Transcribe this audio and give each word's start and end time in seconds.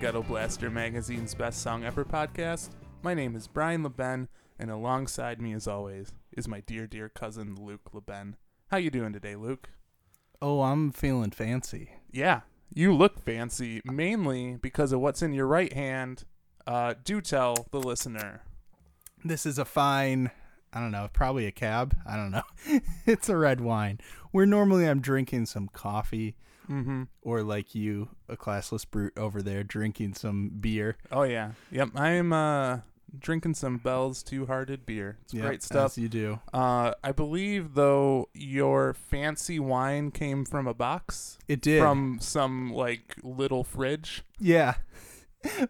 Ghetto 0.00 0.22
Blaster 0.22 0.70
magazine's 0.70 1.34
Best 1.34 1.60
Song 1.60 1.82
Ever 1.82 2.04
podcast. 2.04 2.70
My 3.02 3.14
name 3.14 3.34
is 3.34 3.48
Brian 3.48 3.82
LeBen, 3.82 4.28
and 4.56 4.70
alongside 4.70 5.42
me, 5.42 5.52
as 5.52 5.66
always, 5.66 6.12
is 6.36 6.46
my 6.46 6.60
dear, 6.60 6.86
dear 6.86 7.08
cousin 7.08 7.56
Luke 7.60 7.90
LeBen. 7.92 8.34
How 8.68 8.76
you 8.76 8.90
doing 8.90 9.12
today, 9.12 9.34
Luke? 9.34 9.70
Oh, 10.40 10.62
I'm 10.62 10.92
feeling 10.92 11.32
fancy. 11.32 11.90
Yeah, 12.12 12.42
you 12.72 12.94
look 12.94 13.18
fancy, 13.18 13.82
mainly 13.84 14.56
because 14.62 14.92
of 14.92 15.00
what's 15.00 15.20
in 15.20 15.32
your 15.32 15.48
right 15.48 15.72
hand. 15.72 16.22
Uh, 16.64 16.94
do 17.02 17.20
tell 17.20 17.66
the 17.72 17.80
listener. 17.80 18.42
This 19.24 19.44
is 19.44 19.58
a 19.58 19.64
fine, 19.64 20.30
I 20.72 20.78
don't 20.78 20.92
know, 20.92 21.08
probably 21.12 21.46
a 21.46 21.52
cab. 21.52 21.96
I 22.06 22.14
don't 22.14 22.30
know. 22.30 22.44
it's 23.04 23.28
a 23.28 23.36
red 23.36 23.60
wine. 23.60 23.98
Where 24.30 24.46
normally 24.46 24.88
I'm 24.88 25.00
drinking 25.00 25.46
some 25.46 25.66
coffee, 25.66 26.36
Mm-hmm. 26.68 27.04
or 27.22 27.42
like 27.42 27.74
you, 27.74 28.08
a 28.28 28.36
classless 28.36 28.84
brute 28.90 29.14
over 29.16 29.42
there, 29.42 29.62
drinking 29.64 30.14
some 30.14 30.50
beer. 30.60 30.96
Oh 31.10 31.22
yeah, 31.22 31.52
yep. 31.70 31.88
I'm 31.94 32.32
uh, 32.32 32.80
drinking 33.18 33.54
some 33.54 33.78
Bell's 33.78 34.22
Two 34.22 34.46
Hearted 34.46 34.84
beer. 34.84 35.18
It's 35.24 35.34
Yep, 35.34 35.44
great 35.46 35.62
stuff. 35.62 35.92
As 35.92 35.98
you 35.98 36.08
do. 36.08 36.40
Uh, 36.52 36.92
I 37.02 37.12
believe 37.12 37.74
though 37.74 38.28
your 38.34 38.92
fancy 38.94 39.58
wine 39.58 40.10
came 40.10 40.44
from 40.44 40.66
a 40.66 40.74
box 40.74 41.38
It 41.48 41.60
did. 41.62 41.80
from 41.80 42.18
some 42.20 42.72
like 42.72 43.16
little 43.22 43.64
fridge. 43.64 44.22
yeah. 44.38 44.74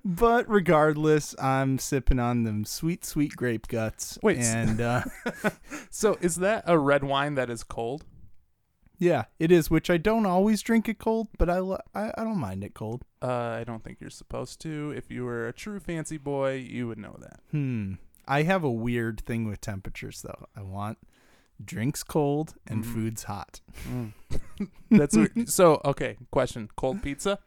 But 0.02 0.48
regardless, 0.48 1.34
I'm 1.38 1.78
sipping 1.78 2.18
on 2.18 2.44
them 2.44 2.64
sweet, 2.64 3.04
sweet 3.04 3.36
grape 3.36 3.68
guts. 3.68 4.18
Wait, 4.22 4.38
and 4.38 4.80
uh, 4.80 5.02
So 5.90 6.16
is 6.22 6.36
that 6.36 6.64
a 6.66 6.78
red 6.78 7.04
wine 7.04 7.34
that 7.34 7.50
is 7.50 7.62
cold? 7.64 8.06
Yeah, 8.98 9.24
it 9.38 9.50
is. 9.52 9.70
Which 9.70 9.90
I 9.90 9.96
don't 9.96 10.26
always 10.26 10.60
drink 10.62 10.88
it 10.88 10.98
cold, 10.98 11.28
but 11.38 11.48
I 11.48 11.58
lo- 11.58 11.80
I, 11.94 12.12
I 12.16 12.24
don't 12.24 12.38
mind 12.38 12.64
it 12.64 12.74
cold. 12.74 13.04
Uh, 13.22 13.28
I 13.60 13.64
don't 13.64 13.82
think 13.84 13.98
you're 14.00 14.10
supposed 14.10 14.60
to. 14.62 14.92
If 14.96 15.10
you 15.10 15.24
were 15.24 15.46
a 15.48 15.52
true 15.52 15.80
fancy 15.80 16.18
boy, 16.18 16.54
you 16.54 16.86
would 16.88 16.98
know 16.98 17.16
that. 17.20 17.40
Hmm. 17.50 17.94
I 18.26 18.42
have 18.42 18.62
a 18.64 18.70
weird 18.70 19.22
thing 19.24 19.48
with 19.48 19.60
temperatures 19.60 20.22
though. 20.22 20.46
I 20.56 20.62
want 20.62 20.98
drinks 21.64 22.02
cold 22.04 22.54
and 22.66 22.84
Mhm. 22.84 22.92
foods 22.94 23.22
hot. 23.24 23.60
That's 24.90 25.16
weird. 25.16 25.48
so 25.48 25.80
okay. 25.84 26.16
Question: 26.30 26.68
Cold 26.76 27.02
pizza? 27.02 27.38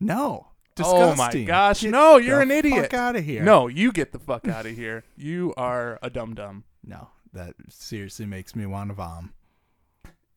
No. 0.00 0.48
Oh 0.82 1.14
my 1.14 1.30
gosh! 1.44 1.82
Get 1.82 1.92
no, 1.92 2.16
you're 2.16 2.40
an 2.40 2.50
idiot. 2.50 2.90
Fuck 2.90 2.94
out 2.94 3.14
of 3.16 3.24
here. 3.24 3.44
No, 3.44 3.68
you 3.68 3.92
get 3.92 4.10
the 4.10 4.18
fuck 4.18 4.48
out 4.48 4.66
of 4.66 4.74
here. 4.76 5.04
You 5.16 5.54
are 5.56 6.00
a 6.02 6.10
dum 6.10 6.34
dum. 6.34 6.64
No. 6.84 7.10
That 7.32 7.54
seriously 7.68 8.26
makes 8.26 8.54
me 8.56 8.66
want 8.66 8.90
to 8.90 8.94
vom. 8.94 9.32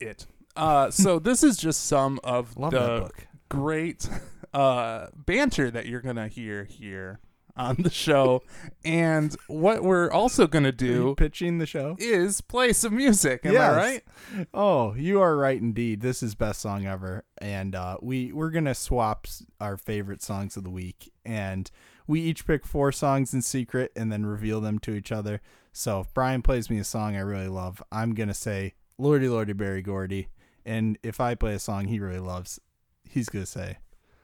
It. 0.00 0.26
Uh, 0.58 0.90
so 0.90 1.18
this 1.18 1.42
is 1.42 1.56
just 1.56 1.84
some 1.86 2.18
of 2.24 2.56
Love 2.58 2.72
the 2.72 2.78
book. 2.80 3.26
great 3.48 4.08
uh, 4.52 5.06
banter 5.14 5.70
that 5.70 5.86
you're 5.86 6.00
gonna 6.00 6.28
hear 6.28 6.64
here 6.64 7.20
on 7.56 7.74
the 7.80 7.90
show, 7.90 8.40
and 8.84 9.34
what 9.48 9.82
we're 9.82 10.10
also 10.10 10.46
gonna 10.46 10.70
do 10.72 11.14
pitching 11.16 11.58
the 11.58 11.66
show? 11.66 11.96
is 11.98 12.40
play 12.40 12.72
some 12.72 12.96
music. 12.96 13.44
Am 13.44 13.50
I 13.50 13.54
Yes. 13.54 13.76
right? 13.76 14.46
Oh, 14.54 14.94
you 14.94 15.20
are 15.20 15.36
right 15.36 15.60
indeed. 15.60 16.00
This 16.00 16.22
is 16.22 16.34
best 16.36 16.60
song 16.60 16.86
ever, 16.86 17.24
and 17.38 17.74
uh, 17.74 17.96
we 18.00 18.32
we're 18.32 18.50
gonna 18.50 18.74
swap 18.76 19.26
s- 19.26 19.44
our 19.60 19.76
favorite 19.76 20.22
songs 20.22 20.56
of 20.56 20.62
the 20.64 20.70
week, 20.70 21.12
and 21.24 21.68
we 22.06 22.20
each 22.20 22.46
pick 22.46 22.64
four 22.64 22.92
songs 22.92 23.34
in 23.34 23.42
secret 23.42 23.90
and 23.96 24.10
then 24.12 24.24
reveal 24.24 24.60
them 24.60 24.78
to 24.80 24.92
each 24.94 25.10
other. 25.12 25.40
So 25.72 26.00
if 26.00 26.14
Brian 26.14 26.42
plays 26.42 26.70
me 26.70 26.78
a 26.78 26.84
song 26.84 27.16
I 27.16 27.20
really 27.20 27.48
love, 27.48 27.82
I'm 27.90 28.14
gonna 28.14 28.34
say 28.34 28.74
"Lordy 28.98 29.28
Lordy 29.28 29.52
Berry 29.52 29.82
Gordy," 29.82 30.28
and 30.68 30.98
if 31.02 31.20
I 31.20 31.34
play 31.34 31.54
a 31.54 31.58
song 31.58 31.86
he 31.86 31.98
really 31.98 32.20
loves, 32.20 32.60
he's 33.08 33.28
gonna 33.28 33.46
say, 33.46 33.78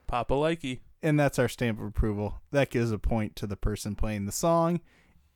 Papa 0.07 0.35
likey. 0.35 0.81
and 1.03 1.19
that's 1.19 1.39
our 1.39 1.49
stamp 1.49 1.81
of 1.81 1.87
approval. 1.87 2.43
That 2.51 2.71
gives 2.71 2.93
a 2.93 2.99
point 2.99 3.35
to 3.37 3.47
the 3.47 3.57
person 3.57 3.97
playing 3.97 4.27
the 4.27 4.33
song. 4.33 4.81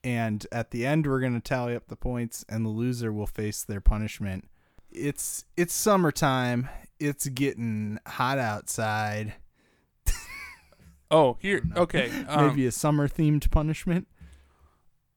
And 0.04 0.47
at 0.52 0.70
the 0.70 0.86
end, 0.86 1.06
we're 1.06 1.20
gonna 1.20 1.41
tally 1.41 1.74
up 1.74 1.88
the 1.88 1.97
points, 1.97 2.44
and 2.48 2.64
the 2.64 2.70
loser 2.70 3.12
will 3.12 3.26
face 3.26 3.64
their 3.64 3.80
punishment. 3.80 4.48
It's 4.92 5.44
it's 5.56 5.74
summertime. 5.74 6.68
It's 7.00 7.26
getting 7.28 7.98
hot 8.06 8.38
outside. 8.38 9.34
Oh, 11.10 11.38
here. 11.41 11.62
Okay. 11.74 12.10
Um, 12.28 12.48
Maybe 12.48 12.66
a 12.66 12.72
summer 12.72 13.08
themed 13.08 13.50
punishment. 13.50 14.06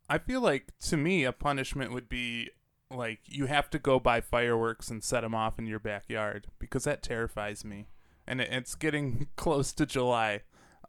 I 0.09 0.17
feel 0.19 0.39
like 0.41 0.71
to 0.87 0.95
me 0.97 1.25
a 1.25 1.33
punishment 1.33 1.91
would 1.91 2.07
be 2.07 2.49
like 2.95 3.19
you 3.25 3.45
have 3.47 3.69
to 3.71 3.79
go 3.79 3.99
buy 3.99 4.21
fireworks 4.21 4.89
and 4.89 5.03
set 5.03 5.21
them 5.21 5.35
off 5.35 5.57
in 5.59 5.65
your 5.65 5.79
backyard 5.79 6.47
because 6.59 6.83
that 6.83 7.03
terrifies 7.03 7.63
me. 7.65 7.87
And 8.27 8.41
it, 8.41 8.49
it's 8.51 8.75
getting 8.75 9.27
close 9.35 9.73
to 9.73 9.85
July, 9.85 10.41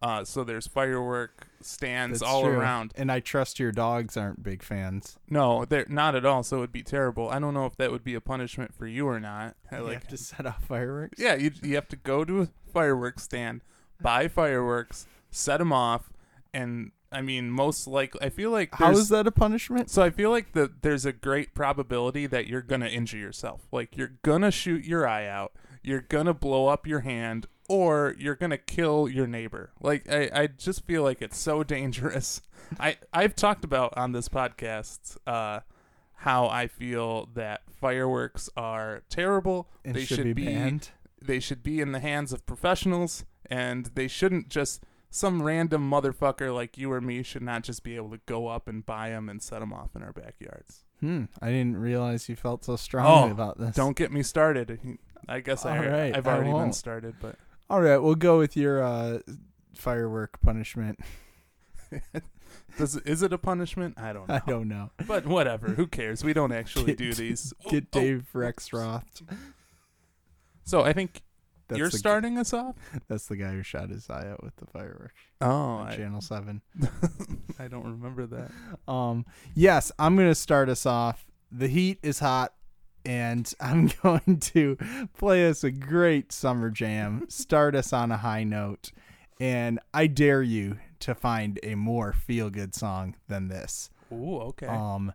uh, 0.03 0.25
so 0.25 0.43
there's 0.43 0.67
firework 0.67 1.47
stands 1.61 2.19
That's 2.21 2.31
all 2.31 2.43
true. 2.43 2.59
around. 2.59 2.93
And 2.97 3.11
I 3.11 3.21
trust 3.21 3.61
your 3.61 3.71
dogs 3.71 4.17
aren't 4.17 4.43
big 4.43 4.63
fans. 4.63 5.17
No, 5.31 5.65
they're 5.65 5.87
not 5.89 6.17
at 6.17 6.27
all. 6.27 6.43
So 6.43 6.57
it 6.57 6.61
would 6.61 6.73
be 6.73 6.83
terrible. 6.83 7.29
I 7.29 7.39
don't 7.39 7.55
know 7.55 7.67
if 7.67 7.77
that 7.77 7.93
would 7.93 8.03
be 8.03 8.15
a 8.15 8.21
punishment 8.21 8.75
for 8.75 8.87
you 8.87 9.07
or 9.07 9.21
not. 9.21 9.55
I 9.71 9.79
you 9.79 9.85
like, 9.85 9.95
have 9.95 10.09
to 10.09 10.17
set 10.17 10.45
off 10.45 10.65
fireworks. 10.65 11.21
yeah, 11.21 11.37
you 11.37 11.53
you 11.63 11.77
have 11.77 11.89
to 11.89 11.97
go 11.97 12.25
to 12.25 12.43
a 12.43 12.49
fireworks 12.73 13.23
stand, 13.23 13.63
buy 14.01 14.27
fireworks, 14.27 15.07
set 15.31 15.59
them 15.59 15.73
off, 15.73 16.11
and 16.53 16.91
I 17.13 17.21
mean 17.23 17.51
most 17.51 17.87
likely 17.87 18.21
I 18.23 18.29
feel 18.31 18.51
like 18.51 18.75
How 18.75 18.87
there's- 18.87 18.99
is 19.01 19.09
that 19.11 19.27
a 19.27 19.31
punishment? 19.33 19.91
So 19.91 20.03
I 20.03 20.11
feel 20.11 20.31
like 20.31 20.53
that 20.53 20.83
there's 20.83 21.05
a 21.05 21.13
great 21.13 21.55
probability 21.55 22.27
that 22.27 22.47
you're 22.47 22.63
gonna 22.63 22.87
injure 22.87 23.19
yourself. 23.19 23.67
Like 23.73 23.97
you're 23.97 24.15
gonna 24.23 24.51
shoot 24.51 24.85
your 24.85 25.07
eye 25.07 25.27
out, 25.27 25.53
you're 25.83 26.01
gonna 26.01 26.35
blow 26.35 26.69
up 26.69 26.87
your 26.87 27.01
hand, 27.01 27.47
or 27.69 28.15
you're 28.19 28.35
gonna 28.37 28.59
kill 28.59 29.09
your 29.09 29.27
neighbor. 29.27 29.73
Like 29.81 30.11
I, 30.11 30.31
I 30.35 30.47
just 30.47 30.85
feel 30.87 31.03
like 31.03 31.23
it's 31.23 31.39
so 31.39 31.63
dangerous. 31.77 32.41
I 32.81 32.97
I've 33.13 33.35
talked 33.35 33.65
about 33.65 33.93
on 33.97 34.13
this 34.13 34.29
podcast 34.29 35.17
uh, 35.27 35.61
how 36.17 36.47
I 36.49 36.67
feel 36.69 37.29
that 37.35 37.63
fireworks 37.81 38.49
are 38.57 39.03
terrible. 39.11 39.69
It 39.85 39.95
they 39.95 40.05
should, 40.05 40.35
be, 40.35 40.45
banned. 40.47 40.91
they 41.21 41.41
should 41.41 41.63
be 41.63 41.81
in 41.81 41.93
the 41.93 42.01
hands 42.01 42.33
of 42.33 42.47
professionals 42.47 43.25
and 43.51 43.87
they 43.95 44.07
shouldn't 44.09 44.49
just 44.49 44.83
some 45.15 45.43
random 45.43 45.89
motherfucker 45.91 46.55
like 46.55 46.79
you 46.79 46.91
or 46.91 47.01
me 47.01 47.23
should 47.23 47.43
not 47.43 47.63
just 47.63 47.85
be 47.85 47.97
able 47.97 48.09
to 48.11 48.21
go 48.25 48.49
up 48.49 48.67
and 48.67 48.85
buy 48.87 49.11
them 49.11 49.29
and 49.29 49.43
set 49.43 49.61
them 49.61 49.71
off 49.73 49.95
in 49.95 50.03
our 50.03 50.13
backyards. 50.13 50.85
Hmm. 51.01 51.25
I 51.43 51.49
didn't 51.51 51.77
realize 51.77 52.29
you 52.31 52.35
felt 52.37 52.65
so 52.65 52.77
strongly 52.77 53.29
Oh, 53.29 53.33
about 53.33 53.59
this. 53.59 53.77
Don't 53.77 53.95
get 53.97 54.11
me 54.11 54.23
started. 54.23 54.81
I 55.29 55.41
guess 55.41 55.67
I, 55.67 55.79
right, 55.87 56.17
I've 56.17 56.27
already 56.27 56.51
been 56.51 56.73
started, 56.73 57.17
but 57.21 57.37
All 57.69 57.83
right, 57.83 57.99
we'll 57.99 58.15
go 58.15 58.39
with 58.39 58.57
your 58.57 58.83
uh, 58.83 59.19
firework 59.75 60.41
punishment. 60.41 60.99
does 62.79 62.97
is 62.99 63.23
it 63.23 63.33
a 63.35 63.39
punishment? 63.39 63.99
I 63.99 64.13
don't 64.15 64.29
know. 64.29 64.35
I 64.35 64.51
don't 64.51 64.69
know. 64.69 64.91
But 65.07 65.27
whatever. 65.27 65.69
Who 65.69 65.87
cares? 65.87 66.25
We 66.25 66.33
don't 66.33 66.53
actually 66.61 66.87
Get- 66.87 66.99
do 66.99 67.13
these. 67.13 67.53
Get 67.69 67.85
Oh, 67.93 67.99
oh. 67.99 68.01
Dave 68.01 68.29
Rexroth. 68.35 69.23
So 70.65 70.83
I 70.83 70.93
think 70.93 71.23
That's 71.73 71.79
you're 71.79 71.91
the, 71.91 71.99
starting 71.99 72.39
us 72.39 72.53
off. 72.53 72.77
That's 73.09 73.27
the 73.27 73.37
guy 73.37 73.53
who 73.53 73.63
shot 73.63 73.91
his 73.91 74.09
eye 74.09 74.29
out 74.29 74.43
with 74.43 74.57
the 74.57 74.67
fireworks 74.67 75.15
Oh, 75.41 75.79
I, 75.79 75.97
Channel 75.97 76.21
Seven. 76.21 76.63
I 77.59 77.69
don't 77.69 77.85
remember 77.85 78.27
that. 78.27 78.51
Um, 78.89 79.27
yes, 79.55 79.93
I'm 79.99 80.17
gonna 80.17 80.35
start 80.35 80.69
us 80.69 80.87
off. 80.87 81.27
The 81.51 81.69
heat 81.69 81.99
is 82.03 82.19
hot, 82.19 82.53
and 83.05 83.53
I'm 83.61 83.91
going 84.03 84.41
to 84.41 84.77
play 85.17 85.49
us 85.49 85.65
a 85.65 85.71
great 85.71 86.33
summer 86.33 86.71
jam. 86.71 87.27
Start 87.29 87.75
us 87.75 87.93
on 87.93 88.11
a 88.11 88.17
high 88.17 88.45
note, 88.45 88.93
and 89.41 89.79
I 89.95 90.07
dare 90.09 90.43
you 90.43 90.79
to 91.01 91.15
find 91.15 91.59
a 91.63 91.75
more 91.75 92.13
feel 92.13 92.51
good 92.51 92.75
song 92.75 93.17
than 93.29 93.49
this. 93.49 93.91
Ooh, 94.13 94.39
okay. 94.39 94.67
Um, 94.67 95.13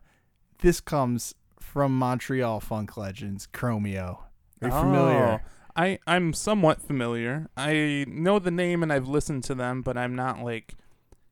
this 0.60 0.80
comes 0.80 1.34
from 1.60 1.96
Montreal 1.96 2.60
funk 2.60 2.96
legends 2.96 3.46
Chromeo. 3.52 4.18
Are 4.62 4.68
you 4.68 4.70
familiar? 4.70 5.42
I 5.78 5.98
I'm 6.06 6.32
somewhat 6.32 6.82
familiar. 6.82 7.48
I 7.56 8.04
know 8.08 8.38
the 8.38 8.50
name 8.50 8.82
and 8.82 8.92
I've 8.92 9.08
listened 9.08 9.44
to 9.44 9.54
them, 9.54 9.80
but 9.82 9.96
I'm 9.96 10.14
not 10.16 10.42
like, 10.42 10.74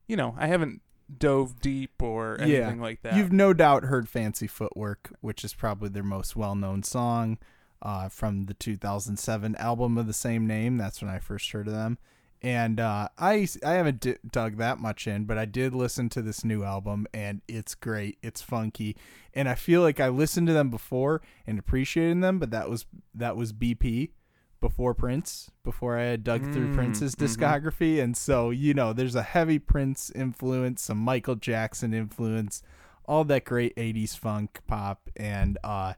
you 0.07 0.15
know, 0.15 0.35
I 0.39 0.47
haven't 0.47 0.81
dove 1.19 1.59
deep 1.61 2.01
or 2.01 2.37
Yeah. 2.39 2.45
anything 2.45 2.81
like 2.81 3.01
that. 3.01 3.15
You've 3.15 3.31
no 3.33 3.53
doubt 3.53 3.83
heard 3.83 4.07
Fancy 4.09 4.47
Footwork, 4.47 5.09
which 5.21 5.43
is 5.43 5.53
probably 5.53 5.89
their 5.89 6.03
most 6.03 6.35
well 6.35 6.55
known 6.55 6.81
song 6.83 7.37
uh, 7.81 8.07
from 8.09 8.45
the 8.45 8.53
2007 8.53 9.55
album 9.57 9.97
of 9.97 10.07
the 10.07 10.13
same 10.13 10.47
name. 10.47 10.77
That's 10.77 11.01
when 11.01 11.11
I 11.11 11.19
first 11.19 11.51
heard 11.51 11.67
of 11.67 11.73
them. 11.73 11.97
And 12.41 12.79
uh, 12.79 13.09
I, 13.17 13.47
I 13.65 13.71
haven't 13.73 13.99
d- 13.99 14.15
dug 14.31 14.57
that 14.57 14.79
much 14.79 15.07
in, 15.07 15.25
but 15.25 15.37
I 15.39 15.45
did 15.45 15.73
listen 15.73 16.07
to 16.09 16.21
this 16.21 16.45
new 16.45 16.63
album, 16.63 17.07
and 17.11 17.41
it's 17.47 17.73
great. 17.73 18.19
It's 18.21 18.43
funky, 18.43 18.95
and 19.33 19.49
I 19.49 19.55
feel 19.55 19.81
like 19.81 19.99
I 19.99 20.09
listened 20.09 20.45
to 20.47 20.53
them 20.53 20.69
before 20.69 21.23
and 21.47 21.57
appreciated 21.57 22.21
them, 22.21 22.37
but 22.37 22.51
that 22.51 22.69
was 22.69 22.85
that 23.15 23.35
was 23.35 23.53
BP 23.53 24.11
before 24.59 24.93
Prince, 24.93 25.51
before 25.63 25.97
I 25.97 26.03
had 26.03 26.23
dug 26.23 26.41
through 26.53 26.69
Mm, 26.69 26.75
Prince's 26.75 27.15
mhm. 27.15 27.25
discography, 27.25 28.01
and 28.01 28.15
so 28.17 28.49
you 28.49 28.73
know, 28.73 28.93
there's 28.93 29.15
a 29.15 29.23
heavy 29.23 29.59
Prince 29.59 30.09
influence, 30.11 30.81
some 30.81 30.97
Michael 30.97 31.35
Jackson 31.35 31.93
influence, 31.93 32.61
all 33.05 33.23
that 33.25 33.45
great 33.45 33.75
'80s 33.75 34.17
funk 34.17 34.59
pop, 34.67 35.09
and 35.15 35.57
uh, 35.63 35.93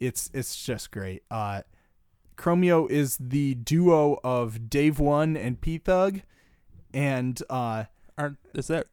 it's 0.00 0.30
it's 0.32 0.64
just 0.64 0.90
great. 0.90 1.22
Uh, 1.30 1.62
Chromeo 2.36 2.88
is 2.88 3.16
the 3.20 3.54
duo 3.54 4.18
of 4.22 4.70
Dave 4.70 5.00
One 5.00 5.36
and 5.36 5.60
P 5.60 5.78
Thug, 5.78 6.20
and 6.94 7.42
uh, 7.50 7.84
Aren't 8.16 8.38
is 8.54 8.68
that 8.68 8.86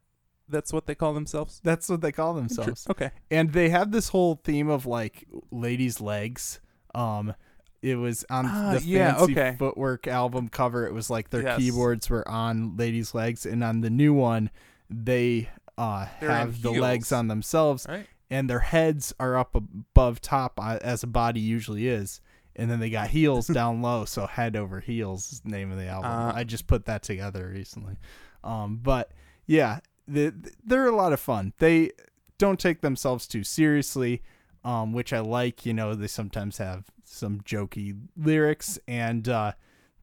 that's 0.50 0.72
what 0.74 0.86
they 0.88 0.96
call 0.96 1.14
themselves? 1.14 1.62
that's 1.64 1.90
what 1.90 2.02
they 2.02 2.12
call 2.12 2.34
themselves. 2.34 2.88
Okay. 2.90 3.12
and 3.32 3.54
they 3.54 3.70
have 3.70 3.92
this 3.92 4.10
whole 4.10 4.40
theme 4.44 4.70
of 4.70 4.86
like 4.86 5.26
ladies' 5.52 6.02
legs. 6.02 6.60
Um, 6.94 7.36
it 7.86 7.96
was 7.96 8.26
on 8.30 8.46
Ah, 8.48 8.74
the 8.74 8.82
yeah, 8.82 9.16
fancy 9.16 9.34
okay. 9.34 9.56
footwork 9.60 10.08
album 10.08 10.50
cover. 10.50 10.88
It 10.88 10.94
was 10.94 11.10
like 11.10 11.30
their 11.30 11.44
Yes. 11.44 11.60
keyboards 11.60 12.10
were 12.10 12.28
on 12.28 12.76
ladies' 12.78 13.14
legs, 13.14 13.46
and 13.46 13.64
on 13.64 13.82
the 13.82 13.90
new 13.90 14.14
one, 14.14 14.50
they 14.90 15.50
uh 15.78 16.06
have 16.06 16.62
the 16.62 16.72
legs 16.72 17.12
on 17.12 17.28
themselves, 17.28 17.86
Right. 17.88 18.08
and 18.30 18.50
their 18.50 18.60
heads 18.60 19.14
are 19.20 19.38
up 19.38 19.56
above 19.56 20.22
top 20.22 20.60
uh, 20.60 20.80
as 20.82 21.04
a 21.04 21.08
body 21.08 21.40
usually 21.42 21.88
is. 21.88 22.22
And 22.58 22.72
then 22.72 22.80
they 22.80 22.90
got 22.90 23.10
heels 23.10 23.48
down 23.60 23.82
low, 23.82 24.06
so 24.06 24.26
head 24.28 24.56
over 24.56 24.80
heels 24.80 25.34
is 25.34 25.40
the 25.42 25.50
name 25.50 25.72
of 25.72 25.78
the 25.78 25.88
album. 25.88 26.10
Uh, 26.12 26.32
I 26.34 26.44
just 26.46 26.68
put 26.68 26.86
that 26.86 27.04
together 27.04 27.52
recently. 27.54 27.98
Um, 28.46 28.78
but 28.82 29.12
yeah, 29.46 29.80
the, 30.08 30.34
they're 30.66 30.88
a 30.88 30.96
lot 30.96 31.12
of 31.14 31.20
fun. 31.20 31.52
They 31.58 31.92
don't 32.38 32.60
take 32.60 32.80
themselves 32.80 33.28
too 33.28 33.44
seriously, 33.44 34.22
um, 34.64 34.94
which 34.94 35.12
I 35.12 35.20
like. 35.20 35.66
You 35.66 35.74
know, 35.74 35.94
they 35.96 36.08
sometimes 36.08 36.58
have 36.60 36.86
some 37.16 37.42
jokey 37.42 37.98
lyrics, 38.18 38.78
and 38.88 39.28
uh, 39.28 39.54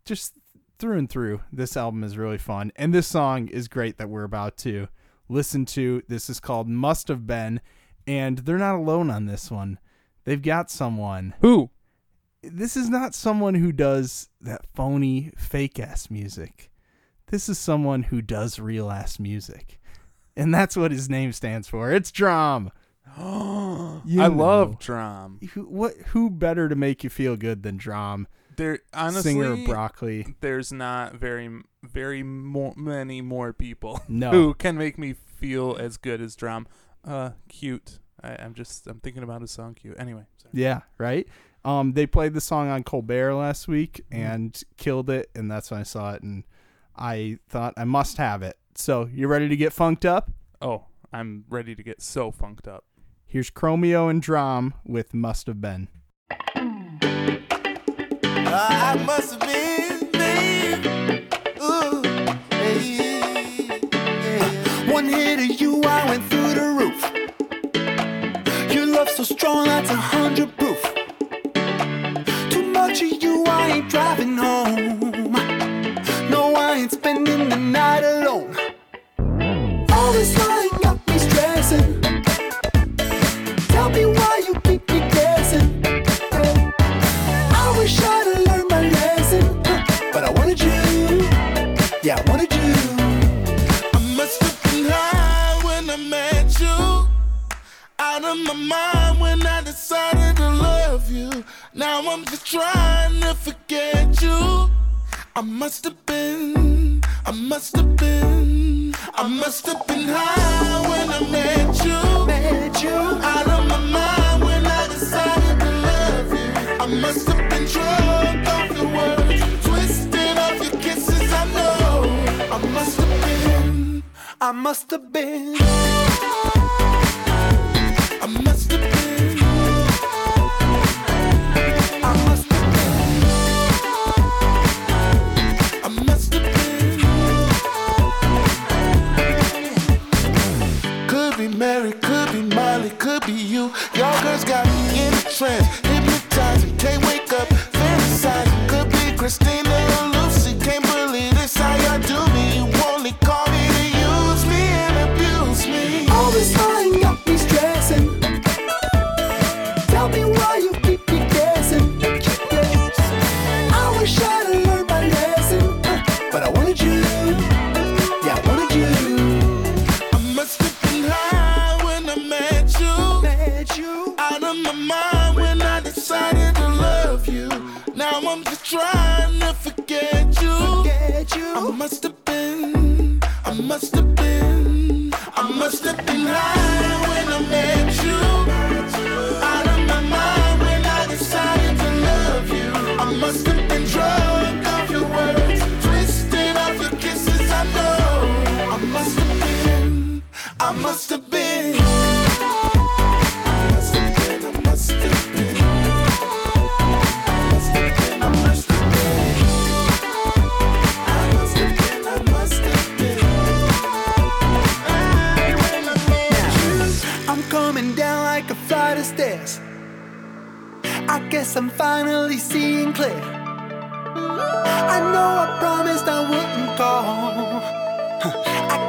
just 0.05 0.35
through 0.79 0.99
and 0.99 1.09
through, 1.09 1.41
this 1.53 1.77
album 1.77 2.03
is 2.03 2.19
really 2.19 2.39
fun. 2.39 2.73
And 2.75 2.93
this 2.93 3.07
song 3.07 3.49
is 3.49 3.69
great 3.69 3.99
that 3.99 4.09
we're 4.09 4.25
about 4.25 4.57
to 4.59 4.89
listen 5.29 5.65
to. 5.67 6.03
This 6.09 6.29
is 6.29 6.41
called 6.41 6.69
Must 6.69 7.09
Have 7.09 7.27
Been, 7.27 7.61
and 8.07 8.39
they're 8.39 8.59
not 8.59 8.75
alone 8.75 9.11
on 9.11 9.27
this 9.27 9.51
one. 9.51 9.79
They've 10.25 10.43
got 10.43 10.71
someone. 10.71 11.35
Who? 11.41 11.71
This 12.43 12.77
is 12.77 12.89
not 12.89 13.15
someone 13.15 13.55
who 13.55 13.71
does 13.71 14.29
that 14.41 14.67
phony, 14.75 15.31
fake 15.37 15.79
ass 15.79 16.11
music. 16.11 16.71
This 17.29 17.49
is 17.49 17.59
someone 17.59 18.05
who 18.05 18.21
does 18.21 18.59
real 18.59 18.91
ass 18.91 19.19
music. 19.19 19.81
And 20.37 20.53
that's 20.53 20.77
what 20.77 20.91
his 20.91 21.09
name 21.09 21.33
stands 21.33 21.69
for. 21.69 21.93
It's 21.93 22.11
DRAM. 22.11 22.71
You 24.05 24.21
I 24.23 24.29
know. 24.29 24.35
love 24.35 24.79
DRAM. 24.81 25.39
Who, 25.55 25.63
what? 25.63 25.95
Who 26.09 26.29
better 26.31 26.69
to 26.69 26.75
make 26.75 27.05
you 27.05 27.11
feel 27.11 27.37
good 27.37 27.63
than 27.63 27.77
DRAM? 27.77 28.27
There 28.57 28.81
honestly 28.93 29.33
Singer 29.33 29.53
of 29.53 29.65
Broccoli. 29.65 30.35
there's 30.41 30.73
not 30.73 31.15
very 31.15 31.49
very 31.83 32.23
more 32.23 32.75
many 32.77 33.21
more 33.23 33.53
people 33.53 34.01
No. 34.09 34.31
who 34.31 34.55
can 34.55 34.77
make 34.77 34.99
me 34.99 35.15
feel 35.15 35.77
as 35.79 35.97
good 35.97 36.21
as 36.21 36.37
DRAM. 36.37 36.67
Uh 37.05 37.31
cute. 37.49 37.99
I, 38.23 38.37
I'm 38.37 38.55
just 38.55 38.87
I'm 38.87 39.01
thinking 39.01 39.23
about 39.23 39.41
his 39.41 39.51
song 39.51 39.75
cute. 39.75 39.97
Anyway, 39.99 40.25
sorry. 40.37 40.53
Yeah, 40.55 40.81
right. 40.99 41.27
Um, 41.65 41.93
they 41.93 42.07
played 42.07 42.35
the 42.35 42.41
song 42.41 42.69
on 42.69 42.83
Colbert 42.83 43.35
last 43.35 43.69
week 43.69 44.01
Mm-hmm. 44.13 44.23
and 44.23 44.63
killed 44.77 45.09
it, 45.11 45.31
and 45.35 45.51
that's 45.51 45.71
when 45.71 45.81
I 45.81 45.85
saw 45.85 46.13
it, 46.13 46.23
and 46.23 46.45
I 46.97 47.39
thought 47.49 47.75
I 47.77 47.85
must 47.85 48.17
have 48.19 48.43
it. 48.43 48.59
So 48.75 49.09
you 49.13 49.29
ready 49.29 49.49
to 49.49 49.57
get 49.57 49.73
funked 49.73 50.05
up? 50.05 50.31
Oh, 50.61 50.85
I'm 51.13 51.45
ready 51.49 51.75
to 51.75 51.83
get 51.83 52.03
so 52.03 52.31
funked 52.31 52.67
up. 52.69 52.85
Here's 53.33 53.51
Chromeo 53.51 54.11
and 54.11 54.21
DRAM 54.21 54.75
with 54.85 55.15
"Must 55.15 55.47
Have 55.47 55.59
Been." 55.59 55.89
One 64.93 65.09
hit 65.09 65.39
of 65.39 65.59
you, 65.59 65.81
I 65.83 66.05
went 66.11 66.25
through 66.27 66.53
the 66.53 66.75
roof. 66.79 67.01
Your 68.71 68.85
love 68.85 69.09
so 69.09 69.23
strong, 69.25 69.65
that's 69.65 69.89
a 69.89 69.97
hundred 69.97 70.55
proof. 70.59 70.83
Too 72.51 72.71
much 72.71 73.01
of 73.01 73.23
you, 73.23 73.45
I 73.47 73.71
ain't 73.77 73.89
driving 73.89 74.37
home. 74.37 75.33
No, 76.29 76.55
I 76.55 76.75
ain't 76.75 76.93
spending 76.93 77.49
the 77.49 77.57
night 77.57 78.05
alone. 78.05 78.55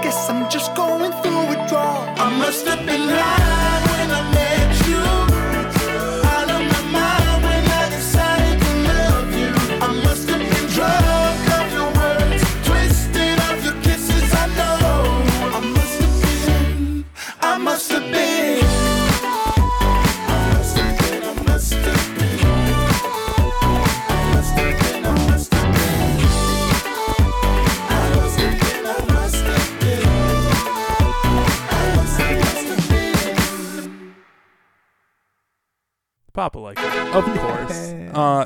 Guess 0.04 0.30
I'm 0.30 0.50
just 0.50 0.76
going 0.76 1.14
through 1.22 1.48
withdrawal. 1.48 2.04
I 2.18 2.38
must 2.38 2.68
have 2.68 2.86
been 2.86 3.08
high 3.08 3.53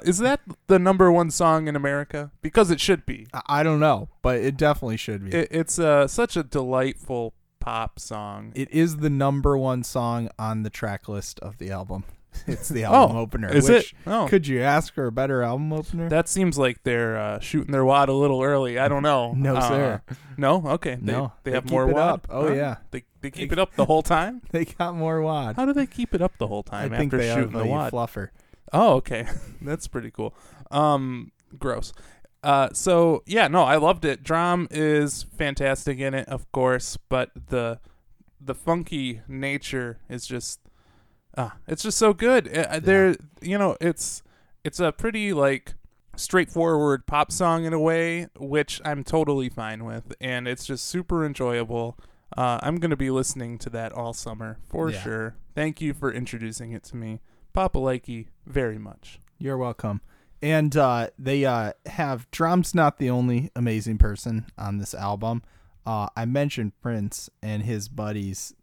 is 0.08 0.18
that 0.20 0.40
the 0.68 0.80
number 0.80 1.12
one 1.12 1.30
song 1.32 1.68
in 1.68 1.76
America? 1.76 2.32
Because 2.42 2.72
it 2.72 2.80
should 2.80 3.06
be. 3.06 3.28
I, 3.34 3.42
I 3.48 3.64
don't 3.64 3.80
know, 3.80 4.10
but 4.22 4.38
it 4.38 4.58
definitely 4.58 4.98
should 4.98 5.30
be. 5.30 5.36
It, 5.38 5.48
it's 5.52 5.78
uh, 5.80 6.08
such 6.08 6.36
a 6.38 6.44
delightful 6.44 7.34
pop 7.60 8.00
song. 8.00 8.52
it 8.56 8.72
is 8.72 8.98
the 8.98 9.10
number 9.10 9.58
one 9.58 9.84
song 9.84 10.30
on 10.40 10.64
the 10.64 10.70
track 10.70 11.08
list 11.10 11.40
of 11.42 11.58
the 11.58 11.72
album. 11.72 12.04
It's 12.46 12.70
the 12.70 12.84
album 12.84 13.18
Oh, 13.18 13.22
opener. 13.22 13.52
is 13.52 13.68
which, 13.68 13.94
it? 13.94 13.98
Oh, 14.06 14.28
Could 14.30 14.46
you 14.48 14.62
ask 14.62 14.94
for 14.94 15.08
a 15.08 15.12
better 15.12 15.42
album 15.42 15.74
opener? 15.74 16.08
that 16.10 16.30
seems 16.30 16.56
like 16.56 16.84
they're 16.84 17.18
uh, 17.18 17.40
shooting 17.40 17.72
their 17.72 17.84
wad 17.84 18.10
a 18.10 18.14
little 18.14 18.44
early. 18.44 18.78
I 18.78 18.88
don't 18.88 19.02
know. 19.02 19.34
No, 19.36 19.56
Uh, 19.56 19.68
sir. 19.68 20.02
No, 20.38 20.64
okay. 20.68 21.00
They, 21.02 21.12
No, 21.14 21.34
they, 21.44 21.50
they 21.50 21.56
have 21.56 21.64
keep 21.64 21.72
more 21.72 21.90
it 21.90 21.94
wad. 21.96 22.04
up. 22.14 22.28
Oh, 22.30 22.54
yeah. 22.54 22.76
they 22.92 23.06
they 23.22 23.32
keep 23.32 23.52
it 23.52 23.58
up 23.58 23.74
the 23.76 23.86
whole 23.86 24.04
time. 24.04 24.44
they 24.52 24.66
got 24.66 24.94
more 24.96 25.20
wad. 25.20 25.56
How 25.56 25.66
do 25.66 25.74
they 25.74 25.88
keep 25.88 26.14
it 26.14 26.22
up 26.22 26.38
the 26.38 26.46
whole 26.46 26.64
I 26.70 26.82
time 26.82 26.90
think 26.92 27.12
after 27.12 27.18
they 27.18 27.28
have 27.28 27.38
shooting 27.40 27.56
a 27.56 27.64
the 27.64 27.66
wad? 27.66 27.92
fluffer. 27.92 28.30
Oh, 28.74 28.96
okay. 28.96 29.28
That's 29.62 29.88
pretty 29.88 30.12
cool. 30.12 30.34
Um, 30.72 31.32
gross. 31.58 31.94
Uh, 32.44 32.70
so 32.74 33.24
yeah, 33.26 33.48
no, 33.48 33.64
I 33.64 33.78
loved 33.78 34.06
it. 34.06 34.24
DRAM 34.24 34.68
is 34.72 35.24
fantastic 35.24 36.00
in 36.00 36.14
it, 36.14 36.28
of 36.30 36.50
course, 36.52 36.98
but 37.10 37.32
the 37.50 37.80
the 38.40 38.54
funky 38.54 39.22
nature 39.28 40.00
is 40.08 40.28
just 40.28 40.60
ah, 41.38 41.56
it's 41.68 41.82
just 41.84 41.98
so 41.98 42.14
good. 42.14 42.48
Uh, 42.56 42.80
There, 42.80 43.16
you 43.42 43.58
know, 43.58 43.76
it's 43.82 44.22
it's 44.64 44.80
a 44.80 44.92
pretty 44.92 45.34
like 45.34 45.74
straightforward 46.16 47.06
pop 47.08 47.32
song 47.32 47.66
in 47.66 47.74
a 47.74 47.80
way, 47.80 48.28
which 48.38 48.82
I'm 48.86 49.04
totally 49.04 49.50
fine 49.50 49.84
with, 49.86 50.14
and 50.22 50.48
it's 50.48 50.66
just 50.66 50.86
super 50.86 51.26
enjoyable. 51.26 51.98
Uh, 52.38 52.60
I'm 52.62 52.78
gonna 52.78 52.96
be 52.98 53.10
listening 53.10 53.58
to 53.60 53.70
that 53.72 53.92
all 53.94 54.14
summer 54.14 54.60
for 54.70 54.90
Yeah. 54.92 55.02
sure. 55.02 55.36
Thank 55.56 55.82
you 55.82 55.94
for 55.94 56.12
introducing 56.12 56.72
it 56.72 56.84
to 56.86 56.96
me, 56.96 57.20
Papa 57.58 57.80
Likey, 57.80 58.28
very 58.46 58.78
much. 58.78 59.20
You're 59.40 59.58
welcome. 59.58 60.02
And 60.44 60.78
uh, 60.78 61.10
they 61.18 61.44
uh, 61.44 61.74
have 61.88 62.30
DRAM's 62.30 62.76
not 62.76 63.00
the 63.00 63.10
only 63.10 63.50
amazing 63.56 63.98
person 63.98 64.46
on 64.60 64.78
this 64.78 64.94
album. 64.94 65.42
Uh, 65.84 66.08
I 66.16 66.26
mentioned 66.26 66.80
Prince 66.84 67.32
and 67.42 67.64
his 67.64 67.90
buddies, 67.90 68.54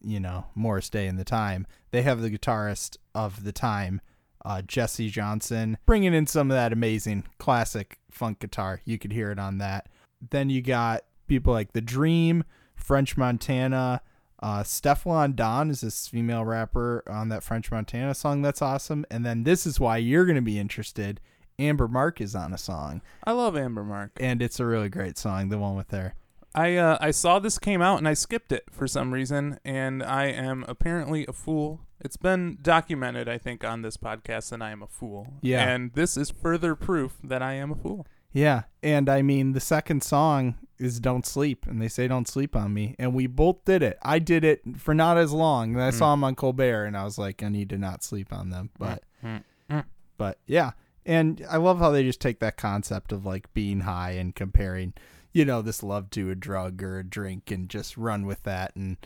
you 0.00 0.20
know, 0.20 0.46
Morris 0.54 0.88
Day 0.88 1.08
and 1.08 1.18
the 1.18 1.24
Time. 1.24 1.66
They 1.90 2.02
have 2.02 2.22
the 2.22 2.30
guitarist 2.30 2.96
of 3.12 3.42
the 3.42 3.50
time, 3.50 4.00
uh, 4.44 4.62
Jesse 4.62 5.10
Johnson, 5.10 5.76
bringing 5.84 6.14
in 6.14 6.28
some 6.28 6.48
of 6.48 6.54
that 6.54 6.72
amazing 6.72 7.24
classic 7.38 7.98
funk 8.08 8.38
guitar. 8.38 8.80
You 8.84 9.00
could 9.00 9.10
hear 9.12 9.32
it 9.32 9.40
on 9.40 9.58
that. 9.58 9.88
Then 10.30 10.48
you 10.48 10.62
got 10.62 11.02
people 11.26 11.52
like 11.52 11.72
The 11.72 11.80
Dream, 11.80 12.44
French 12.76 13.16
Montana. 13.16 14.00
Uh, 14.44 14.62
Stefflon 14.62 15.34
Don 15.34 15.70
is 15.70 15.80
this 15.80 16.06
female 16.06 16.44
rapper 16.44 17.02
on 17.08 17.30
that 17.30 17.42
French 17.42 17.72
Montana 17.72 18.14
song. 18.14 18.42
That's 18.42 18.60
awesome. 18.60 19.06
And 19.10 19.24
then 19.24 19.44
this 19.44 19.64
is 19.66 19.80
why 19.80 19.96
you're 19.96 20.26
going 20.26 20.36
to 20.36 20.42
be 20.42 20.58
interested. 20.58 21.18
Amber 21.58 21.88
Mark 21.88 22.20
is 22.20 22.34
on 22.34 22.52
a 22.52 22.58
song, 22.58 23.00
I 23.24 23.32
love 23.32 23.56
Amber 23.56 23.84
Mark. 23.84 24.10
and 24.20 24.42
it's 24.42 24.60
a 24.60 24.66
really 24.66 24.90
great 24.90 25.16
song. 25.16 25.48
The 25.48 25.56
one 25.56 25.76
with 25.76 25.92
her. 25.92 26.14
I 26.54 26.76
uh, 26.76 26.98
I 27.00 27.10
saw 27.10 27.38
this 27.38 27.58
came 27.58 27.80
out 27.80 27.98
and 27.98 28.06
I 28.06 28.12
skipped 28.12 28.52
it 28.52 28.64
for 28.70 28.86
some 28.86 29.14
reason, 29.14 29.58
and 29.64 30.02
I 30.02 30.26
am 30.26 30.64
apparently 30.68 31.24
a 31.26 31.32
fool. 31.32 31.80
It's 32.00 32.18
been 32.18 32.58
documented, 32.60 33.30
I 33.30 33.38
think, 33.38 33.64
on 33.64 33.80
this 33.80 33.96
podcast 33.96 34.50
that 34.50 34.60
I 34.60 34.72
am 34.72 34.82
a 34.82 34.86
fool. 34.86 35.32
Yeah. 35.40 35.66
And 35.66 35.92
this 35.94 36.18
is 36.18 36.30
further 36.30 36.74
proof 36.74 37.16
that 37.24 37.40
I 37.40 37.54
am 37.54 37.72
a 37.72 37.76
fool. 37.76 38.06
Yeah, 38.32 38.64
and 38.82 39.08
I 39.08 39.22
mean 39.22 39.52
the 39.52 39.60
second 39.60 40.02
song 40.02 40.56
is 40.78 41.00
"Don't 41.00 41.26
Sleep," 41.26 41.66
and 41.66 41.80
they 41.80 41.88
say 41.88 42.08
"Don't 42.08 42.28
sleep 42.28 42.56
on 42.56 42.74
me," 42.74 42.94
and 42.98 43.14
we 43.14 43.26
both 43.26 43.64
did 43.64 43.82
it. 43.82 43.98
I 44.02 44.18
did 44.18 44.44
it 44.44 44.62
for 44.78 44.94
not 44.94 45.16
as 45.16 45.32
long. 45.32 45.74
And 45.74 45.82
I 45.82 45.90
mm. 45.90 45.94
saw 45.94 46.12
him 46.12 46.24
on 46.24 46.34
Colbert, 46.34 46.84
and 46.84 46.96
I 46.96 47.04
was 47.04 47.18
like, 47.18 47.42
I 47.42 47.48
need 47.48 47.70
to 47.70 47.78
not 47.78 48.02
sleep 48.02 48.32
on 48.32 48.50
them. 48.50 48.70
Mm, 48.74 48.78
but, 48.78 49.02
mm, 49.24 49.44
mm. 49.70 49.84
but 50.16 50.38
yeah, 50.46 50.72
and 51.06 51.44
I 51.48 51.56
love 51.56 51.78
how 51.78 51.90
they 51.90 52.02
just 52.02 52.20
take 52.20 52.40
that 52.40 52.56
concept 52.56 53.12
of 53.12 53.24
like 53.24 53.52
being 53.54 53.80
high 53.80 54.12
and 54.12 54.34
comparing, 54.34 54.94
you 55.32 55.44
know, 55.44 55.62
this 55.62 55.82
love 55.82 56.10
to 56.10 56.30
a 56.30 56.34
drug 56.34 56.82
or 56.82 56.98
a 56.98 57.04
drink, 57.04 57.50
and 57.50 57.68
just 57.68 57.96
run 57.96 58.26
with 58.26 58.42
that 58.42 58.74
and 58.74 58.96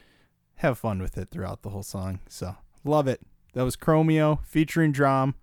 have 0.56 0.78
fun 0.78 1.00
with 1.00 1.16
it 1.18 1.30
throughout 1.30 1.62
the 1.62 1.70
whole 1.70 1.82
song. 1.82 2.20
So 2.28 2.56
love 2.84 3.06
it. 3.06 3.20
That 3.54 3.64
was 3.64 3.76
Chromeo 3.76 4.44
featuring 4.44 4.92
DRAM 4.92 5.34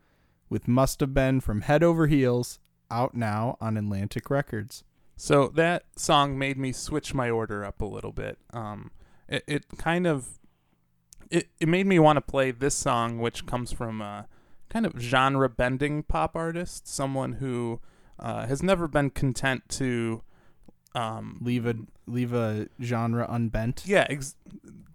with 0.50 0.68
"Must 0.68 1.00
Have 1.00 1.14
Been" 1.14 1.40
from 1.40 1.62
Head 1.62 1.84
Over 1.84 2.08
Heels 2.08 2.60
out 2.92 3.16
now 3.16 3.58
on 3.60 3.78
Atlantic 3.78 4.30
Records. 4.30 4.84
So 5.18 5.48
that 5.56 5.84
song 5.96 6.38
made 6.38 6.58
me 6.58 6.72
switch 6.72 7.14
my 7.14 7.30
order 7.30 7.64
up 7.64 7.82
a 7.82 7.86
little 7.86 8.12
bit. 8.12 8.38
Um, 8.54 8.92
it, 9.30 9.44
it 9.48 9.66
kind 9.78 10.06
of 10.06 10.40
it, 11.32 11.48
it 11.60 11.68
made 11.68 11.88
me 11.88 12.00
want 12.00 12.18
to 12.18 12.22
play 12.22 12.52
this 12.52 12.76
song, 12.76 13.20
which 13.20 13.46
comes 13.46 13.72
from 13.72 14.02
a 14.02 14.28
kind 14.70 14.86
of 14.86 14.94
genre 15.00 15.50
bending 15.50 16.04
pop 16.04 16.36
artist, 16.36 16.88
someone 16.88 17.34
who 17.34 17.80
uh, 18.20 18.46
has 18.48 18.62
never 18.62 18.88
been 18.88 19.10
content 19.10 19.64
to 19.70 20.22
um, 20.94 21.38
Leave 21.42 21.66
a 21.66 21.76
leave 22.08 22.34
a 22.34 22.68
genre 22.82 23.26
unbent. 23.30 23.84
yeah, 23.86 24.06
ex- 24.10 24.36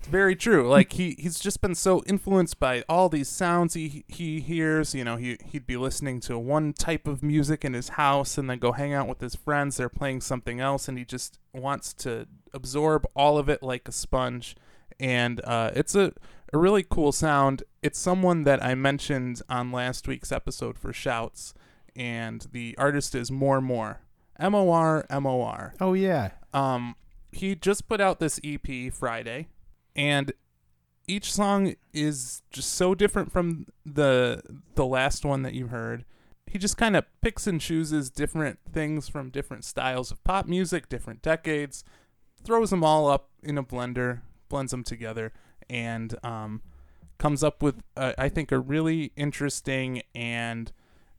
very 0.06 0.34
true. 0.36 0.68
Like 0.68 0.92
he 0.94 1.16
he's 1.18 1.38
just 1.38 1.60
been 1.60 1.74
so 1.74 2.02
influenced 2.06 2.58
by 2.58 2.82
all 2.88 3.08
these 3.08 3.28
sounds 3.28 3.74
he 3.74 4.04
he 4.08 4.40
hears. 4.40 4.94
You 4.94 5.04
know, 5.04 5.16
he 5.16 5.38
he'd 5.44 5.66
be 5.66 5.76
listening 5.76 6.20
to 6.20 6.38
one 6.38 6.72
type 6.72 7.06
of 7.06 7.22
music 7.22 7.64
in 7.64 7.74
his 7.74 7.90
house, 7.90 8.38
and 8.38 8.48
then 8.48 8.58
go 8.58 8.72
hang 8.72 8.92
out 8.94 9.08
with 9.08 9.20
his 9.20 9.34
friends. 9.34 9.76
They're 9.76 9.88
playing 9.88 10.20
something 10.22 10.60
else, 10.60 10.88
and 10.88 10.96
he 10.98 11.04
just 11.04 11.38
wants 11.52 11.92
to 11.94 12.26
absorb 12.52 13.06
all 13.14 13.38
of 13.38 13.48
it 13.48 13.62
like 13.62 13.88
a 13.88 13.92
sponge. 13.92 14.56
And 14.98 15.40
uh, 15.44 15.70
it's 15.74 15.94
a 15.94 16.12
a 16.52 16.58
really 16.58 16.84
cool 16.88 17.12
sound. 17.12 17.62
It's 17.82 17.98
someone 17.98 18.44
that 18.44 18.62
I 18.62 18.74
mentioned 18.74 19.40
on 19.48 19.70
last 19.72 20.08
week's 20.08 20.32
episode 20.32 20.78
for 20.78 20.92
Shouts, 20.92 21.54
and 21.94 22.46
the 22.52 22.74
artist 22.78 23.14
is 23.14 23.30
Mormor. 23.30 23.98
M 24.38 24.54
O 24.54 24.70
R 24.70 25.04
M 25.10 25.26
O 25.26 25.42
R 25.42 25.74
Oh 25.80 25.92
yeah. 25.92 26.30
um 26.54 26.96
he 27.30 27.54
just 27.54 27.86
put 27.88 28.00
out 28.00 28.18
this 28.20 28.40
EP 28.42 28.90
Friday 28.90 29.48
and 30.00 30.32
each 31.06 31.30
song 31.30 31.74
is 31.92 32.40
just 32.50 32.72
so 32.72 32.94
different 32.94 33.30
from 33.30 33.66
the 33.84 34.42
the 34.74 34.86
last 34.86 35.26
one 35.26 35.42
that 35.42 35.52
you 35.52 35.66
heard. 35.66 36.06
He 36.46 36.58
just 36.58 36.78
kind 36.78 36.96
of 36.96 37.04
picks 37.20 37.46
and 37.46 37.60
chooses 37.60 38.08
different 38.08 38.58
things 38.72 39.08
from 39.10 39.28
different 39.28 39.64
styles 39.64 40.10
of 40.10 40.24
pop 40.24 40.46
music, 40.46 40.88
different 40.88 41.20
decades, 41.20 41.84
throws 42.42 42.70
them 42.70 42.82
all 42.82 43.08
up 43.08 43.28
in 43.42 43.58
a 43.58 43.62
blender, 43.62 44.22
blends 44.48 44.70
them 44.70 44.82
together 44.82 45.32
and 45.68 46.16
um 46.24 46.62
comes 47.18 47.44
up 47.44 47.62
with 47.62 47.82
I 47.94 48.30
think 48.30 48.50
a 48.50 48.58
really 48.58 49.12
interesting 49.16 50.02
and 50.14 50.72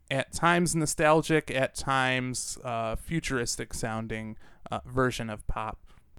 at 0.10 0.34
times 0.34 0.76
nostalgic, 0.76 1.52
at 1.52 1.76
times 1.76 2.58
uh, 2.66 2.96
futuristic 2.96 3.76
sounding 3.76 4.38
uh, 4.72 4.80
version 4.86 5.30
of 5.30 5.46
pop. 5.46 5.78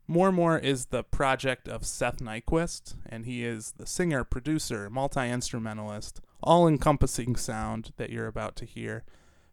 Mormor 0.08 0.58
is 0.58 0.86
the 0.86 1.04
project 1.04 1.68
of 1.68 1.86
Seth 1.86 2.18
Nyquist, 2.18 2.94
and 3.08 3.24
he 3.24 3.44
is 3.44 3.74
the 3.76 3.86
singer, 3.86 4.24
producer, 4.24 4.90
multi 4.90 5.28
instrumentalist, 5.28 6.20
all 6.42 6.66
encompassing 6.66 7.36
sound 7.36 7.92
that 7.96 8.10
you're 8.10 8.26
about 8.26 8.56
to 8.56 8.64
hear. 8.64 9.04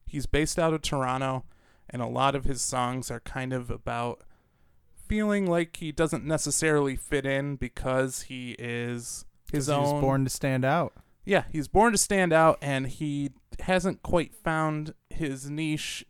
He's 0.05 0.25
based 0.25 0.57
out 0.57 0.73
of 0.73 0.81
Toronto, 0.81 1.45
and 1.89 2.01
a 2.01 2.07
lot 2.07 2.35
of 2.35 2.45
his 2.45 2.61
songs 2.61 3.11
are 3.11 3.19
kind 3.19 3.53
of 3.53 3.69
about 3.69 4.23
feeling 5.07 5.45
like 5.47 5.77
he 5.77 5.91
doesn't 5.91 6.25
necessarily 6.25 6.95
fit 6.95 7.25
in 7.25 7.55
because 7.55 8.23
he 8.23 8.55
is 8.59 9.25
his 9.51 9.69
own 9.69 9.81
was 9.81 10.01
born 10.01 10.23
to 10.23 10.29
stand 10.29 10.63
out. 10.63 10.93
yeah, 11.25 11.43
he's 11.51 11.67
born 11.67 11.91
to 11.91 11.97
stand 11.97 12.33
out, 12.33 12.57
and 12.61 12.87
he 12.87 13.31
hasn't 13.59 14.01
quite 14.03 14.33
found 14.33 14.93
his 15.09 15.49
niche 15.49 16.05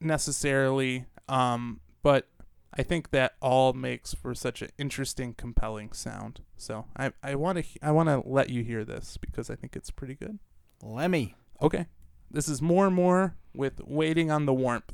necessarily. 0.00 1.06
Um, 1.28 1.80
but 2.02 2.28
I 2.76 2.82
think 2.82 3.10
that 3.10 3.34
all 3.40 3.72
makes 3.72 4.14
for 4.14 4.34
such 4.34 4.62
an 4.62 4.70
interesting, 4.78 5.34
compelling 5.34 5.92
sound. 5.92 6.40
So 6.56 6.86
I 6.96 7.12
I 7.22 7.34
want 7.34 7.58
to 7.58 7.64
I 7.82 7.90
want 7.90 8.08
to 8.08 8.22
let 8.24 8.50
you 8.50 8.62
hear 8.62 8.84
this 8.84 9.16
because 9.16 9.50
I 9.50 9.56
think 9.56 9.74
it's 9.76 9.90
pretty 9.90 10.14
good. 10.14 10.38
Lemmy. 10.82 11.34
Okay, 11.60 11.86
this 12.30 12.48
is 12.48 12.62
more 12.62 12.86
and 12.86 12.94
more 12.94 13.34
with 13.54 13.80
waiting 13.84 14.30
on 14.30 14.46
the 14.46 14.54
warmth. 14.54 14.92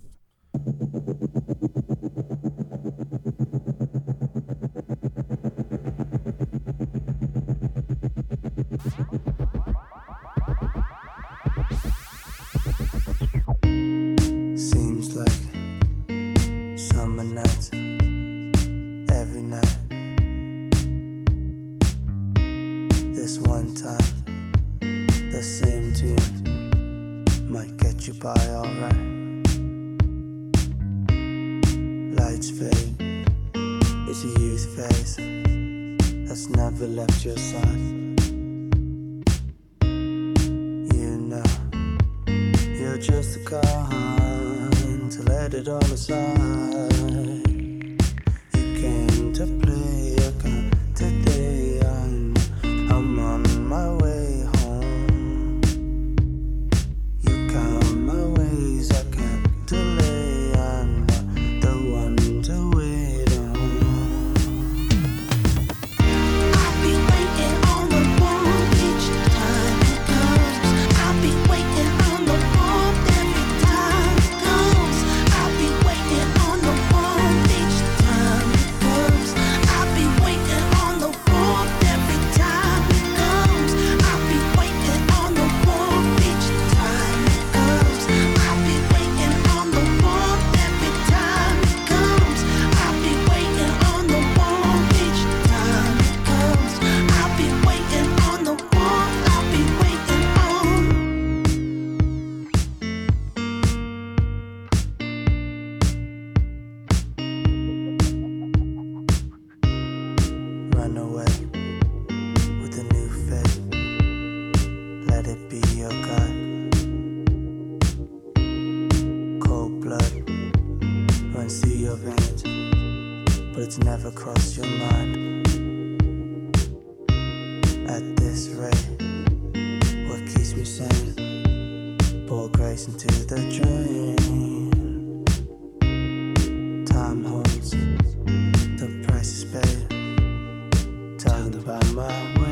My. 142.08 142.45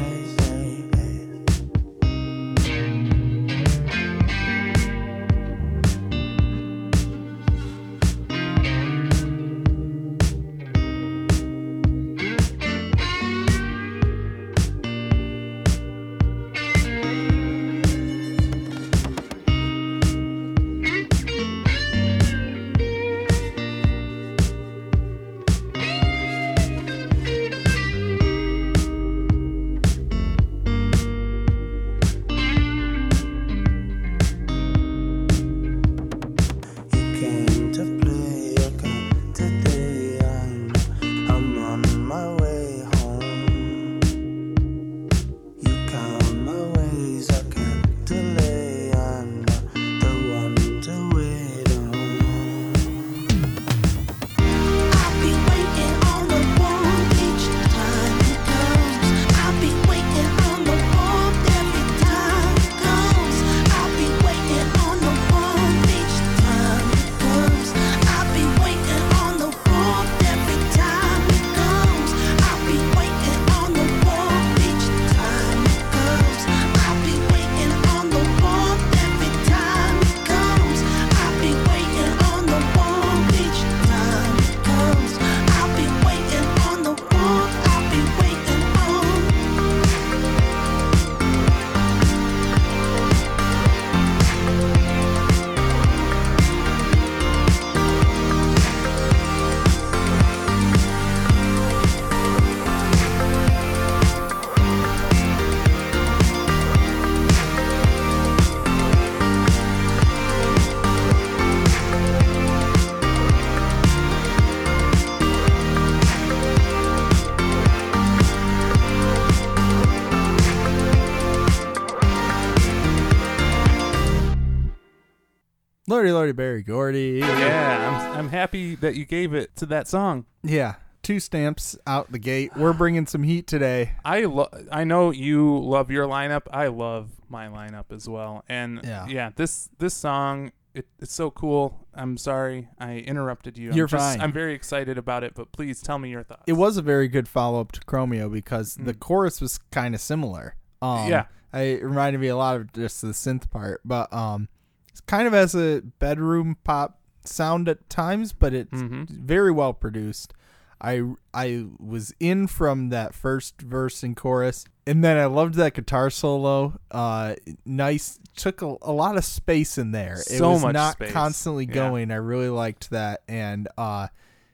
Lordy, 126.04 126.12
Lordy, 126.12 126.32
Berry 126.32 126.62
Gordy. 126.62 127.18
Yeah, 127.22 128.10
I'm, 128.12 128.18
I'm 128.18 128.28
happy 128.28 128.74
that 128.76 128.94
you 128.94 129.06
gave 129.06 129.32
it 129.32 129.56
to 129.56 129.66
that 129.66 129.88
song. 129.88 130.26
Yeah. 130.42 130.74
Two 131.02 131.18
stamps 131.18 131.78
out 131.86 132.12
the 132.12 132.18
gate. 132.18 132.54
We're 132.56 132.74
bringing 132.74 133.06
some 133.06 133.22
heat 133.22 133.46
today. 133.46 133.92
I 134.04 134.24
lo- 134.24 134.50
I 134.70 134.84
know 134.84 135.10
you 135.12 135.58
love 135.58 135.90
your 135.90 136.06
lineup. 136.06 136.42
I 136.50 136.66
love 136.66 137.10
my 137.30 137.46
lineup 137.48 137.86
as 137.90 138.06
well. 138.06 138.44
And 138.50 138.80
Yeah. 138.84 139.06
yeah, 139.06 139.30
this 139.34 139.70
this 139.78 139.94
song 139.94 140.52
it, 140.74 140.86
it's 140.98 141.14
so 141.14 141.30
cool. 141.30 141.86
I'm 141.94 142.18
sorry 142.18 142.68
I 142.78 142.96
interrupted 142.96 143.56
you. 143.56 143.70
I'm 143.70 143.76
You're 143.76 143.86
just- 143.86 144.02
fine. 144.18 144.20
I'm 144.20 144.32
very 144.32 144.52
excited 144.54 144.98
about 144.98 145.24
it, 145.24 145.34
but 145.34 145.52
please 145.52 145.80
tell 145.80 145.98
me 145.98 146.10
your 146.10 146.22
thoughts. 146.24 146.42
It 146.46 146.54
was 146.54 146.76
a 146.76 146.82
very 146.82 147.08
good 147.08 147.28
follow 147.28 147.60
up 147.60 147.72
to 147.72 147.80
Chromeo 147.80 148.30
because 148.30 148.74
the 148.74 148.92
Mm. 148.92 148.98
chorus 149.00 149.40
was 149.40 149.58
kind 149.70 149.94
of 149.94 150.00
similar. 150.02 150.56
Um, 150.82 151.08
Yeah. 151.08 151.24
I, 151.52 151.60
it 151.62 151.84
reminded 151.84 152.20
me 152.20 152.26
a 152.28 152.36
lot 152.36 152.56
of 152.56 152.72
just 152.72 153.00
the 153.00 153.08
synth 153.08 153.48
part, 153.50 153.80
but 153.84 154.12
um, 154.12 154.48
it's 154.94 155.00
kind 155.00 155.26
of 155.26 155.32
has 155.32 155.56
a 155.56 155.80
bedroom 155.98 156.56
pop 156.62 157.00
sound 157.24 157.68
at 157.68 157.90
times, 157.90 158.32
but 158.32 158.54
it's 158.54 158.70
Mhm. 158.80 159.08
very 159.10 159.50
well 159.50 159.72
produced. 159.72 160.32
I 160.80 161.02
I 161.32 161.66
was 161.80 162.14
in 162.20 162.46
from 162.46 162.90
that 162.90 163.12
first 163.12 163.60
verse 163.60 164.04
and 164.04 164.14
chorus, 164.16 164.66
and 164.86 165.02
then 165.02 165.16
I 165.16 165.24
loved 165.24 165.54
that 165.54 165.74
guitar 165.74 166.10
solo. 166.10 166.78
Uh, 166.92 167.34
nice, 167.64 168.20
took 168.36 168.62
a, 168.62 168.76
a 168.82 168.92
lot 168.92 169.16
of 169.16 169.24
space 169.24 169.78
in 169.78 169.90
there. 169.90 170.14
it 170.14 170.38
So 170.38 170.50
was 170.52 170.62
much 170.62 170.74
not 170.74 170.92
space. 170.92 171.10
constantly 171.12 171.64
Yeah. 171.66 171.74
going. 171.74 172.12
I 172.12 172.16
really 172.16 172.50
liked 172.50 172.90
that, 172.90 173.22
and 173.26 173.66
uh, 173.76 174.08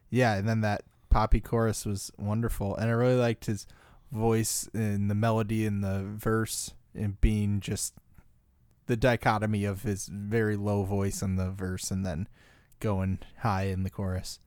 yeah, 0.09 0.37
and 0.37 0.48
then 0.48 0.62
that 0.62 0.85
poppy 1.11 1.40
chorus 1.40 1.85
was 1.85 2.11
wonderful, 2.16 2.76
and 2.76 2.88
I 2.88 2.92
really 2.92 3.16
liked 3.20 3.44
his 3.44 3.66
voice 4.11 4.68
and 4.72 5.11
the 5.11 5.14
melody 5.14 5.66
in 5.66 5.83
the 5.83 6.03
verse 6.05 6.72
and 6.94 7.20
being 7.20 7.61
just 7.61 7.92
the 8.90 8.96
dichotomy 8.96 9.64
of 9.64 9.83
his 9.85 10.09
very 10.12 10.57
low 10.57 10.83
voice 10.83 11.22
in 11.22 11.37
the 11.37 11.48
verse 11.48 11.92
and 11.92 12.05
then 12.05 12.29
going 12.81 13.20
high 13.38 13.66
in 13.66 13.85
the 13.85 13.88
chorus. 13.88 14.40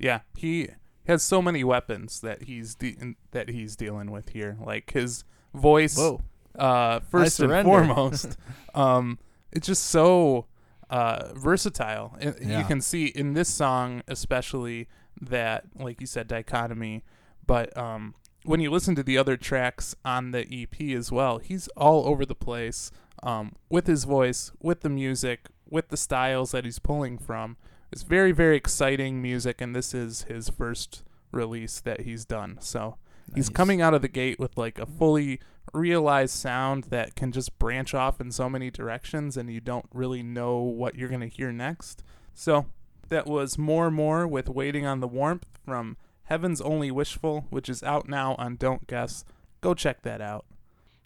Yeah, 0.00 0.22
he 0.36 0.70
has 1.06 1.22
so 1.22 1.40
many 1.40 1.62
weapons 1.62 2.20
that 2.20 2.42
he's 2.42 2.74
de- 2.74 3.14
that 3.30 3.50
he's 3.50 3.76
dealing 3.76 4.10
with 4.10 4.30
here. 4.30 4.58
Like 4.60 4.90
his 4.90 5.22
voice, 5.54 5.96
Whoa. 5.96 6.22
uh, 6.58 6.98
first 7.08 7.38
and 7.38 7.64
foremost, 7.64 8.36
um, 8.74 9.20
it's 9.52 9.68
just 9.68 9.84
so 9.84 10.46
uh, 10.90 11.32
versatile. 11.36 12.16
And 12.18 12.34
You 12.40 12.64
can 12.64 12.80
see 12.80 13.06
in 13.06 13.34
this 13.34 13.48
song, 13.48 14.02
especially 14.08 14.88
that, 15.20 15.66
like 15.78 16.00
you 16.00 16.08
said, 16.08 16.26
dichotomy. 16.26 17.04
But 17.46 17.76
um, 17.78 18.16
when 18.42 18.58
you 18.58 18.72
listen 18.72 18.96
to 18.96 19.04
the 19.04 19.16
other 19.16 19.36
tracks 19.36 19.94
on 20.04 20.32
the 20.32 20.44
EP 20.50 20.96
as 20.96 21.12
well, 21.12 21.38
he's 21.38 21.68
all 21.76 22.08
over 22.08 22.26
the 22.26 22.34
place 22.34 22.90
um, 23.24 23.56
with 23.68 23.88
his 23.88 24.04
voice, 24.04 24.52
with 24.60 24.82
the 24.82 24.88
music, 24.88 25.48
with 25.68 25.88
the 25.88 25.96
styles 25.96 26.52
that 26.52 26.64
he's 26.64 26.78
pulling 26.78 27.18
from. 27.18 27.56
It's 27.90 28.02
very, 28.02 28.30
very 28.32 28.56
exciting 28.56 29.20
music, 29.22 29.60
and 29.60 29.74
this 29.74 29.94
is 29.94 30.24
his 30.24 30.48
first 30.50 31.02
release 31.32 31.80
that 31.80 32.02
he's 32.02 32.24
done. 32.24 32.58
So 32.60 32.98
he's 33.34 33.48
coming 33.48 33.80
out 33.80 33.94
of 33.94 34.02
the 34.02 34.08
gate 34.08 34.38
with 34.38 34.56
like 34.56 34.78
a 34.78 34.86
fully 34.86 35.40
realized 35.72 36.34
sound 36.34 36.84
that 36.84 37.16
can 37.16 37.32
just 37.32 37.58
branch 37.58 37.94
off 37.94 38.20
in 38.20 38.30
so 38.30 38.50
many 38.50 38.70
directions, 38.70 39.36
and 39.36 39.50
you 39.50 39.60
don't 39.60 39.86
really 39.92 40.22
know 40.22 40.58
what 40.58 40.94
you're 40.94 41.08
going 41.08 41.20
to 41.20 41.28
hear 41.28 41.50
next. 41.50 42.02
So 42.34 42.66
that 43.08 43.26
was 43.26 43.56
Mormor 43.56 44.28
with 44.28 44.48
Waiting 44.48 44.84
on 44.84 45.00
the 45.00 45.08
Warmth 45.08 45.58
from 45.64 45.96
Heaven's 46.24 46.60
Only 46.60 46.90
Wishful, 46.90 47.46
which 47.50 47.68
is 47.68 47.82
out 47.82 48.08
now 48.08 48.34
on 48.38 48.56
Don't 48.56 48.86
Guess. 48.86 49.24
Go 49.62 49.72
check 49.72 50.02
that 50.02 50.20
out. 50.20 50.44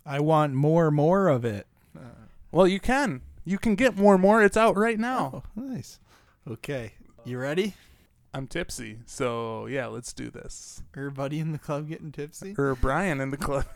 I 0.04 0.20
want 0.20 0.54
more, 0.54 0.90
more 0.90 1.28
of 1.28 1.44
it. 1.44 1.67
Well, 2.50 2.66
you 2.66 2.80
can. 2.80 3.22
You 3.44 3.58
can 3.58 3.74
get 3.74 3.96
More 3.96 4.14
and 4.14 4.22
More. 4.22 4.42
It's 4.42 4.56
out 4.56 4.76
right 4.76 4.98
now. 4.98 5.42
Oh, 5.56 5.60
nice. 5.60 6.00
Okay, 6.50 6.92
you 7.24 7.38
ready? 7.38 7.74
I'm 8.32 8.46
tipsy, 8.46 9.00
so 9.06 9.66
yeah, 9.66 9.86
let's 9.86 10.12
do 10.12 10.30
this. 10.30 10.82
Everybody 10.96 11.40
in 11.40 11.52
the 11.52 11.58
club 11.58 11.88
getting 11.88 12.12
tipsy? 12.12 12.54
Or 12.56 12.74
Brian 12.74 13.20
in 13.20 13.30
the 13.30 13.36
club. 13.36 13.64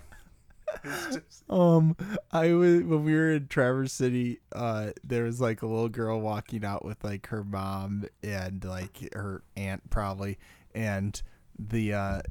Um, 1.50 1.96
I 2.30 2.54
was 2.54 2.82
when 2.82 3.04
we 3.04 3.14
were 3.14 3.32
in 3.32 3.48
Traverse 3.48 3.92
City. 3.92 4.40
Uh, 4.52 4.92
there 5.04 5.24
was 5.24 5.38
like 5.38 5.60
a 5.60 5.66
little 5.66 5.90
girl 5.90 6.18
walking 6.20 6.64
out 6.64 6.82
with 6.82 7.04
like 7.04 7.26
her 7.26 7.44
mom 7.44 8.06
and 8.22 8.64
like 8.64 9.12
her 9.12 9.42
aunt 9.54 9.90
probably, 9.90 10.38
and 10.74 11.20
the 11.58 11.92
uh, 11.92 12.22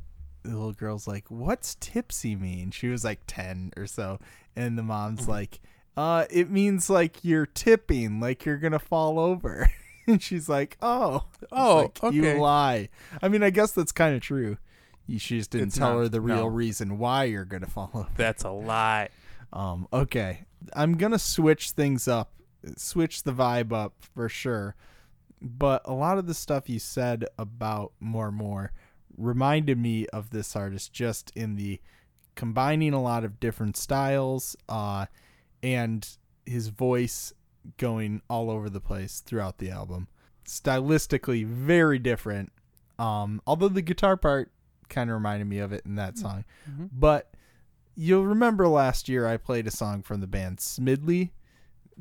the 0.41 0.50
little 0.50 0.74
girl's 0.74 1.08
like, 1.08 1.30
"What's 1.30 1.76
tipsy 1.80 2.36
mean?" 2.36 2.72
She 2.72 2.88
was 2.88 3.04
like 3.04 3.20
ten 3.28 3.74
or 3.78 3.86
so, 3.86 4.20
and 4.56 4.76
the 4.76 4.84
mom's 4.84 5.28
like, 5.28 5.60
"Uh, 5.97 6.25
it 6.30 6.49
means 6.49 6.89
like 6.89 7.23
you're 7.23 7.45
tipping, 7.45 8.19
like 8.19 8.45
you're 8.45 8.58
gonna 8.58 8.80
fall 8.80 9.19
over." 9.19 9.69
and 10.08 10.21
she's 10.21 10.47
like, 10.49 10.77
"Oh, 10.82 11.25
Oh, 11.51 11.75
like, 11.84 12.04
okay. 12.04 12.15
you 12.15 12.39
lie." 12.41 12.89
I 13.21 13.27
mean, 13.27 13.43
I 13.43 13.49
guess 13.49 13.71
that's 13.71 13.91
kind 13.91 14.15
of 14.15 14.21
true. 14.21 14.58
You 15.08 15.19
she 15.19 15.38
just 15.39 15.51
didn't 15.51 15.67
It's 15.69 15.77
tell 15.77 15.93
not- 15.93 15.99
her 15.99 16.10
the 16.10 16.21
real 16.21 16.36
no. 16.38 16.47
reason 16.47 16.97
why 16.97 17.25
you're 17.25 17.45
gonna 17.45 17.67
fall 17.67 17.91
over. 17.93 18.10
That's 18.15 18.43
a 18.43 18.51
lie. 18.51 19.10
Um, 19.54 19.88
okay. 19.91 20.45
I'm 20.73 20.95
gonna 20.97 21.19
switch 21.19 21.71
things 21.71 22.08
up, 22.08 22.32
switch 22.77 23.23
the 23.23 23.34
vibe 23.34 23.73
up 23.73 23.93
for 24.13 24.30
sure. 24.30 24.75
But 25.41 25.82
a 25.86 25.93
lot 25.93 26.17
of 26.19 26.27
the 26.27 26.36
stuff 26.36 26.69
you 26.69 26.77
said 26.80 27.25
about 27.38 27.93
Mormor 28.01 28.69
reminded 29.17 29.77
me 29.77 30.06
of 30.08 30.30
this 30.30 30.56
artist 30.56 30.93
just 30.93 31.32
in 31.36 31.56
the 31.56 31.82
combining 32.36 32.93
a 32.93 33.01
lot 33.01 33.23
of 33.23 33.39
different 33.39 33.75
styles, 33.75 34.56
uh, 34.69 35.08
and 35.63 36.08
his 36.45 36.69
voice 36.69 37.34
going 37.78 38.21
all 38.30 38.50
over 38.50 38.69
the 38.69 38.80
place 38.82 39.19
throughout 39.19 39.58
the 39.60 39.69
album. 39.69 40.08
Stylistically 40.45 41.45
very 41.45 42.00
different. 42.00 42.52
Um, 43.00 43.41
although 43.47 43.67
the 43.69 43.82
guitar 43.82 44.17
part 44.17 44.52
kind 44.89 45.10
of 45.10 45.15
reminded 45.15 45.47
me 45.47 45.60
of 45.60 45.71
it 45.74 45.84
in 45.86 45.95
that 45.95 46.17
song. 46.17 46.43
But 46.91 47.34
you'll 47.95 48.26
remember 48.26 48.67
last 48.67 49.08
year 49.10 49.28
I 49.28 49.38
played 49.38 49.65
a 49.67 49.71
song 49.71 50.02
from 50.02 50.21
the 50.21 50.28
band 50.28 50.58
Smidley, 50.58 51.32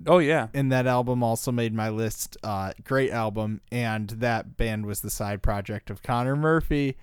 Oh 0.07 0.19
yeah. 0.19 0.49
and 0.55 0.71
that 0.73 0.87
album 0.87 1.23
also 1.23 1.53
made 1.53 1.75
my 1.75 1.89
list. 1.89 2.37
Uh, 2.43 2.73
great 2.85 3.11
album, 3.11 3.61
and 3.71 4.09
that 4.11 4.57
band 4.57 4.87
was 4.87 5.01
the 5.01 5.11
side 5.11 5.43
project 5.43 5.91
of 5.91 6.03
Conor 6.03 6.37
Murphy, 6.37 6.97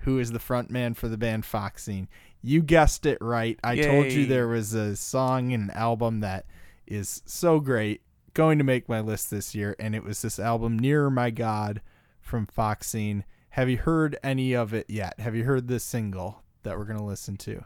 who 0.00 0.18
is 0.18 0.32
the 0.32 0.38
frontman 0.38 0.96
for 0.96 1.08
the 1.08 1.18
band 1.18 1.44
Foxing. 1.44 2.08
You 2.42 2.62
guessed 2.62 3.04
it 3.06 3.18
right. 3.20 3.58
I 3.62 3.76
told 3.80 4.12
you 4.12 4.26
there 4.26 4.48
was 4.48 4.72
a 4.72 4.96
song 4.96 5.52
and 5.52 5.64
an 5.64 5.70
album 5.76 6.20
that 6.20 6.46
is 6.86 7.22
so 7.26 7.60
great, 7.60 8.00
going 8.34 8.58
to 8.58 8.64
make 8.64 8.88
my 8.88 9.00
list 9.00 9.30
this 9.30 9.54
year, 9.54 9.76
and 9.78 9.94
it 9.94 10.02
was 10.04 10.22
this 10.22 10.38
album 10.38 10.78
Nearer 10.78 11.10
My 11.10 11.30
God 11.30 11.82
from 12.20 12.46
Foxing. 12.46 13.24
Have 13.50 13.68
you 13.68 13.76
heard 13.78 14.16
any 14.22 14.54
of 14.54 14.72
it 14.72 14.88
yet? 14.88 15.18
Have 15.20 15.34
you 15.34 15.44
heard 15.44 15.68
this 15.68 15.84
single 15.84 16.42
that 16.62 16.78
we're 16.78 16.84
gonna 16.84 17.04
listen 17.04 17.36
to? 17.38 17.64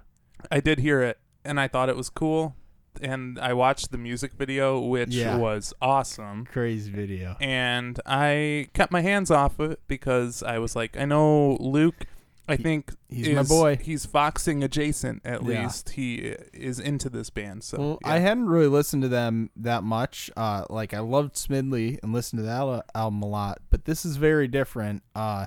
I 0.50 0.60
did 0.60 0.78
hear 0.78 1.02
it 1.02 1.18
and 1.44 1.60
I 1.60 1.68
thought 1.68 1.88
it 1.90 1.96
was 1.96 2.08
cool. 2.08 2.54
And 3.02 3.38
I 3.40 3.52
watched 3.52 3.90
the 3.90 3.98
music 3.98 4.32
video, 4.34 4.80
which 4.80 5.10
Yeah. 5.14 5.36
was 5.36 5.74
awesome. 5.82 6.46
Crazy 6.46 6.90
video. 6.90 7.36
And 7.40 8.00
I 8.06 8.68
kept 8.72 8.92
my 8.92 9.02
hands 9.02 9.30
off 9.30 9.58
of 9.58 9.72
it 9.72 9.80
because 9.88 10.42
I 10.42 10.58
was 10.58 10.74
like, 10.76 10.96
I 10.96 11.04
know 11.04 11.56
Luke. 11.60 12.06
I 12.46 12.56
think 12.56 12.92
he's 13.08 13.28
my 13.34 13.42
boy. 13.42 13.76
He's 13.76 14.04
foxing 14.04 14.62
adjacent. 14.62 15.22
At 15.24 15.42
Yeah. 15.42 15.62
least 15.62 15.90
he 15.90 16.34
is 16.52 16.78
into 16.78 17.08
this 17.08 17.30
band. 17.30 17.64
So 17.64 17.78
Well, 17.78 17.98
yeah. 18.02 18.12
I 18.12 18.18
hadn't 18.18 18.46
really 18.46 18.66
listened 18.66 19.02
to 19.02 19.08
them 19.08 19.50
that 19.56 19.82
much. 19.82 20.30
Uh, 20.36 20.64
like 20.68 20.92
I 20.92 21.00
loved 21.00 21.36
Smidley 21.36 21.98
and 22.02 22.12
listened 22.12 22.40
to 22.40 22.44
that 22.44 22.84
album 22.94 23.22
a 23.22 23.26
lot, 23.26 23.58
but 23.70 23.86
this 23.86 24.04
is 24.04 24.16
very 24.16 24.46
different. 24.48 25.02
Uh, 25.14 25.46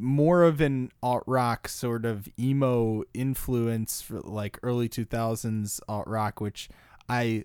more 0.00 0.42
of 0.44 0.62
an 0.62 0.90
alt 1.02 1.24
rock 1.26 1.68
sort 1.68 2.06
of 2.06 2.26
emo 2.40 3.02
influence 3.12 4.00
for 4.00 4.20
like 4.20 4.58
early 4.62 4.88
two 4.88 5.04
thousands 5.04 5.80
alt 5.86 6.08
rock, 6.08 6.40
which 6.40 6.70
I 7.10 7.44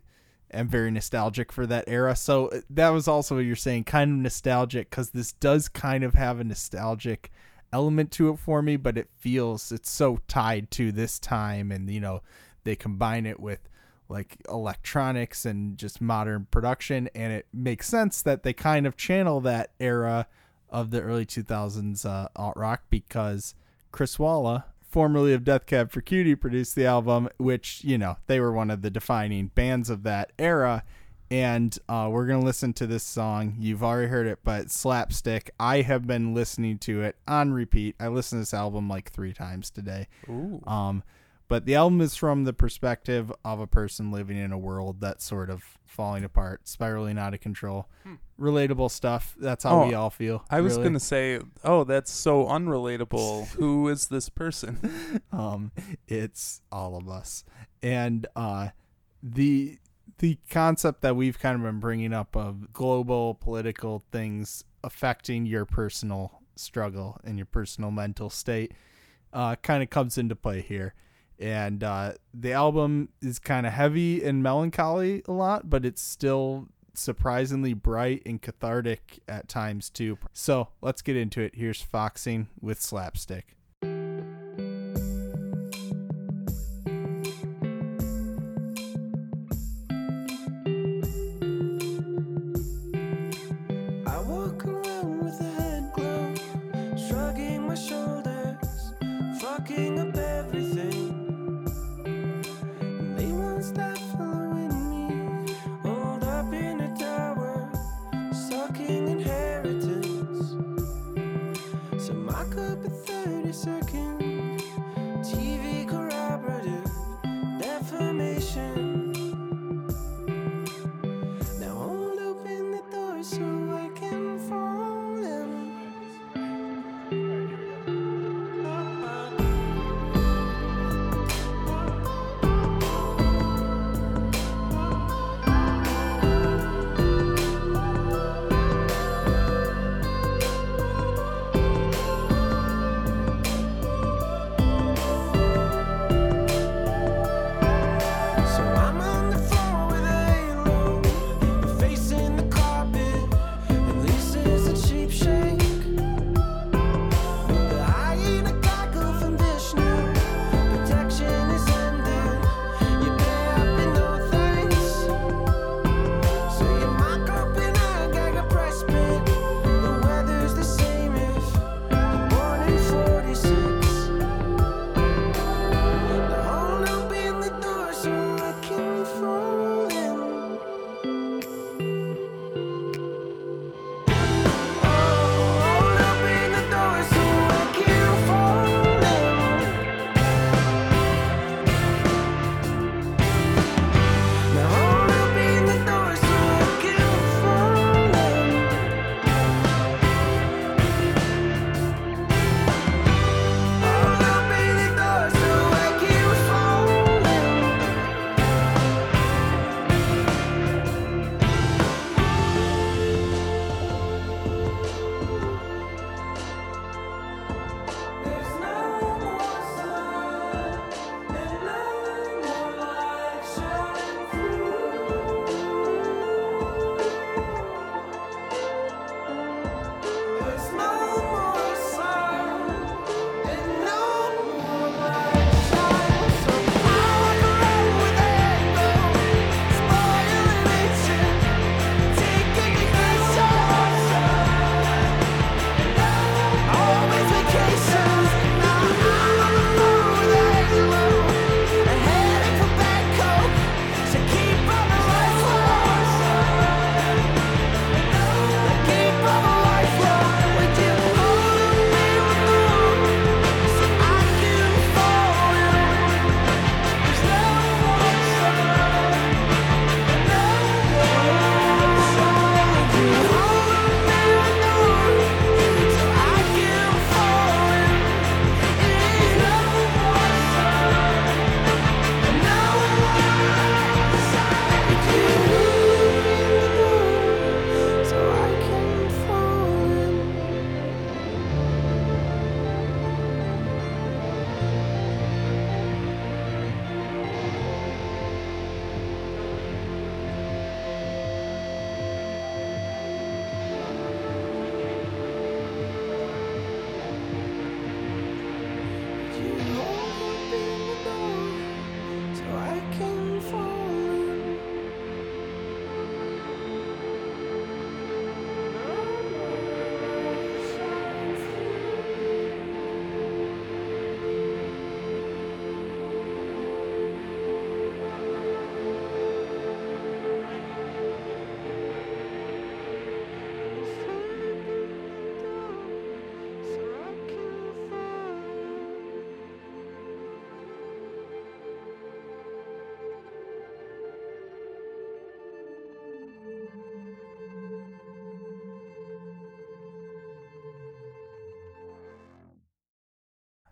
am 0.53 0.69
very 0.69 0.91
nostalgic 0.91 1.51
for 1.51 1.65
that 1.67 1.83
era. 1.87 2.15
So 2.15 2.47
uh, 2.47 2.61
that 2.69 2.89
was 2.89 3.05
also 3.05 3.35
what 3.35 3.41
you're 3.43 3.57
saying, 3.57 3.83
kind 3.83 4.11
of 4.11 4.17
nostalgic 4.19 4.89
because 4.89 5.09
this 5.09 5.33
does 5.33 5.67
kind 5.67 6.05
of 6.05 6.13
have 6.13 6.39
a 6.39 6.45
nostalgic 6.45 7.31
element 7.71 8.11
to 8.11 8.29
it 8.29 8.39
for 8.39 8.61
me, 8.61 8.75
but 8.75 8.97
it 8.97 9.09
feels 9.17 9.71
it's 9.71 9.89
so 9.89 10.19
tied 10.27 10.71
to 10.71 10.91
this 10.91 11.19
time, 11.19 11.71
and 11.71 11.89
you 11.89 11.99
know 11.99 12.21
they 12.63 12.75
combine 12.75 13.25
it 13.25 13.39
with 13.39 13.69
like 14.09 14.37
electronics 14.49 15.45
and 15.45 15.77
just 15.77 16.01
modern 16.01 16.47
production, 16.51 17.09
and 17.13 17.33
it 17.33 17.47
makes 17.53 17.87
sense 17.87 18.21
that 18.21 18.43
they 18.43 18.53
kind 18.53 18.87
of 18.87 18.95
channel 18.95 19.41
that 19.41 19.71
era 19.79 20.27
of 20.69 20.91
the 20.91 21.01
early 21.01 21.25
2000s 21.25 22.05
uh, 22.05 22.27
alt 22.35 22.57
rock 22.57 22.83
because 22.89 23.55
Chris 23.91 24.19
Walla, 24.19 24.65
formerly 24.81 25.33
of 25.33 25.43
Death 25.43 25.65
Cab 25.65 25.91
for 25.91 26.01
Cutie, 26.01 26.35
produced 26.35 26.75
the 26.75 26.85
album, 26.85 27.29
which 27.37 27.83
you 27.83 27.97
know 27.97 28.17
they 28.27 28.39
were 28.39 28.51
one 28.51 28.71
of 28.71 28.81
the 28.81 28.89
defining 28.89 29.47
bands 29.47 29.89
of 29.89 30.03
that 30.03 30.31
era. 30.39 30.83
And 31.29 31.77
uh, 31.89 32.07
we're 32.11 32.25
gonna 32.25 32.45
listen 32.45 32.73
to 32.73 32.87
this 32.87 33.03
song. 33.03 33.55
You've 33.59 33.83
already 33.83 34.07
heard 34.07 34.27
it, 34.27 34.39
but 34.43 34.71
Slapstick. 34.71 35.51
I 35.59 35.81
have 35.81 36.07
been 36.07 36.33
listening 36.33 36.77
to 36.79 37.01
it 37.01 37.17
on 37.27 37.51
repeat. 37.51 37.95
I 37.99 38.07
listened 38.07 38.37
to 38.39 38.41
this 38.43 38.53
album 38.53 38.87
like 38.87 39.11
three 39.11 39.33
times 39.33 39.69
today. 39.69 40.07
Ooh. 40.29 40.61
Um, 40.65 41.03
but 41.49 41.65
the 41.65 41.75
album 41.75 42.01
is 42.01 42.15
from 42.15 42.43
the 42.45 42.53
perspective 42.53 43.31
of 43.45 43.59
a 43.59 43.67
person 43.67 44.11
living 44.11 44.37
in 44.37 44.51
a 44.51 44.57
world 44.57 44.99
that's 45.01 45.23
sort 45.25 45.49
of 45.49 45.63
falling 45.85 46.23
apart, 46.25 46.67
spiraling 46.67 47.17
out 47.17 47.33
of 47.33 47.39
control. 47.41 47.87
Relatable 48.39 48.91
stuff. 48.91 49.33
That's 49.39 49.63
how 49.63 49.83
we 49.83 49.89
Hmm. 49.89 49.95
Oh, 49.95 49.99
all 50.01 50.09
feel. 50.09 50.45
I 50.49 50.61
was 50.61 50.73
really. 50.73 50.83
gonna 50.89 50.99
say, 50.99 51.39
oh, 51.63 51.83
that's 51.83 52.11
so 52.11 52.45
unrelatable. 52.45 53.47
Who 53.57 53.87
is 53.89 54.07
this 54.07 54.29
person? 54.29 55.21
um 55.33 55.71
it's 56.07 56.61
all 56.71 56.95
of 56.95 57.09
us 57.09 57.43
and 57.83 58.27
uh 58.35 58.69
the 59.23 59.77
the 60.19 60.37
concept 60.49 61.01
that 61.01 61.15
we've 61.15 61.39
kind 61.39 61.55
of 61.55 61.63
been 61.63 61.79
bringing 61.79 62.13
up 62.13 62.35
of 62.35 62.73
global 62.73 63.35
political 63.35 64.03
things 64.11 64.63
affecting 64.83 65.45
your 65.45 65.65
personal 65.65 66.41
struggle 66.55 67.19
and 67.23 67.37
your 67.37 67.45
personal 67.45 67.91
mental 67.91 68.29
state 68.29 68.73
uh 69.33 69.55
kind 69.57 69.83
of 69.83 69.89
comes 69.89 70.17
into 70.17 70.35
play 70.35 70.61
here. 70.61 70.93
And 71.39 71.83
uh 71.83 72.13
the 72.33 72.53
album 72.53 73.09
is 73.21 73.37
kind 73.37 73.67
of 73.67 73.73
heavy 73.73 74.23
and 74.23 74.41
melancholy 74.41 75.21
a 75.27 75.31
lot 75.31 75.69
but 75.69 75.85
it's 75.85 76.01
still 76.01 76.67
surprisingly 76.95 77.73
bright 77.73 78.23
and 78.25 78.41
cathartic 78.41 79.19
at 79.27 79.47
times 79.47 79.89
too. 79.89 80.17
So 80.33 80.69
let's 80.81 81.03
get 81.03 81.15
into 81.15 81.41
it. 81.41 81.53
Here's 81.55 81.81
foxing 81.81 82.47
with 82.59 82.81
slapstick 82.81 83.56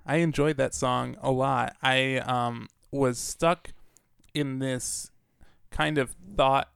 I 0.05 0.17
enjoyed 0.17 0.57
that 0.57 0.73
song 0.73 1.17
a 1.21 1.31
lot. 1.31 1.75
I 1.81 2.17
um 2.17 2.67
was 2.91 3.17
stuck 3.17 3.73
in 4.33 4.59
this 4.59 5.11
kind 5.71 5.97
of 5.97 6.15
thought 6.37 6.69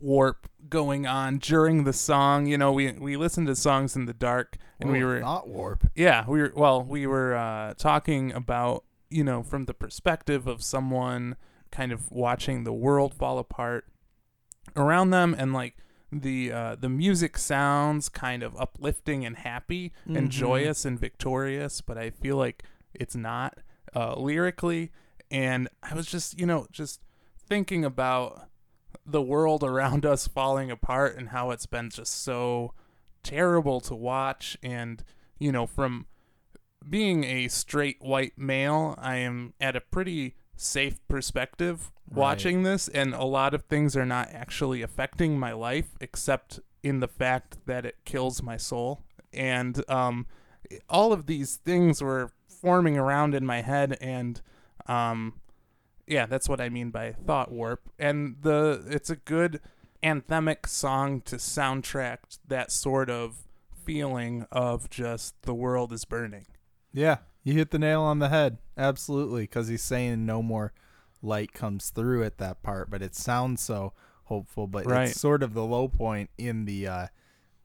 warp 0.00 0.48
going 0.68 1.06
on 1.06 1.38
during 1.38 1.84
the 1.84 1.92
song. 1.92 2.46
You 2.46 2.58
know, 2.58 2.72
we 2.72 2.92
we 2.92 3.16
listened 3.16 3.46
to 3.48 3.56
songs 3.56 3.96
in 3.96 4.06
the 4.06 4.12
dark 4.12 4.56
and 4.80 4.90
we 4.90 5.04
were 5.04 5.20
thought 5.20 5.48
warp. 5.48 5.88
yeah, 5.94 6.24
we 6.26 6.42
were 6.42 6.52
well, 6.54 6.82
we 6.82 7.06
were 7.06 7.34
uh, 7.34 7.74
talking 7.74 8.32
about 8.32 8.84
you 9.10 9.24
know 9.24 9.42
from 9.42 9.64
the 9.64 9.74
perspective 9.74 10.46
of 10.46 10.62
someone 10.62 11.36
kind 11.70 11.92
of 11.92 12.10
watching 12.10 12.64
the 12.64 12.72
world 12.72 13.14
fall 13.14 13.38
apart 13.38 13.86
around 14.76 15.10
them, 15.10 15.34
and 15.36 15.52
like 15.52 15.76
the 16.12 16.52
uh, 16.52 16.76
the 16.76 16.88
music 16.90 17.38
sounds 17.38 18.08
kind 18.10 18.42
of 18.42 18.54
uplifting 18.60 19.24
and 19.24 19.36
happy 19.38 19.92
and 20.06 20.28
Mhm. 20.28 20.30
joyous 20.30 20.84
and 20.84 20.98
victorious, 21.00 21.80
but 21.80 21.96
I 21.96 22.10
feel 22.10 22.36
like 22.36 22.62
it's 22.92 23.16
not 23.16 23.58
uh, 23.96 24.14
lyrically. 24.18 24.90
And 25.30 25.68
I 25.82 25.94
was 25.94 26.06
just 26.06 26.38
you 26.38 26.44
know 26.46 26.66
just 26.70 27.00
thinking 27.38 27.84
about 27.84 28.48
the 29.06 29.22
world 29.22 29.64
around 29.64 30.04
us 30.14 30.26
falling 30.28 30.70
apart 30.70 31.16
and 31.16 31.30
how 31.30 31.50
it's 31.50 31.66
been 31.66 31.88
just 31.90 32.22
so 32.22 32.74
terrible 33.22 33.80
to 33.80 33.94
watch 33.94 34.56
and 34.62 35.02
you 35.38 35.50
know 35.52 35.66
from 35.66 36.06
being 36.88 37.22
a 37.24 37.46
straight 37.48 37.96
white 38.00 38.36
male 38.36 38.96
i 38.98 39.14
am 39.16 39.54
at 39.60 39.76
a 39.76 39.80
pretty 39.80 40.34
safe 40.62 41.06
perspective 41.08 41.90
watching 42.08 42.62
this 42.62 42.88
and 42.88 43.14
a 43.14 43.24
lot 43.24 43.54
of 43.54 43.62
things 43.64 43.96
are 43.96 44.04
not 44.04 44.28
actually 44.32 44.82
affecting 44.82 45.38
my 45.38 45.52
life 45.52 45.96
except 46.00 46.60
in 46.82 47.00
the 47.00 47.08
fact 47.08 47.58
that 47.66 47.86
it 47.86 47.96
kills 48.04 48.42
my 48.42 48.56
soul. 48.56 49.02
And 49.32 49.82
um 49.88 50.26
all 50.88 51.12
of 51.12 51.26
these 51.26 51.56
things 51.56 52.02
were 52.02 52.32
forming 52.48 52.96
around 52.98 53.34
in 53.34 53.44
my 53.44 53.62
head 53.62 53.96
and 54.00 54.40
um 54.86 55.34
yeah 56.06 56.26
that's 56.26 56.48
what 56.48 56.60
i 56.60 56.68
mean 56.68 56.90
by 56.90 57.12
thought 57.12 57.50
warp. 57.50 57.88
And 57.98 58.36
the 58.42 58.84
it's 58.88 59.10
a 59.10 59.16
good 59.16 59.60
anthemic 60.02 60.68
song 60.68 61.20
to 61.22 61.36
soundtrack 61.36 62.18
that 62.46 62.70
sort 62.72 63.08
of 63.08 63.46
feeling 63.84 64.46
of 64.50 64.90
just 64.90 65.40
the 65.42 65.54
world 65.54 65.92
is 65.92 66.04
burning. 66.04 66.46
Yeah, 66.92 67.18
you 67.44 67.54
hit 67.54 67.70
the 67.70 67.78
nail 67.78 68.02
on 68.02 68.18
the 68.18 68.28
head. 68.28 68.58
Absolutely, 68.76 69.42
because 69.44 69.68
he's 69.68 69.82
saying 69.82 70.24
no 70.26 70.42
more 70.42 70.72
light 71.22 71.52
comes 71.52 71.90
through 71.90 72.24
at 72.24 72.38
that 72.38 72.62
part, 72.62 72.90
but 72.90 73.02
it 73.02 73.14
sounds 73.14 73.60
so 73.62 73.92
hopeful. 74.24 74.66
But 74.66 74.86
Right. 74.86 75.08
it's 75.08 75.20
sort 75.20 75.42
of 75.42 75.54
the 75.54 75.64
low 75.64 75.88
point 75.88 76.30
in 76.38 76.64
the 76.64 76.86
uh, 76.86 77.06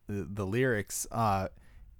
the, 0.08 0.28
the 0.30 0.46
lyrics, 0.46 1.06
uh, 1.12 1.48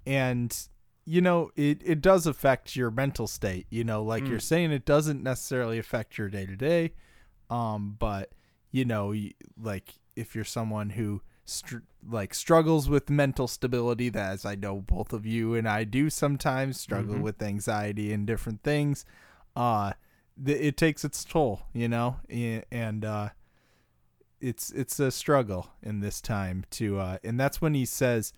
and 0.06 0.56
you 1.04 1.20
know 1.20 1.50
it 1.56 1.82
it 1.84 2.00
does 2.00 2.26
affect 2.26 2.76
your 2.76 2.90
mental 2.90 3.26
state. 3.26 3.66
You 3.70 3.84
know, 3.84 4.02
like 4.02 4.24
Mm. 4.24 4.30
you're 4.30 4.40
saying, 4.40 4.72
it 4.72 4.84
doesn't 4.84 5.22
necessarily 5.22 5.78
affect 5.78 6.18
your 6.18 6.28
day 6.28 6.46
to 6.46 6.56
day, 6.56 6.92
um, 7.50 7.96
but 7.98 8.32
you 8.70 8.84
know, 8.84 9.14
like 9.60 9.94
if 10.16 10.34
you're 10.34 10.44
someone 10.44 10.90
who 10.90 11.22
str- 11.48 11.78
like 12.08 12.34
struggles 12.34 12.88
with 12.88 13.08
mental 13.10 13.48
stability 13.48 14.08
that 14.10 14.32
as 14.32 14.44
I 14.44 14.54
know 14.54 14.80
both 14.80 15.12
of 15.12 15.24
you 15.26 15.54
and 15.54 15.68
I 15.68 15.84
do 15.84 16.10
sometimes 16.10 16.78
struggle 16.80 17.16
Mhm. 17.16 17.22
with 17.22 17.42
anxiety 17.42 18.12
and 18.12 18.26
different 18.26 18.62
things 18.62 19.04
uh 19.56 19.92
th- 20.44 20.60
it 20.60 20.76
takes 20.76 21.04
its 21.04 21.24
toll 21.24 21.62
you 21.72 21.88
know? 21.88 22.16
And 22.70 23.04
uh 23.04 23.30
it's 24.40 24.70
it's 24.70 25.00
a 25.00 25.10
struggle 25.10 25.70
in 25.82 26.00
this 26.00 26.20
time 26.20 26.64
to 26.70 26.98
uh 26.98 27.18
and 27.24 27.40
that's 27.40 27.60
when 27.60 27.74
he 27.74 27.84
says 27.84 28.32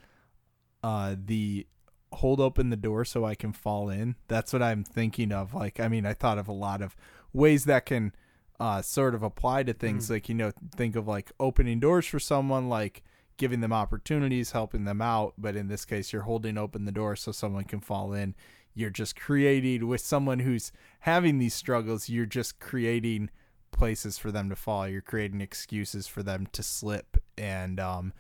uh 0.82 1.14
the 1.22 1.66
hold 2.12 2.40
open 2.40 2.70
the 2.70 2.76
door 2.76 3.04
so 3.04 3.24
I 3.24 3.34
can 3.36 3.52
fall 3.52 3.88
in. 3.88 4.16
That's 4.26 4.52
what 4.52 4.62
I'm 4.62 4.82
thinking 4.82 5.30
of. 5.32 5.52
Like 5.54 5.78
I 5.80 5.88
mean 5.88 6.06
I 6.06 6.14
thought 6.14 6.38
of 6.38 6.48
a 6.48 6.52
lot 6.52 6.80
of 6.80 6.96
ways 7.32 7.64
that 7.66 7.86
can 7.86 8.12
uh 8.60 8.80
sort 8.82 9.14
of 9.14 9.22
apply 9.22 9.62
to 9.64 9.72
things 9.72 10.06
Mm. 10.06 10.10
like 10.10 10.28
you 10.28 10.34
know 10.36 10.52
think 10.76 10.94
of 10.94 11.08
like 11.08 11.32
opening 11.40 11.80
doors 11.80 12.06
for 12.06 12.20
someone 12.20 12.68
like 12.68 13.02
giving 13.38 13.60
them 13.60 13.72
opportunities 13.72 14.50
helping 14.52 14.84
them 14.84 15.00
out 15.00 15.32
but 15.38 15.56
in 15.56 15.66
this 15.68 15.84
case 15.86 16.12
you're 16.12 16.22
holding 16.22 16.58
open 16.58 16.84
the 16.84 16.92
door 16.92 17.16
so 17.16 17.32
someone 17.32 17.64
can 17.64 17.80
fall 17.80 18.12
in. 18.12 18.34
You're 18.74 18.90
just 18.90 19.16
creating 19.16 19.88
with 19.88 20.00
someone 20.02 20.40
who's 20.40 20.70
having 21.00 21.38
these 21.38 21.54
struggles 21.54 22.08
you're 22.10 22.26
just 22.26 22.60
creating 22.60 23.30
places 23.72 24.18
for 24.18 24.30
them 24.30 24.48
to 24.50 24.56
fall. 24.56 24.86
You're 24.86 25.00
creating 25.00 25.40
excuses 25.40 26.06
for 26.06 26.22
them 26.22 26.46
to 26.52 26.62
slip. 26.62 27.16
And 27.38 27.80
um 27.80 28.12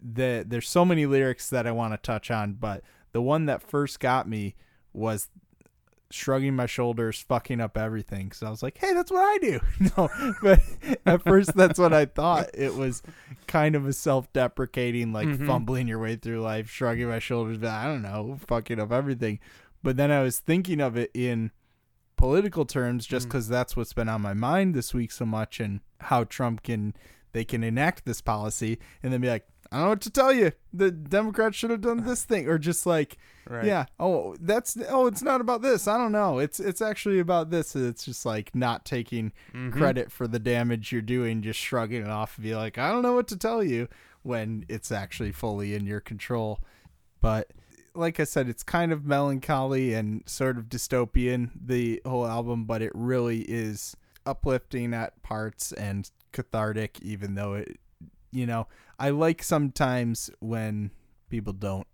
the 0.00 0.44
there's 0.46 0.68
so 0.68 0.84
many 0.84 1.06
lyrics 1.06 1.50
that 1.50 1.66
I 1.66 1.72
want 1.72 1.92
to 1.94 1.98
touch 1.98 2.30
on 2.30 2.52
but 2.54 2.82
the 3.12 3.22
one 3.22 3.46
that 3.46 3.62
first 3.62 3.98
got 3.98 4.28
me 4.28 4.54
was 4.92 5.28
shrugging 6.10 6.54
my 6.54 6.66
shoulders 6.66 7.20
fucking 7.28 7.60
up 7.60 7.76
everything 7.76 8.30
so 8.30 8.46
I 8.46 8.50
was 8.50 8.62
like 8.62 8.78
hey 8.78 8.92
that's 8.94 9.10
what 9.10 9.22
I 9.24 9.38
do 9.38 9.60
no 9.96 10.08
but 10.42 10.60
at 11.04 11.22
first 11.22 11.54
that's 11.56 11.78
what 11.80 11.92
I 11.92 12.04
thought 12.06 12.48
it 12.54 12.74
was 12.76 13.02
kind 13.48 13.74
of 13.74 13.86
a 13.86 13.92
self-deprecating 13.92 15.12
like 15.12 15.26
Mhm. 15.28 15.46
fumbling 15.46 15.88
your 15.88 15.98
way 15.98 16.14
through 16.16 16.40
life 16.42 16.70
shrugging 16.70 17.08
my 17.08 17.18
shoulders 17.18 17.58
but 17.58 17.70
I 17.70 17.86
don't 17.86 18.02
know 18.02 18.38
fucking 18.46 18.78
up 18.78 18.92
everything 18.92 19.40
but 19.82 19.96
then 19.96 20.10
I 20.12 20.22
was 20.22 20.38
thinking 20.38 20.80
of 20.80 20.96
it 20.96 21.10
in 21.12 21.50
political 22.16 22.64
terms 22.64 23.04
just 23.06 23.26
Mm. 23.26 23.30
because 23.30 23.48
that's 23.48 23.76
what's 23.76 23.92
been 23.92 24.08
on 24.08 24.22
my 24.22 24.32
mind 24.34 24.74
this 24.74 24.94
week 24.94 25.10
so 25.12 25.26
much 25.26 25.60
and 25.60 25.80
how 26.00 26.24
Trump 26.24 26.62
can 26.62 26.94
they 27.32 27.44
can 27.44 27.62
enact 27.62 28.04
this 28.06 28.20
policy 28.22 28.78
and 29.02 29.12
then 29.12 29.20
be 29.20 29.28
like 29.28 29.46
I 29.72 29.76
don't 29.76 29.84
know 29.84 29.88
what 29.90 30.00
to 30.02 30.10
tell 30.10 30.32
you. 30.32 30.52
The 30.72 30.90
Democrats 30.90 31.56
should 31.56 31.70
have 31.70 31.80
done 31.80 32.04
this 32.06 32.24
thing 32.24 32.48
or 32.48 32.58
just 32.58 32.86
like 32.86 33.18
right. 33.48 33.64
yeah 33.64 33.86
oh 33.98 34.36
that's 34.40 34.76
oh 34.88 35.06
it's 35.06 35.22
not 35.22 35.40
about 35.40 35.62
this. 35.62 35.86
I 35.88 35.96
don't 35.98 36.12
know. 36.12 36.38
It's 36.38 36.60
it's 36.60 36.80
actually 36.82 37.18
about 37.18 37.50
this. 37.50 37.74
It's 37.76 38.04
just 38.04 38.24
like 38.26 38.54
not 38.54 38.84
taking 38.84 39.32
Mhm. 39.54 39.72
credit 39.72 40.10
for 40.12 40.26
the 40.28 40.38
damage 40.38 40.92
you're 40.92 41.02
doing 41.02 41.42
just 41.42 41.58
shrugging 41.60 42.02
it 42.02 42.08
off 42.10 42.36
and 42.36 42.44
be 42.44 42.54
like 42.54 42.78
I 42.78 42.90
don't 42.90 43.02
know 43.02 43.14
what 43.14 43.28
to 43.28 43.36
tell 43.36 43.62
you 43.62 43.88
when 44.22 44.64
it's 44.68 44.90
actually 44.92 45.32
fully 45.32 45.74
in 45.74 45.86
your 45.86 46.00
control. 46.00 46.60
But 47.20 47.52
like 47.94 48.20
I 48.20 48.24
said, 48.24 48.48
it's 48.48 48.62
kind 48.62 48.92
of 48.92 49.06
melancholy 49.06 49.94
and 49.94 50.22
sort 50.26 50.58
of 50.58 50.64
dystopian, 50.64 51.50
the 51.58 52.02
whole 52.04 52.26
album, 52.26 52.64
but 52.66 52.82
it 52.82 52.92
really 52.94 53.40
is 53.42 53.96
uplifting 54.26 54.92
at 54.92 55.22
parts 55.22 55.72
and 55.72 56.10
cathartic, 56.32 57.00
even 57.00 57.36
though 57.36 57.54
it, 57.54 57.78
you 58.32 58.44
know, 58.44 58.66
I 58.98 59.10
like 59.10 59.42
sometimes 59.42 60.30
when 60.40 60.90
people 61.28 61.52
don't 61.52 61.86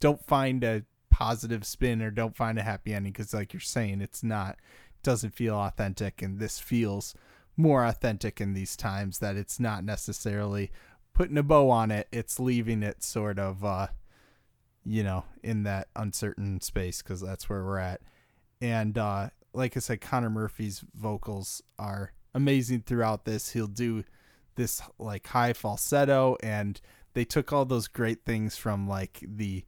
don't 0.00 0.24
find 0.26 0.62
a 0.64 0.84
positive 1.10 1.64
spin 1.64 2.02
or 2.02 2.10
don't 2.10 2.36
find 2.36 2.58
a 2.58 2.62
happy 2.62 2.92
ending 2.92 3.12
because, 3.12 3.32
like 3.32 3.52
you're 3.52 3.60
saying, 3.60 4.00
it's 4.00 4.22
not 4.22 4.56
doesn't 5.02 5.34
feel 5.34 5.54
authentic, 5.54 6.22
and 6.22 6.38
this 6.38 6.58
feels 6.58 7.14
more 7.56 7.84
authentic 7.84 8.40
in 8.40 8.54
these 8.54 8.76
times 8.76 9.18
that 9.20 9.36
it's 9.36 9.60
not 9.60 9.84
necessarily 9.84 10.72
putting 11.12 11.38
a 11.38 11.42
bow 11.42 11.70
on 11.70 11.90
it; 11.90 12.08
it's 12.12 12.40
leaving 12.40 12.82
it 12.82 13.02
sort 13.02 13.38
of. 13.38 13.64
uh 13.64 13.88
you 14.84 15.02
know, 15.02 15.24
in 15.42 15.62
that 15.62 15.88
uncertain 15.96 16.60
space 16.60 17.00
because 17.02 17.20
that's 17.20 17.48
where 17.48 17.64
we're 17.64 17.78
at. 17.78 18.02
And 18.60 18.96
uh, 18.98 19.30
like 19.52 19.76
I 19.76 19.80
said, 19.80 20.00
Conor 20.00 20.30
Murphy's 20.30 20.84
vocals 20.94 21.62
are 21.78 22.12
amazing 22.34 22.82
throughout 22.82 23.24
this. 23.24 23.52
He'll 23.52 23.66
do 23.66 24.04
this 24.56 24.82
like 24.98 25.26
high 25.28 25.52
falsetto, 25.52 26.36
and 26.42 26.80
they 27.14 27.24
took 27.24 27.52
all 27.52 27.64
those 27.64 27.88
great 27.88 28.24
things 28.24 28.56
from 28.56 28.88
like 28.88 29.22
the 29.26 29.64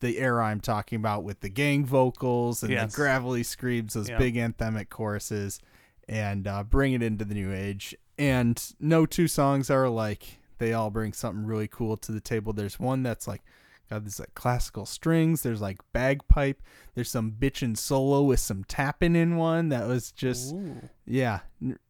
the 0.00 0.18
era 0.18 0.44
I'm 0.46 0.60
talking 0.60 0.96
about 0.96 1.24
with 1.24 1.40
the 1.40 1.48
gang 1.48 1.84
vocals 1.86 2.62
and 2.62 2.70
Yes. 2.72 2.92
the 2.92 2.96
gravelly 2.96 3.42
screams, 3.42 3.94
those 3.94 4.10
Yeah. 4.10 4.18
big 4.18 4.34
anthemic 4.34 4.90
choruses, 4.90 5.60
and 6.08 6.46
uh, 6.46 6.62
bring 6.64 6.92
it 6.92 7.02
into 7.02 7.24
the 7.24 7.34
new 7.34 7.52
age. 7.52 7.94
And 8.18 8.62
no 8.78 9.06
two 9.06 9.28
songs 9.28 9.70
are 9.70 9.84
alike. 9.84 10.38
They 10.58 10.72
all 10.72 10.90
bring 10.90 11.12
something 11.14 11.46
really 11.46 11.68
cool 11.68 11.96
to 11.98 12.12
the 12.12 12.20
table. 12.20 12.52
There's 12.52 12.78
one 12.78 13.02
that's 13.02 13.26
like 13.26 13.42
got 13.90 14.04
these 14.04 14.18
like 14.20 14.34
classical 14.34 14.86
strings. 14.86 15.42
There's 15.42 15.60
like 15.60 15.78
bagpipe. 15.92 16.62
There's 16.94 17.10
some 17.10 17.32
bitchin' 17.32 17.76
solo 17.76 18.22
with 18.22 18.40
some 18.40 18.64
tapping 18.64 19.16
in 19.16 19.36
one 19.36 19.68
that 19.70 19.86
was 19.86 20.10
just 20.12 20.54
Ooh. 20.54 20.88
yeah, 21.06 21.40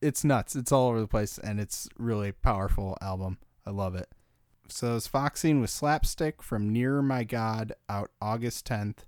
it's 0.03 0.25
nuts. 0.25 0.57
It's 0.57 0.73
all 0.73 0.89
over 0.89 1.01
the 1.01 1.07
place, 1.09 1.39
and 1.39 1.61
it's 1.61 1.89
really 1.99 2.33
powerful 2.33 2.97
album. 3.01 3.39
I 3.67 3.71
love 3.71 3.95
it. 3.95 4.09
So 4.69 4.97
it's 4.97 5.07
Foxing 5.07 5.61
with 5.61 5.71
Slapstick 5.71 6.43
from 6.43 6.73
Nearer 6.73 7.03
My 7.03 7.23
God 7.25 7.75
out 7.89 8.11
August 8.21 8.67
10th 8.67 8.99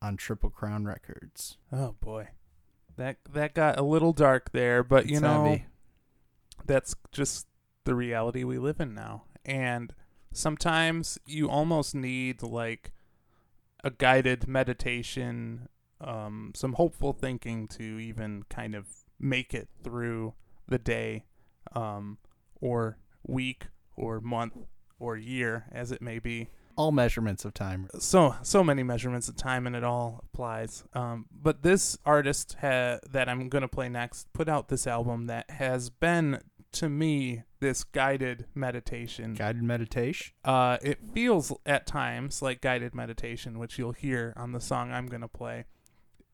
on 0.00 0.16
Triple 0.16 0.50
Crown 0.50 0.84
Records. 0.84 1.58
oh 1.72 1.94
boy 2.00 2.28
that 2.96 3.16
that 3.32 3.54
got 3.54 3.78
a 3.78 3.82
little 3.82 4.12
dark 4.12 4.50
there 4.52 4.82
but 4.82 5.06
you 5.06 5.14
It's 5.14 5.22
know 5.22 5.44
heavy. 5.44 5.66
that's 6.66 6.94
just 7.10 7.46
the 7.84 7.94
reality 7.94 8.44
we 8.44 8.58
live 8.58 8.80
in 8.80 8.94
now. 8.94 9.24
And 9.44 9.92
sometimes 10.32 11.18
you 11.26 11.48
almost 11.48 11.94
need 11.94 12.42
like 12.42 12.92
a 13.84 13.90
guided 13.90 14.46
meditation, 14.48 15.68
um, 16.00 16.52
some 16.54 16.74
hopeful 16.74 17.12
thinking 17.12 17.66
to 17.68 17.82
even 17.82 18.44
kind 18.48 18.74
of 18.74 18.86
make 19.18 19.54
it 19.54 19.68
through 19.82 20.34
the 20.68 20.78
day, 20.78 21.24
um, 21.74 22.18
or 22.60 22.98
week, 23.26 23.66
or 23.96 24.20
month, 24.20 24.54
or 24.98 25.16
year, 25.16 25.66
as 25.72 25.90
it 25.92 26.00
may 26.00 26.18
be. 26.18 26.48
all 26.76 26.92
measurements 26.92 27.44
of 27.44 27.52
time. 27.52 27.88
so 27.98 28.34
so 28.42 28.64
many 28.64 28.82
measurements 28.82 29.28
of 29.28 29.36
time 29.36 29.66
and 29.66 29.76
it 29.76 29.84
all 29.84 30.24
applies 30.32 30.84
um, 30.94 31.26
but 31.30 31.62
this 31.62 31.98
artist 32.06 32.56
ha- 32.62 32.98
that 33.10 33.28
i'm 33.28 33.48
going 33.50 33.60
to 33.62 33.68
play 33.68 33.88
next 33.90 34.32
put 34.32 34.48
out 34.48 34.68
this 34.68 34.86
album 34.86 35.26
that 35.26 35.50
has 35.50 35.90
been 35.90 36.40
to 36.72 36.88
me 36.88 37.42
this 37.62 37.84
guided 37.84 38.44
meditation 38.54 39.34
Guided 39.34 39.62
meditation. 39.62 40.34
uh, 40.44 40.76
it 40.82 40.98
feels 41.14 41.52
at 41.64 41.86
times 41.86 42.42
like 42.42 42.60
guided 42.60 42.94
meditation 42.94 43.58
which 43.58 43.78
you'll 43.78 43.92
hear 43.92 44.34
on 44.36 44.52
the 44.52 44.60
song 44.60 44.92
i'm 44.92 45.06
going 45.06 45.22
to 45.22 45.28
play 45.28 45.64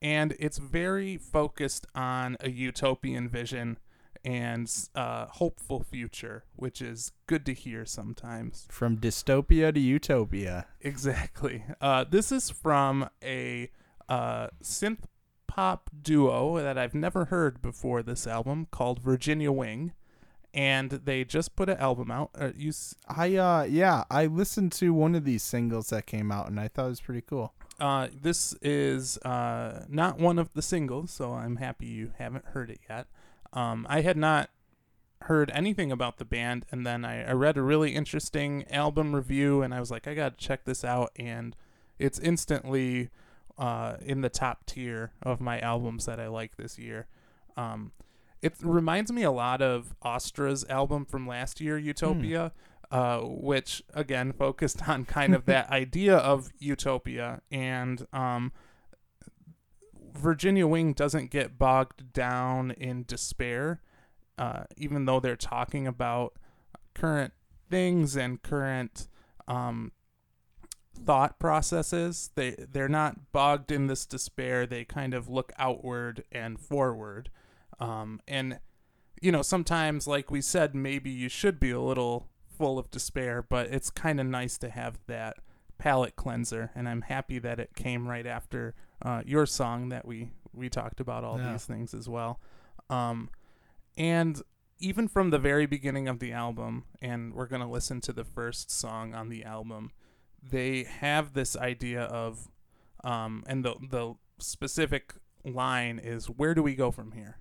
and 0.02 0.34
it's 0.38 0.58
very 0.58 1.16
focused 1.16 1.86
on 1.94 2.36
a 2.40 2.50
utopian 2.50 3.28
vision 3.28 3.78
and 4.24 4.72
uh, 4.94 5.26
hopeful 5.26 5.82
future 5.82 6.44
which 6.56 6.80
is 6.82 7.12
good 7.26 7.44
to 7.46 7.52
hear 7.54 7.84
sometimes 7.86 8.66
From 8.70 8.96
dystopia 8.98 9.72
to 9.72 9.78
utopia. 9.80 10.66
Exactly. 10.80 11.64
Uh, 11.80 12.04
this 12.08 12.32
is 12.32 12.50
from 12.50 13.08
a 13.22 13.70
uh, 14.08 14.48
synth 14.62 15.04
pop 15.46 15.90
duo 16.02 16.60
that 16.60 16.76
I've 16.76 16.94
never 16.94 17.26
heard 17.26 17.62
before 17.62 18.02
this 18.02 18.26
album 18.26 18.66
called 18.70 18.98
Virginia 19.00 19.52
Wing. 19.52 19.92
And 20.54 20.90
they 20.90 21.24
just 21.24 21.54
put 21.56 21.68
an 21.68 21.76
album 21.78 22.10
out. 22.10 22.30
Uh, 22.34 22.50
you, 22.56 22.70
s- 22.70 22.94
I 23.06 23.36
uh 23.36 23.62
yeah, 23.64 24.04
I 24.10 24.26
listened 24.26 24.72
to 24.72 24.92
one 24.94 25.14
of 25.14 25.24
these 25.24 25.42
singles 25.42 25.90
that 25.90 26.06
came 26.06 26.32
out 26.32 26.48
and 26.48 26.58
I 26.58 26.68
thought 26.68 26.86
it 26.86 26.88
was 26.90 27.00
pretty 27.00 27.20
cool. 27.22 27.52
uh, 27.78 28.08
this 28.22 28.54
is 28.62 29.18
uh, 29.18 29.84
not 29.88 30.18
one 30.18 30.38
of 30.38 30.52
the 30.54 30.62
singles, 30.62 31.10
so 31.12 31.34
I'm 31.34 31.56
happy 31.56 31.86
you 31.86 32.12
haven't 32.18 32.46
heard 32.46 32.70
it 32.70 32.80
yet. 32.88 33.06
Um, 33.52 33.86
I 33.88 34.00
had 34.00 34.16
not 34.16 34.50
heard 35.22 35.50
anything 35.54 35.92
about 35.92 36.16
the 36.18 36.24
band, 36.24 36.64
and 36.72 36.86
then 36.86 37.04
I, 37.04 37.24
I 37.28 37.32
read 37.32 37.56
a 37.56 37.62
really 37.62 37.94
interesting 37.94 38.64
album 38.70 39.14
review, 39.14 39.62
and 39.62 39.72
I 39.74 39.80
was 39.80 39.90
like, 39.90 40.08
I 40.08 40.14
gotta 40.14 40.36
check 40.36 40.64
this 40.64 40.82
out, 40.84 41.12
and 41.16 41.54
it's 41.98 42.18
instantly 42.18 43.10
uh, 43.58 43.96
in 44.00 44.22
the 44.22 44.28
top 44.28 44.64
tier 44.66 45.12
of 45.22 45.40
my 45.40 45.60
albums 45.60 46.06
that 46.06 46.18
I 46.18 46.26
like 46.28 46.56
this 46.56 46.78
year. 46.78 47.06
Um, 47.56 47.92
it 48.42 48.54
reminds 48.62 49.12
me 49.12 49.22
a 49.22 49.30
lot 49.30 49.62
of 49.62 49.94
Austra's 50.02 50.64
album 50.68 51.04
from 51.04 51.26
last 51.26 51.60
year, 51.60 51.78
Utopia, 51.78 52.52
uh, 52.90 53.18
which 53.20 53.82
again 53.94 54.32
focused 54.32 54.88
on 54.88 55.04
kind 55.04 55.34
of 55.34 55.44
that 55.46 55.70
idea 55.70 56.16
of 56.16 56.50
utopia. 56.58 57.42
And 57.50 58.06
um, 58.12 58.52
Virginia 60.14 60.66
Wing 60.66 60.92
doesn't 60.92 61.30
get 61.30 61.58
bogged 61.58 62.12
down 62.12 62.70
in 62.72 63.04
despair, 63.06 63.82
uh, 64.36 64.64
even 64.76 65.04
though 65.04 65.20
they're 65.20 65.36
talking 65.36 65.86
about 65.86 66.34
current 66.94 67.32
things 67.70 68.16
and 68.16 68.42
current 68.42 69.08
um, 69.46 69.92
thought 71.04 71.38
processes. 71.38 72.30
They 72.34 72.56
they're 72.70 72.88
not 72.88 73.32
bogged 73.32 73.70
in 73.70 73.86
this 73.86 74.06
despair. 74.06 74.66
They 74.66 74.84
kind 74.84 75.14
of 75.14 75.28
look 75.28 75.52
outward 75.58 76.24
and 76.32 76.58
forward. 76.58 77.30
Um, 77.80 78.20
and 78.28 78.58
you 79.20 79.32
know, 79.32 79.42
sometimes, 79.42 80.06
like 80.06 80.30
we 80.30 80.40
said, 80.40 80.74
maybe 80.74 81.10
you 81.10 81.28
should 81.28 81.58
be 81.58 81.70
a 81.72 81.80
little 81.80 82.28
full 82.56 82.78
of 82.78 82.88
despair, 82.90 83.42
but 83.42 83.66
it's 83.68 83.90
kind 83.90 84.20
of 84.20 84.26
nice 84.26 84.56
to 84.58 84.70
have 84.70 84.98
that 85.08 85.38
palate 85.76 86.14
cleanser. 86.16 86.70
And 86.74 86.88
I'm 86.88 87.02
happy 87.02 87.38
that 87.40 87.58
it 87.58 87.74
came 87.74 88.06
right 88.06 88.26
after 88.26 88.74
uh, 89.02 89.22
your 89.26 89.44
song 89.46 89.88
that 89.90 90.06
we 90.06 90.30
we 90.52 90.68
talked 90.68 91.00
about 91.00 91.24
all 91.24 91.38
Yeah. 91.38 91.52
these 91.52 91.64
things 91.66 91.94
as 91.94 92.08
well. 92.08 92.40
Um, 92.90 93.28
and 93.96 94.40
even 94.80 95.08
from 95.08 95.30
the 95.30 95.38
very 95.38 95.66
beginning 95.66 96.06
of 96.08 96.20
the 96.20 96.32
album, 96.32 96.84
and 97.02 97.34
we're 97.34 97.46
gonna 97.46 97.70
listen 97.70 98.00
to 98.02 98.12
the 98.12 98.24
first 98.24 98.70
song 98.70 99.14
on 99.14 99.28
the 99.28 99.44
album, 99.44 99.90
they 100.42 100.84
have 100.84 101.32
this 101.32 101.56
idea 101.56 102.02
of, 102.04 102.48
um, 103.02 103.42
and 103.48 103.64
the 103.64 103.74
the 103.90 104.14
specific 104.38 105.14
line 105.44 105.98
is, 105.98 106.26
"Where 106.30 106.54
do 106.54 106.62
we 106.62 106.74
go 106.76 106.90
from 106.92 107.12
here?" 107.12 107.38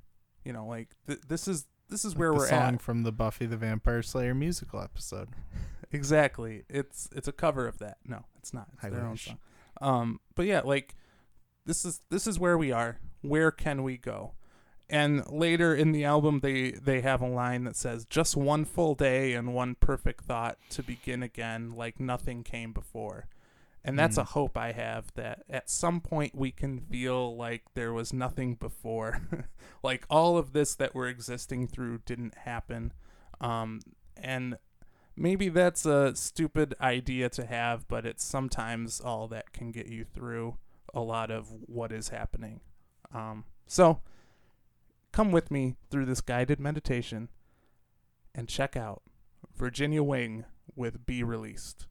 You 0.48 0.54
know, 0.54 0.66
like 0.66 0.96
th- 1.06 1.20
this 1.28 1.46
is 1.46 1.68
this 1.90 2.06
is 2.06 2.16
where 2.16 2.30
the 2.32 2.38
we're 2.38 2.48
song 2.48 2.76
at. 2.76 2.82
from 2.82 3.04
the 3.04 3.12
Buffy 3.12 3.46
the 3.46 3.58
Vampire 3.58 4.02
Slayer 4.02 4.34
musical 4.34 4.82
episode. 4.82 5.30
Exactly. 5.90 6.64
It's 6.70 7.08
it's 7.16 7.30
a 7.30 7.32
cover 7.32 7.66
of 7.66 7.78
that. 7.80 7.98
No, 8.06 8.26
it's 8.38 8.54
not. 8.54 8.68
It's 8.74 8.84
I 8.84 8.90
their 8.90 9.06
own 9.06 9.16
song. 9.16 9.38
Um, 9.80 10.20
but 10.36 10.46
yeah, 10.46 10.60
like 10.60 10.96
this 11.66 11.86
is 11.86 12.02
this 12.10 12.28
is 12.28 12.38
where 12.38 12.58
we 12.58 12.74
are. 12.74 13.00
Where 13.22 13.52
can 13.52 13.84
we 13.84 13.98
go? 13.98 14.34
And 14.90 15.26
later 15.30 15.74
in 15.74 15.94
the 15.94 16.04
album, 16.04 16.42
they 16.42 16.72
they 16.72 17.00
have 17.02 17.22
a 17.22 17.28
line 17.28 17.64
that 17.64 17.78
says, 17.78 18.06
"Just 18.06 18.36
one 18.36 18.66
full 18.66 18.96
day 18.96 19.34
and 19.34 19.54
one 19.54 19.76
perfect 19.76 20.26
thought 20.26 20.58
to 20.72 20.84
begin 20.84 21.24
again, 21.24 21.74
like 21.74 22.02
nothing 22.02 22.44
came 22.44 22.74
before." 22.74 23.28
And 23.88 23.98
that's 23.98 24.18
a 24.18 24.26
hope 24.26 24.58
I 24.58 24.74
have 24.74 25.14
that 25.16 25.44
at 25.50 25.70
some 25.70 26.02
point 26.02 26.36
we 26.36 26.52
can 26.52 26.82
feel 26.82 27.38
like 27.38 27.64
there 27.74 27.94
was 27.94 28.12
nothing 28.12 28.56
before, 28.56 29.22
like 29.84 30.06
all 30.10 30.38
of 30.38 30.52
this 30.52 30.76
that 30.76 30.94
we're 30.94 31.08
existing 31.08 31.68
through 31.68 32.00
didn't 32.00 32.36
happen. 32.40 32.92
Um, 33.40 33.80
and 34.18 34.58
maybe 35.16 35.48
that's 35.48 35.86
a 35.86 36.14
stupid 36.18 36.76
idea 36.82 37.30
to 37.30 37.46
have, 37.46 37.88
but 37.88 38.06
it's 38.06 38.26
sometimes 38.26 39.00
all 39.00 39.30
that 39.30 39.54
can 39.54 39.72
get 39.72 39.88
you 39.88 40.04
through 40.04 40.58
a 40.94 41.00
lot 41.00 41.32
of 41.32 41.54
what 41.66 41.94
is 41.94 42.10
happening. 42.10 42.60
Um, 43.14 43.46
so 43.68 44.02
come 45.14 45.32
with 45.32 45.50
me 45.50 45.78
through 45.90 46.08
this 46.08 46.20
guided 46.20 46.60
meditation 46.60 47.30
and 48.36 48.50
check 48.50 48.76
out 48.76 49.02
Virginia 49.56 50.04
Wing 50.04 50.44
with 50.76 51.06
Be 51.06 51.24
Released. 51.24 51.88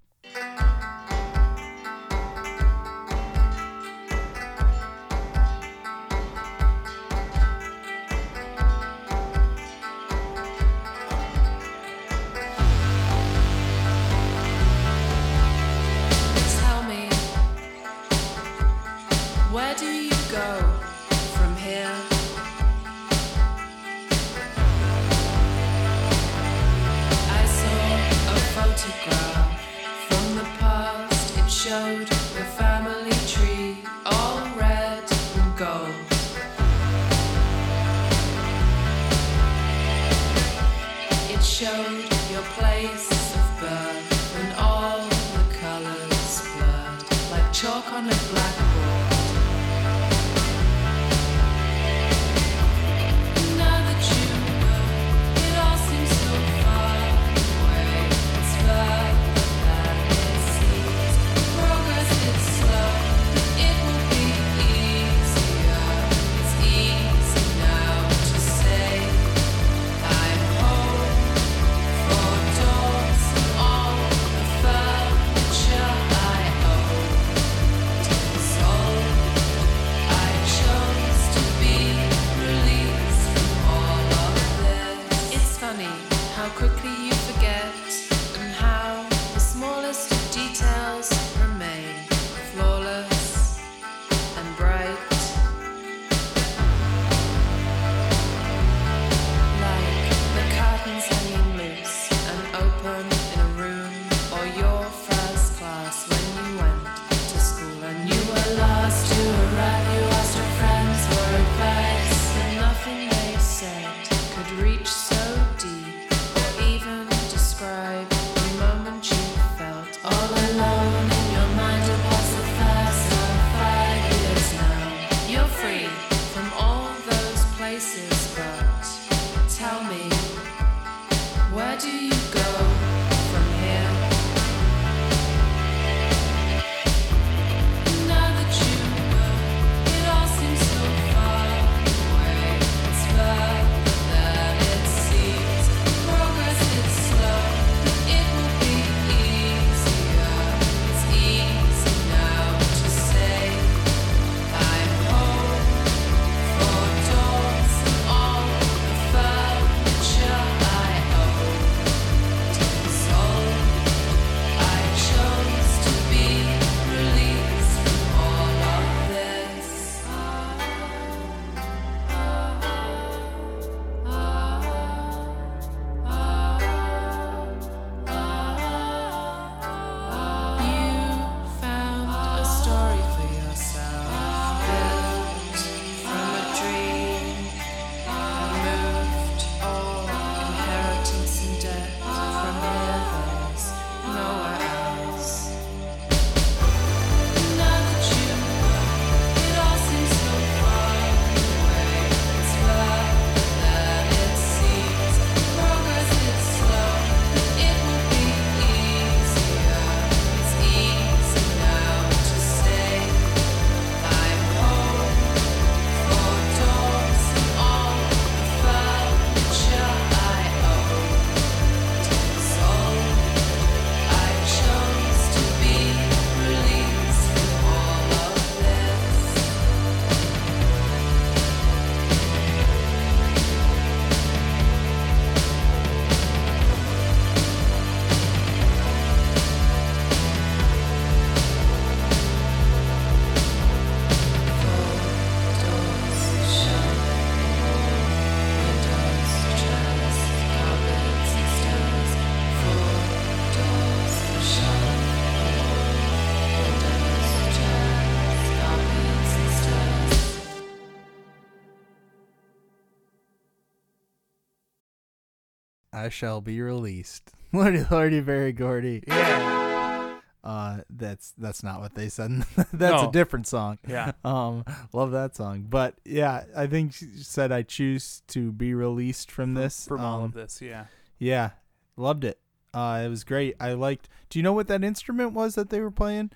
I 265.97 266.09
shall 266.11 266.41
be 266.41 266.61
released. 266.61 267.31
Lordy, 267.53 267.85
Lordy, 267.91 268.21
Berry 268.21 268.53
Gordy. 268.53 269.03
Yeah. 269.07 270.19
Uh, 270.45 270.79
that's 270.91 271.33
that's 271.39 271.63
not 271.65 271.81
what 271.81 271.95
they 271.97 272.09
said. 272.09 272.31
that's 272.73 273.03
No. 273.03 273.09
a 273.09 273.13
different 273.13 273.47
song. 273.47 273.79
Yeah. 273.89 274.13
Um, 274.25 274.65
love 274.93 275.11
that 275.13 275.35
song. 275.35 275.67
But 275.69 275.95
yeah, 276.05 276.45
I 276.57 276.67
think 276.67 276.93
she 276.93 277.07
said 277.17 277.51
I 277.51 277.63
choose 277.63 278.23
to 278.29 278.53
be 278.53 278.75
released 278.75 279.31
from 279.31 279.55
this. 279.55 279.87
From 279.89 280.01
all 280.03 280.19
Um, 280.19 280.25
of 280.27 280.33
this, 280.35 280.61
yeah. 280.63 280.85
Yeah, 281.19 281.51
loved 281.97 282.25
it. 282.25 282.39
Uh, 282.75 283.03
it 283.05 283.09
was 283.09 283.25
great. 283.25 283.57
I 283.59 283.73
liked. 283.73 284.09
Do 284.29 284.39
you 284.39 284.43
know 284.43 284.53
what 284.53 284.69
that 284.69 284.85
instrument 284.85 285.33
was 285.33 285.55
that 285.55 285.71
they 285.71 285.81
were 285.81 285.91
playing? 285.91 286.31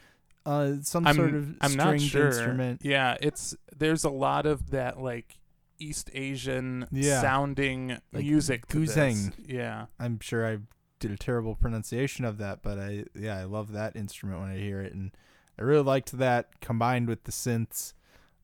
Uh, 0.47 0.77
some 0.83 1.07
I'm, 1.07 1.15
sort 1.17 1.35
of 1.35 1.55
I'm 1.61 1.75
not 1.75 2.01
sure. 2.01 2.29
instrument. 2.29 2.81
Yeah, 2.83 3.17
it's 3.21 3.55
there's 3.77 4.05
a 4.05 4.11
lot 4.11 4.47
of 4.47 4.71
that 4.71 4.99
like 5.01 5.37
East 5.81 6.11
Asian 6.15 6.87
Yeah. 6.91 7.21
sounding 7.21 7.89
Like 8.13 8.23
music. 8.25 8.67
guzheng. 8.69 9.33
Yeah. 9.47 9.87
I'm 9.99 10.21
sure 10.21 10.47
I 10.47 10.59
did 10.99 11.11
a 11.11 11.17
terrible 11.17 11.55
pronunciation 11.55 12.25
of 12.25 12.39
that, 12.39 12.63
but 12.63 12.79
I 12.79 13.05
yeah, 13.15 13.39
I 13.39 13.45
love 13.45 13.73
that 13.73 13.97
instrument 13.97 14.41
when 14.41 14.51
I 14.51 14.59
hear 14.59 14.81
it, 14.81 14.93
and 14.93 15.11
I 15.59 15.63
really 15.63 15.83
liked 15.83 16.13
that 16.13 16.61
combined 16.61 17.09
with 17.09 17.25
the 17.25 17.33
synths, 17.33 17.95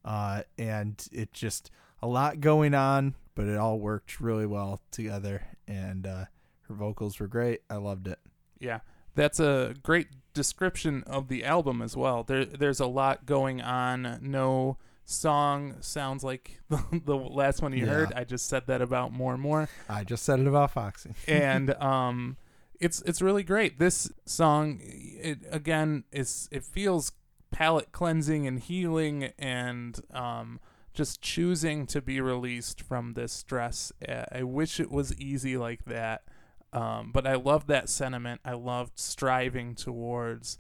uh, 0.05 0.43
and 0.59 1.07
it 1.12 1.32
just 1.32 1.70
a 2.03 2.07
lot 2.07 2.41
going 2.41 2.74
on, 2.74 3.14
but 3.34 3.47
it 3.47 3.57
all 3.59 3.78
worked 3.78 4.20
really 4.20 4.47
well 4.47 4.80
together, 4.91 5.43
and 5.68 6.07
uh, 6.07 6.24
her 6.62 6.74
vocals 6.74 7.20
were 7.20 7.26
great. 7.26 7.61
I 7.68 7.76
loved 7.76 8.07
it. 8.09 8.18
Yeah, 8.59 8.80
that's 9.14 9.39
a 9.41 9.74
great 9.82 10.09
description 10.32 11.03
of 11.07 11.28
the 11.28 11.45
album 11.45 11.80
as 11.82 11.97
well. 11.97 12.22
There, 12.22 12.45
there's 12.47 12.80
a 12.80 12.87
lot 12.87 13.26
going 13.26 13.61
on. 13.61 14.18
No 14.22 14.78
song 15.07 15.76
sounds 15.80 16.22
like 16.22 16.61
the, 16.68 16.82
the 17.04 17.16
last 17.16 17.62
one 17.62 17.72
you 17.72 17.86
Yeah. 17.86 17.92
heard. 17.92 18.12
I 18.14 18.24
just 18.24 18.48
said 18.48 18.66
that 18.66 18.82
about 18.82 19.12
Mormor, 19.14 19.68
I 19.88 20.04
just 20.04 20.24
said 20.24 20.40
it 20.40 20.46
about 20.46 20.72
Foxy. 20.72 21.14
and 21.28 21.72
um, 21.74 22.36
it's 22.80 23.00
it's 23.02 23.22
really 23.22 23.42
great. 23.42 23.78
This 23.78 24.11
song, 24.26 24.80
it 24.82 25.38
again 25.50 26.04
is 26.12 26.48
it 26.52 26.64
feels 26.64 27.12
palate 27.50 27.92
cleansing 27.92 28.46
and 28.46 28.59
healing, 28.61 29.32
and 29.38 29.98
um, 30.12 30.61
just 30.92 31.22
choosing 31.22 31.86
to 31.86 32.02
be 32.02 32.20
released 32.20 32.82
from 32.82 33.14
this 33.14 33.32
stress. 33.32 33.92
I 34.32 34.42
wish 34.42 34.80
it 34.80 34.90
was 34.90 35.14
easy 35.18 35.57
like 35.57 35.84
that. 35.86 36.24
Um, 36.72 37.12
but 37.12 37.26
I 37.26 37.36
love 37.36 37.68
that 37.68 37.88
sentiment. 37.88 38.40
I 38.44 38.52
loved 38.54 38.98
striving 38.98 39.74
towards 39.74 40.59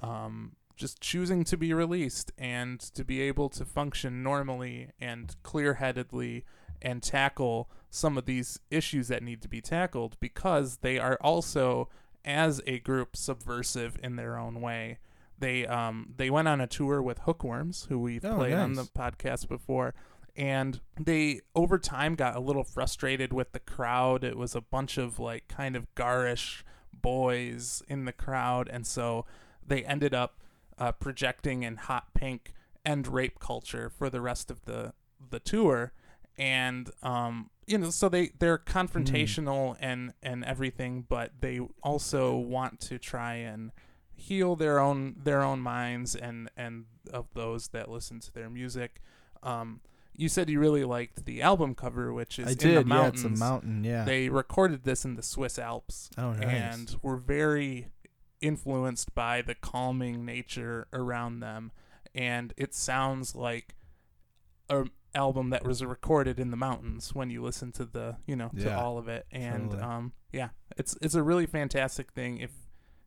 um, 0.00 0.55
just 0.76 1.00
choosing 1.00 1.42
to 1.44 1.56
be 1.56 1.72
released 1.72 2.32
and 2.38 2.78
to 2.80 3.04
be 3.04 3.20
able 3.22 3.48
to 3.50 3.64
function 3.64 4.22
normally 4.22 4.90
and 5.00 5.34
clear 5.42 5.74
headedly 5.74 6.44
and 6.82 7.02
tackle 7.02 7.70
some 7.90 8.18
of 8.18 8.26
these 8.26 8.60
issues 8.70 9.08
that 9.08 9.22
need 9.22 9.40
to 9.42 9.48
be 9.48 9.60
tackled 9.60 10.16
because 10.20 10.78
they 10.78 10.98
are 10.98 11.16
also, 11.22 11.88
as 12.24 12.60
a 12.66 12.78
group, 12.80 13.16
subversive 13.16 13.96
in 14.02 14.16
their 14.16 14.36
own 14.38 14.60
way. 14.60 14.98
They 15.38 15.66
um 15.66 16.14
they 16.16 16.30
went 16.30 16.48
on 16.48 16.60
a 16.60 16.66
tour 16.66 17.02
with 17.02 17.18
Hookworms, 17.20 17.86
who 17.88 17.98
we've 17.98 18.24
Oh, 18.24 18.36
played 18.36 18.54
on 18.54 18.72
the 18.74 18.84
podcast 18.84 19.48
before, 19.48 19.94
and 20.34 20.80
they 21.00 21.40
over 21.54 21.78
time 21.78 22.14
got 22.14 22.36
a 22.36 22.40
little 22.40 22.64
frustrated 22.64 23.32
with 23.34 23.52
the 23.52 23.60
crowd. 23.60 24.24
It 24.24 24.36
was 24.36 24.54
a 24.54 24.60
bunch 24.62 24.96
of 24.98 25.18
like 25.18 25.46
kind 25.48 25.76
of 25.76 25.94
garish 25.94 26.64
boys 26.92 27.82
in 27.88 28.04
the 28.06 28.12
crowd, 28.12 28.68
and 28.70 28.86
so 28.86 29.26
they 29.66 29.84
ended 29.84 30.14
up 30.14 30.38
uh, 30.78 30.92
projecting 30.92 31.62
in 31.62 31.76
hot 31.76 32.12
pink 32.14 32.52
and 32.84 33.06
rape 33.08 33.38
culture 33.40 33.88
for 33.90 34.08
the 34.10 34.20
rest 34.20 34.50
of 34.50 34.64
the 34.64 34.92
the 35.30 35.40
tour, 35.40 35.92
and 36.38 36.90
um 37.02 37.50
you 37.66 37.76
know 37.78 37.90
so 37.90 38.08
they 38.08 38.30
they're 38.38 38.58
confrontational 38.58 39.76
and 39.80 40.12
and 40.22 40.44
everything, 40.44 41.04
but 41.08 41.32
they 41.40 41.60
also 41.82 42.36
want 42.36 42.80
to 42.80 42.98
try 42.98 43.34
and 43.34 43.72
heal 44.14 44.56
their 44.56 44.78
own 44.78 45.16
their 45.22 45.42
own 45.42 45.60
minds 45.60 46.14
and 46.14 46.50
and 46.56 46.84
of 47.12 47.26
those 47.34 47.68
that 47.68 47.90
listen 47.90 48.20
to 48.20 48.32
their 48.32 48.48
music. 48.50 49.00
Um, 49.42 49.80
you 50.18 50.28
said 50.30 50.48
you 50.48 50.58
really 50.58 50.82
liked 50.84 51.26
the 51.26 51.42
album 51.42 51.74
cover, 51.74 52.12
which 52.12 52.38
is 52.38 52.46
I 52.46 52.50
in 52.52 52.56
did. 52.56 52.68
the 52.76 52.80
Yeah, 52.80 52.82
mountains. 52.84 53.24
it's 53.24 53.40
a 53.40 53.44
mountain. 53.44 53.84
Yeah. 53.84 54.04
They 54.04 54.28
recorded 54.30 54.84
this 54.84 55.04
in 55.04 55.14
the 55.14 55.22
Swiss 55.22 55.58
Alps 55.58 56.08
oh, 56.16 56.32
nice. 56.32 56.42
and 56.48 56.96
were 57.02 57.18
very 57.18 57.88
influenced 58.40 59.14
by 59.14 59.42
the 59.42 59.54
calming 59.54 60.24
nature 60.24 60.86
around 60.92 61.40
them. 61.40 61.72
And 62.14 62.52
it 62.56 62.74
sounds 62.74 63.34
like 63.34 63.74
a 64.68 64.84
album 65.14 65.48
that 65.50 65.64
was 65.64 65.82
recorded 65.82 66.38
in 66.38 66.50
the 66.50 66.56
mountains 66.56 67.14
when 67.14 67.30
you 67.30 67.42
listen 67.42 67.72
to 67.72 67.84
the 67.86 68.16
you 68.26 68.36
know 68.36 68.50
to 68.58 68.64
Yeah, 68.64 68.80
all 68.80 68.98
of 68.98 69.08
it. 69.08 69.26
And 69.30 69.70
totally. 69.70 69.82
um, 69.82 70.12
yeah, 70.32 70.48
it's 70.76 70.96
it's 71.00 71.14
a 71.14 71.22
really 71.22 71.46
fantastic 71.46 72.12
thing. 72.12 72.38
If 72.38 72.50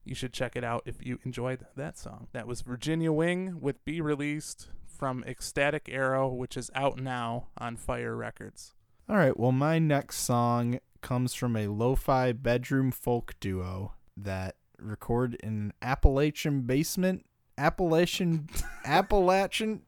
you 0.06 0.16
should 0.16 0.34
check 0.34 0.56
it 0.56 0.64
out 0.64 0.84
if 0.86 1.06
you 1.06 1.20
enjoyed 1.24 1.66
that 1.76 1.98
song. 1.98 2.28
That 2.32 2.48
was 2.48 2.62
Virginia 2.62 3.12
Wing 3.12 3.60
with 3.62 3.84
Be 3.86 4.02
Released 4.02 4.70
from 4.88 5.24
Ecstatic 5.26 5.88
Arrow, 5.92 6.28
which 6.30 6.58
is 6.58 6.72
out 6.74 7.00
now 7.00 7.50
on 7.58 7.78
Fire 7.78 8.16
Records. 8.16 8.74
All 9.08 9.18
right. 9.18 9.38
Well, 9.38 9.52
my 9.52 9.78
next 9.78 10.18
song 10.20 10.80
comes 11.02 11.34
from 11.34 11.56
a 11.56 11.68
lo-fi 11.68 12.32
bedroom 12.32 12.92
folk 12.92 13.36
duo 13.40 13.94
that 14.18 14.56
record 14.82 15.36
in 15.36 15.50
an 15.50 15.74
Appalachian 15.82 16.62
basement. 16.62 17.26
Appalachian, 17.58 18.48
Appalachian, 18.86 19.82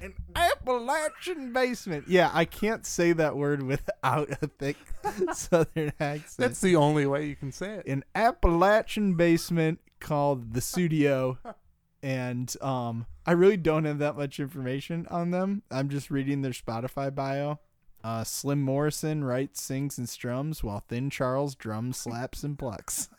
an 0.00 0.14
Appalachian 0.34 1.52
basement. 1.52 2.08
Yeah, 2.08 2.30
I 2.32 2.44
can't 2.44 2.84
say 2.84 3.12
that 3.12 3.36
word 3.36 3.62
without 3.62 4.30
a 4.42 4.48
thick 4.48 4.76
Southern 5.32 5.92
accent. 6.00 6.36
That's 6.38 6.60
the 6.60 6.76
only 6.76 7.06
way 7.06 7.26
you 7.26 7.36
can 7.36 7.52
say 7.52 7.74
it. 7.74 7.86
an 7.86 8.04
Appalachian 8.14 9.14
basement 9.14 9.78
called 10.00 10.54
the 10.54 10.60
Studio, 10.60 11.38
and 12.02 12.52
um, 12.60 13.06
I 13.26 13.32
really 13.32 13.56
don't 13.56 13.84
have 13.84 13.98
that 13.98 14.16
much 14.16 14.40
information 14.40 15.06
on 15.10 15.30
them. 15.30 15.62
I'm 15.70 15.88
just 15.88 16.10
reading 16.10 16.42
their 16.42 16.52
Spotify 16.52 17.14
bio. 17.14 17.60
Uh, 18.02 18.22
Slim 18.24 18.62
Morrison 18.62 19.24
writes, 19.24 19.60
sings, 19.60 19.98
and 19.98 20.08
strums, 20.08 20.62
while 20.62 20.84
Thin 20.88 21.10
Charles 21.10 21.54
drums, 21.54 21.96
slaps, 21.96 22.42
and 22.42 22.58
plucks. 22.58 23.08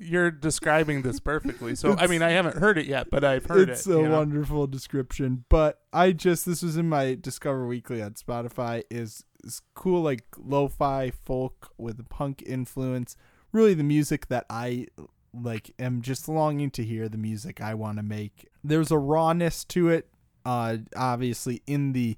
You're 0.00 0.30
describing 0.30 1.02
this 1.02 1.20
perfectly. 1.20 1.74
So 1.74 1.96
I 1.96 2.06
mean, 2.06 2.22
I 2.22 2.30
haven't 2.30 2.56
heard 2.56 2.78
it 2.78 2.86
yet, 2.86 3.08
but 3.10 3.24
I've 3.24 3.46
heard 3.46 3.68
it's 3.70 3.86
it. 3.86 3.90
It's 3.90 3.98
a 3.98 4.00
you 4.02 4.08
know? 4.08 4.18
wonderful 4.18 4.66
description. 4.66 5.44
But 5.48 5.80
I 5.92 6.12
just 6.12 6.46
this 6.46 6.62
was 6.62 6.76
in 6.76 6.88
my 6.88 7.16
Discover 7.20 7.66
Weekly 7.66 8.02
on 8.02 8.12
Spotify. 8.14 8.82
is 8.90 9.24
is 9.44 9.62
cool 9.74 10.02
like 10.02 10.24
lo-fi 10.36 11.10
folk 11.10 11.72
with 11.78 11.98
a 11.98 12.04
punk 12.04 12.42
influence. 12.46 13.16
Really, 13.52 13.74
the 13.74 13.82
music 13.84 14.28
that 14.28 14.46
I 14.50 14.86
like 15.32 15.72
am 15.78 16.02
just 16.02 16.28
longing 16.28 16.70
to 16.72 16.84
hear. 16.84 17.08
The 17.08 17.18
music 17.18 17.60
I 17.60 17.74
want 17.74 17.98
to 17.98 18.02
make. 18.02 18.48
There's 18.62 18.90
a 18.90 18.98
rawness 18.98 19.64
to 19.66 19.88
it. 19.88 20.08
Uh, 20.44 20.78
obviously 20.96 21.62
in 21.66 21.92
the 21.92 22.16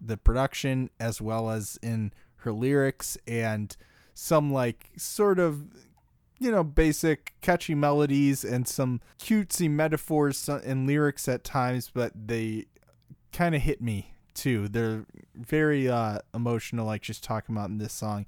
the 0.00 0.16
production 0.16 0.90
as 0.98 1.20
well 1.20 1.50
as 1.50 1.78
in 1.82 2.12
her 2.38 2.52
lyrics 2.52 3.16
and 3.26 3.76
some 4.12 4.52
like 4.52 4.90
sort 4.96 5.38
of 5.38 5.66
you 6.44 6.50
know, 6.50 6.62
basic 6.62 7.32
catchy 7.40 7.74
melodies 7.74 8.44
and 8.44 8.68
some 8.68 9.00
cutesy 9.18 9.70
metaphors 9.70 10.46
and 10.46 10.86
lyrics 10.86 11.26
at 11.26 11.42
times, 11.42 11.90
but 11.92 12.12
they 12.14 12.66
kind 13.32 13.54
of 13.54 13.62
hit 13.62 13.80
me 13.80 14.12
too. 14.34 14.68
They're 14.68 15.06
very 15.34 15.88
uh, 15.88 16.18
emotional, 16.34 16.84
like 16.84 17.00
just 17.00 17.24
talking 17.24 17.56
about 17.56 17.70
in 17.70 17.78
this 17.78 17.94
song, 17.94 18.26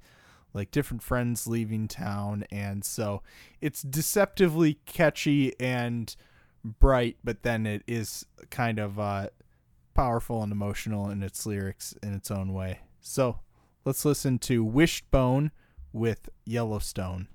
like 0.51 0.71
different 0.71 1.03
friends 1.03 1.45
leaving 1.45 1.87
town. 1.87 2.43
And 2.51 2.83
so 2.83 3.21
it's 3.61 3.83
deceptively 3.83 4.79
catchy 4.87 5.53
and 5.59 6.15
bright, 6.63 7.17
but 7.23 7.43
then 7.43 7.67
it 7.67 7.83
is 7.85 8.25
kind 8.49 8.79
of 8.79 8.99
uh, 8.99 9.27
powerful 9.93 10.41
and 10.41 10.51
emotional 10.51 11.07
in 11.07 11.21
its 11.21 11.45
lyrics 11.45 11.93
in 12.01 12.15
its 12.15 12.31
own 12.31 12.51
way. 12.51 12.79
So 12.99 13.41
let's 13.85 14.05
listen 14.05 14.39
to 14.39 14.63
Wishbone 14.63 15.51
with 15.93 16.29
Yellowstone. 16.45 17.27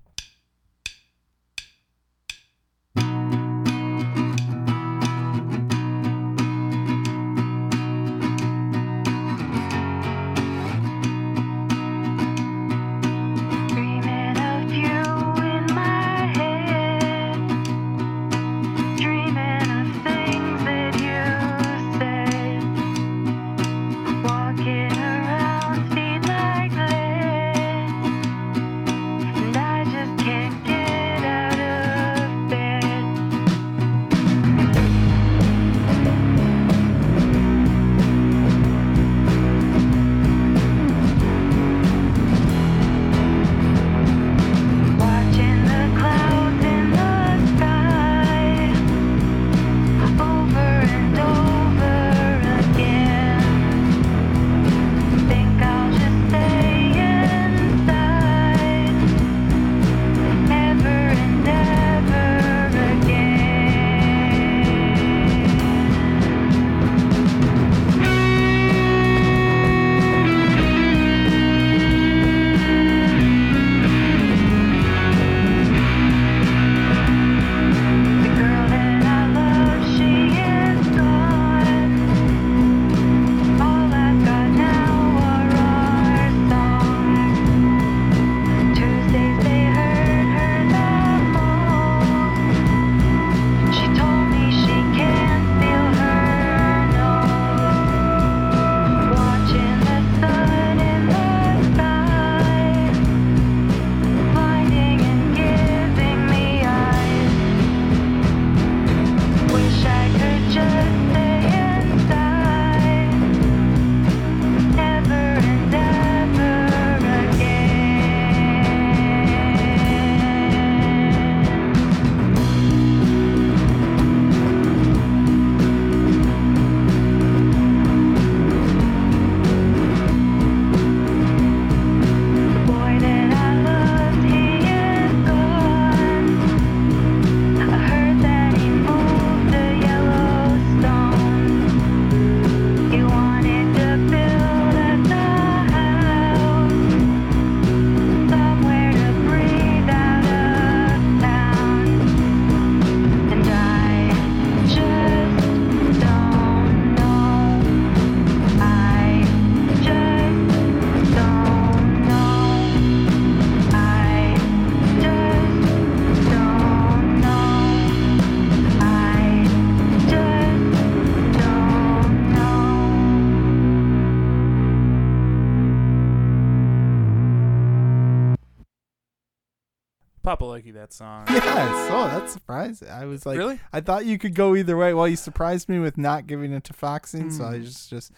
Papa 180.39 180.73
that 180.73 180.93
song. 180.93 181.27
Yes. 181.29 181.45
Oh, 181.93 182.09
that's 182.13 182.33
surprising. 182.33 182.89
I 182.89 183.05
was 183.05 183.27
like, 183.27 183.37
Really? 183.39 183.61
I 183.73 183.81
thought 183.81 184.07
you 184.07 184.19
could 184.19 184.35
go 184.35 184.55
either 184.57 184.77
way. 184.77 184.95
Well, 184.95 185.07
you 185.09 185.17
surprised 185.17 185.69
me 185.69 185.79
with 185.79 185.99
not 185.99 186.27
giving 186.27 186.53
it 186.53 186.65
to 186.65 186.73
Foxing, 186.73 187.31
so 187.31 187.45
I 187.45 187.57
Hmm. 187.59 187.65
just 187.65 187.91
just 187.91 188.13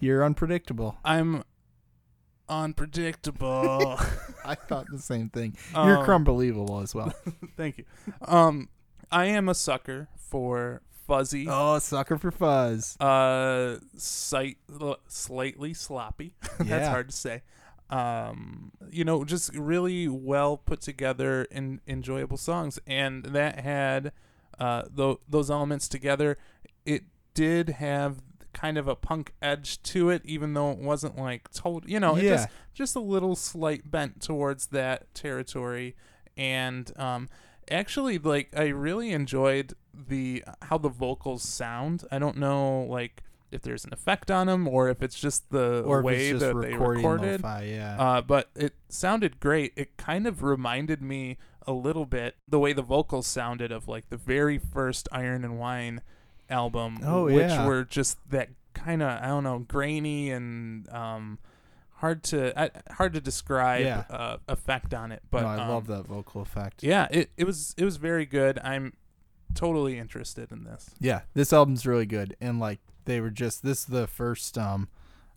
you're 0.00 0.24
unpredictable. 0.24 0.98
I'm 1.04 1.44
unpredictable. 2.48 3.98
I 4.44 4.54
thought 4.54 4.86
the 4.90 4.98
same 4.98 5.28
thing. 5.28 5.56
You're 5.74 5.98
Um, 5.98 6.04
crumbelievable 6.04 6.80
as 6.80 6.94
well. 6.94 7.12
Thank 7.56 7.78
you. 7.78 7.84
Um, 8.22 8.68
I 9.10 9.26
am 9.26 9.48
a 9.48 9.54
sucker 9.54 10.08
for 10.16 10.82
fuzzy, 11.06 11.46
oh, 11.48 11.78
sucker 11.78 12.16
for 12.18 12.30
fuzz. 12.30 12.96
uh, 13.00 13.78
sight, 13.96 14.58
slightly 15.08 15.74
sloppy. 15.74 16.34
That's 16.58 16.68
Yeah. 16.70 16.90
hard 16.90 17.10
to 17.10 17.14
say. 17.16 17.42
Um, 17.92 18.72
you 18.90 19.04
know, 19.04 19.24
just 19.24 19.54
really 19.54 20.08
well 20.08 20.56
put 20.56 20.80
together 20.80 21.46
and 21.50 21.80
enjoyable 21.86 22.38
songs, 22.38 22.78
and 22.86 23.24
that 23.26 23.60
had 23.60 24.12
uh 24.58 24.84
tho- 24.90 25.20
those 25.28 25.50
elements 25.50 25.88
together. 25.88 26.38
It 26.86 27.04
did 27.34 27.68
have 27.70 28.22
kind 28.54 28.76
of 28.78 28.86
a 28.88 28.94
punk 28.96 29.32
edge 29.42 29.82
to 29.82 30.10
it, 30.10 30.22
even 30.24 30.54
though 30.54 30.70
it 30.70 30.78
wasn't 30.78 31.18
like 31.18 31.50
total. 31.52 31.88
You 31.90 32.00
know, 32.00 32.16
it 32.16 32.24
Yeah. 32.24 32.30
just 32.36 32.48
just 32.74 32.96
a 32.96 33.00
little 33.00 33.36
slight 33.36 33.90
bent 33.90 34.22
towards 34.22 34.68
that 34.68 35.14
territory, 35.14 35.94
and 36.36 36.90
um, 36.98 37.28
actually, 37.70 38.16
like 38.18 38.48
I 38.56 38.68
really 38.68 39.10
enjoyed 39.12 39.74
the 39.92 40.44
how 40.62 40.78
the 40.78 40.88
vocals 40.88 41.42
sound. 41.42 42.04
I 42.10 42.18
don't 42.18 42.38
know, 42.38 42.86
like 42.88 43.22
if 43.52 43.62
there's 43.62 43.84
an 43.84 43.92
effect 43.92 44.30
on 44.30 44.46
them 44.46 44.66
or 44.66 44.88
if 44.88 45.02
it's 45.02 45.18
just 45.18 45.50
the 45.50 45.82
Or 45.82 46.02
way 46.02 46.30
just 46.30 46.40
that 46.44 46.60
they 46.60 46.74
recorded. 46.74 47.40
yeah. 47.42 47.96
Uh, 47.98 48.20
but 48.22 48.50
it 48.54 48.74
sounded 48.88 49.38
great. 49.40 49.72
It 49.76 49.96
kind 49.96 50.26
of 50.26 50.42
reminded 50.42 51.02
me 51.02 51.38
a 51.66 51.72
little 51.72 52.06
bit 52.06 52.36
the 52.48 52.58
way 52.58 52.72
the 52.72 52.82
vocals 52.82 53.26
sounded 53.26 53.70
of 53.70 53.86
like 53.88 54.08
the 54.08 54.16
very 54.16 54.58
first 54.58 55.08
Iron 55.12 55.44
and 55.44 55.58
Wine 55.58 56.00
album, 56.50 56.98
Oh, 57.04 57.24
which 57.26 57.36
yeah. 57.50 57.66
were 57.66 57.84
just 57.84 58.18
that 58.30 58.48
kind 58.74 59.02
of 59.02 59.08
I 59.22 59.26
don't 59.28 59.44
know 59.44 59.58
grainy 59.60 60.30
and 60.30 60.88
um, 60.90 61.38
hard 61.96 62.22
to 62.24 62.58
I, 62.60 62.70
hard 62.94 63.12
to 63.12 63.20
describe 63.20 63.84
Yeah. 63.84 64.04
uh, 64.10 64.38
effect 64.48 64.92
on 64.94 65.12
it. 65.12 65.22
But 65.30 65.42
no, 65.42 65.48
I 65.48 65.58
um, 65.62 65.68
love 65.68 65.86
that 65.86 66.06
vocal 66.06 66.42
effect. 66.42 66.82
Yeah, 66.82 67.06
it 67.10 67.30
it 67.36 67.44
was 67.44 67.74
it 67.78 67.84
was 67.84 67.96
very 67.96 68.26
good. 68.26 68.58
I'm 68.64 68.94
totally 69.54 69.98
interested 69.98 70.50
in 70.50 70.64
this. 70.64 70.90
Yeah, 70.98 71.20
this 71.34 71.52
album's 71.52 71.86
really 71.86 72.06
good, 72.06 72.36
and 72.40 72.58
like 72.58 72.80
they 73.04 73.20
were 73.20 73.30
just 73.30 73.62
this 73.62 73.80
is 73.80 73.84
the 73.86 74.06
first. 74.06 74.56
Um, 74.58 74.88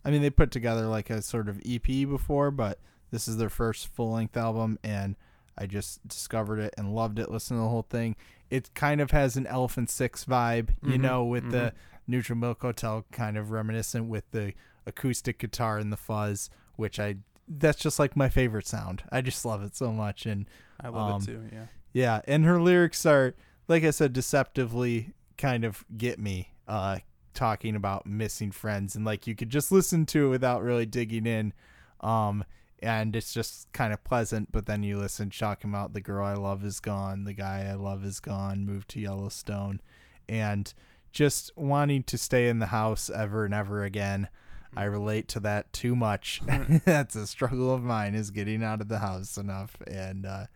I 0.04 0.10
mean, 0.10 0.22
they 0.22 0.30
put 0.30 0.50
together 0.50 0.86
like 0.86 1.10
a 1.10 1.20
sort 1.22 1.48
of 1.48 1.60
EP 1.66 1.82
before, 1.84 2.50
but 2.50 2.78
this 3.10 3.26
is 3.28 3.36
their 3.38 3.48
first 3.50 3.88
full 3.88 4.12
length 4.12 4.36
album, 4.36 4.78
and 4.84 5.16
I 5.58 5.66
just 5.66 6.06
discovered 6.06 6.58
it 6.60 6.74
and 6.78 6.94
loved 6.94 7.18
it. 7.18 7.30
Listening 7.30 7.58
to 7.60 7.64
the 7.64 7.68
whole 7.70 7.86
thing, 7.88 8.14
it 8.50 8.70
kind 8.74 9.00
of 9.00 9.10
has 9.10 9.36
an 9.36 9.46
Elephant 9.46 9.90
Six 9.90 10.24
vibe, 10.24 10.70
you 10.82 10.96
Mhm, 10.98 11.00
know, 11.00 11.24
with 11.24 11.50
the 11.50 11.72
Neutral 12.06 12.38
Milk 12.38 12.62
Hotel 12.62 13.04
kind 13.10 13.36
of 13.36 13.50
reminiscent 13.50 14.06
with 14.06 14.30
the 14.30 14.52
acoustic 14.86 15.38
guitar 15.38 15.78
and 15.78 15.92
the 15.92 15.96
fuzz, 15.96 16.50
which 16.76 17.00
I 17.00 17.16
that's 17.48 17.78
just 17.78 17.98
like 18.00 18.16
my 18.16 18.28
favorite 18.28 18.66
sound. 18.66 19.02
I 19.12 19.20
just 19.20 19.44
love 19.44 19.62
it 19.62 19.74
so 19.76 19.92
much, 19.92 20.26
and 20.26 20.46
I 20.80 20.88
love 20.88 21.14
Um, 21.16 21.22
it 21.22 21.24
too. 21.26 21.48
Yeah. 21.52 21.66
yeah, 21.92 22.20
and 22.26 22.44
her 22.44 22.60
lyrics 22.60 23.06
are, 23.06 23.34
like 23.68 23.82
I 23.84 23.90
said, 23.90 24.12
deceptively 24.12 25.14
kind 25.38 25.64
of 25.64 25.84
get 25.96 26.18
me. 26.18 26.52
Uh, 26.68 26.98
talking 27.36 27.76
about 27.76 28.06
missing 28.06 28.50
friends, 28.50 28.96
and 28.96 29.04
like 29.04 29.26
you 29.26 29.34
could 29.34 29.50
just 29.50 29.70
listen 29.70 30.06
to 30.06 30.26
it 30.26 30.30
without 30.30 30.62
really 30.62 30.86
digging 30.86 31.26
in. 31.26 31.52
Um, 32.00 32.44
and 32.82 33.16
it's 33.16 33.32
just 33.32 33.72
kind 33.72 33.92
of 33.92 34.04
pleasant. 34.04 34.52
But 34.52 34.66
then 34.66 34.82
you 34.82 34.98
listen, 34.98 35.30
shock 35.30 35.62
him 35.62 35.74
out. 35.74 35.92
The 35.92 36.00
girl 36.00 36.26
I 36.26 36.34
love 36.34 36.64
is 36.64 36.80
gone. 36.80 37.24
The 37.24 37.32
guy 37.32 37.68
I 37.70 37.74
love 37.74 38.04
is 38.04 38.20
gone. 38.20 38.66
Moved 38.66 38.88
to 38.90 39.00
Yellowstone, 39.00 39.80
and 40.28 40.72
just 41.12 41.56
wanting 41.56 42.02
to 42.04 42.18
stay 42.18 42.48
in 42.48 42.58
the 42.58 42.66
house 42.66 43.08
ever 43.08 43.44
and 43.44 43.54
ever 43.54 43.84
again. 43.84 44.28
I 44.76 44.84
relate 44.84 45.28
to 45.28 45.40
that 45.40 45.72
too 45.72 45.96
much. 45.96 46.42
That's 46.84 47.16
a 47.16 47.26
struggle 47.26 47.72
of 47.72 47.82
mine 47.82 48.14
is 48.14 48.30
getting 48.30 48.62
out 48.62 48.80
of 48.80 48.88
the 48.88 48.98
house 48.98 49.38
enough. 49.38 49.76
And 49.86 50.26
uh, 50.26 50.46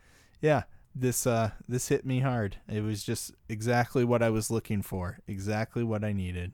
yeah, 0.43 0.65
this 0.95 1.27
uh 1.27 1.53
this 1.69 1.89
hit 1.89 2.05
me 2.05 2.21
hard. 2.21 2.57
It 2.69 2.83
was 2.83 3.05
just 3.05 3.33
exactly 3.49 4.05
what 4.05 4.23
I 4.23 4.31
was 4.31 4.51
looking 4.51 4.83
for, 4.83 5.19
exactly 5.27 5.83
what 5.83 6.05
I 6.05 6.13
needed. 6.13 6.53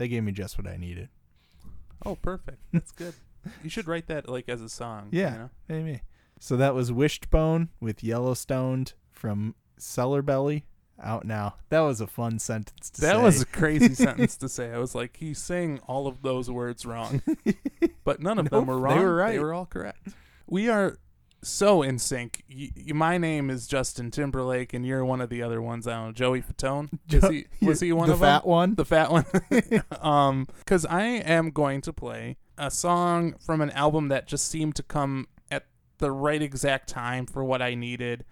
They 0.00 0.08
gave 0.08 0.24
me 0.24 0.32
just 0.32 0.56
what 0.56 0.66
I 0.66 0.78
needed. 0.78 1.10
Oh, 2.06 2.14
perfect. 2.14 2.56
That's 2.72 2.90
good. 2.90 3.12
you 3.62 3.68
should 3.68 3.86
write 3.86 4.06
that 4.06 4.30
like 4.30 4.48
as 4.48 4.62
a 4.62 4.68
song. 4.70 5.08
you 5.10 5.20
Yeah, 5.20 5.36
know? 5.36 5.50
maybe. 5.68 6.00
So 6.38 6.56
that 6.56 6.74
was 6.74 6.90
Wishbone 6.90 7.68
with 7.80 8.02
Yellowstone 8.02 8.86
from 9.12 9.54
Cellar 9.76 10.22
Belly 10.22 10.64
out 11.02 11.26
now. 11.26 11.56
That 11.68 11.80
was 11.80 12.00
a 12.00 12.06
fun 12.06 12.38
sentence 12.38 12.88
to 12.92 13.00
That 13.02 13.06
say. 13.08 13.12
That 13.18 13.22
was 13.22 13.42
a 13.42 13.46
crazy 13.46 13.92
sentence 14.06 14.38
to 14.38 14.48
say. 14.48 14.72
I 14.72 14.78
was 14.78 14.94
like, 14.94 15.18
he's 15.18 15.38
saying 15.38 15.80
all 15.86 16.06
of 16.06 16.22
those 16.22 16.50
words 16.50 16.86
wrong, 16.86 17.20
but 18.04 18.20
none 18.22 18.38
of 18.38 18.48
them 18.48 18.60
Nope, 18.60 18.68
were 18.68 18.76
they 18.76 18.80
wrong. 18.80 18.98
were 19.00 19.14
right. 19.16 19.32
They 19.32 19.38
were 19.38 19.52
all 19.52 19.66
correct. 19.66 20.08
We 20.46 20.70
are 20.70 20.96
so 21.42 21.82
in 21.82 21.98
sync. 21.98 22.42
Y- 22.50 22.70
y- 22.76 22.92
my 22.92 23.18
name 23.18 23.50
is 23.50 23.66
Justin 23.66 24.10
Timberlake, 24.10 24.72
and 24.74 24.84
you're 24.86 25.04
one 25.04 25.20
of 25.20 25.30
the 25.30 25.42
other 25.42 25.60
ones. 25.62 25.86
I 25.86 25.94
don't 25.94 26.06
know, 26.06 26.12
Joey 26.12 26.42
Fatone. 26.42 26.90
Was 27.12 27.28
he, 27.30 27.46
was 27.62 27.80
he 27.80 27.92
one 27.92 28.08
the 28.08 28.14
of 28.14 28.20
fat 28.20 28.42
them? 28.42 28.50
one? 28.50 28.74
The 28.74 28.84
fat 28.84 29.10
one. 29.10 29.24
um, 30.00 30.46
because 30.58 30.84
I 30.86 31.02
am 31.04 31.50
going 31.50 31.80
to 31.82 31.92
play 31.92 32.36
a 32.58 32.70
song 32.70 33.34
from 33.44 33.60
an 33.60 33.70
album 33.70 34.08
that 34.08 34.26
just 34.28 34.48
seemed 34.48 34.76
to 34.76 34.82
come 34.82 35.28
at 35.50 35.66
the 35.98 36.10
right 36.12 36.42
exact 36.42 36.88
time 36.88 37.26
for 37.26 37.42
what 37.44 37.62
I 37.62 37.74
needed, 37.74 38.24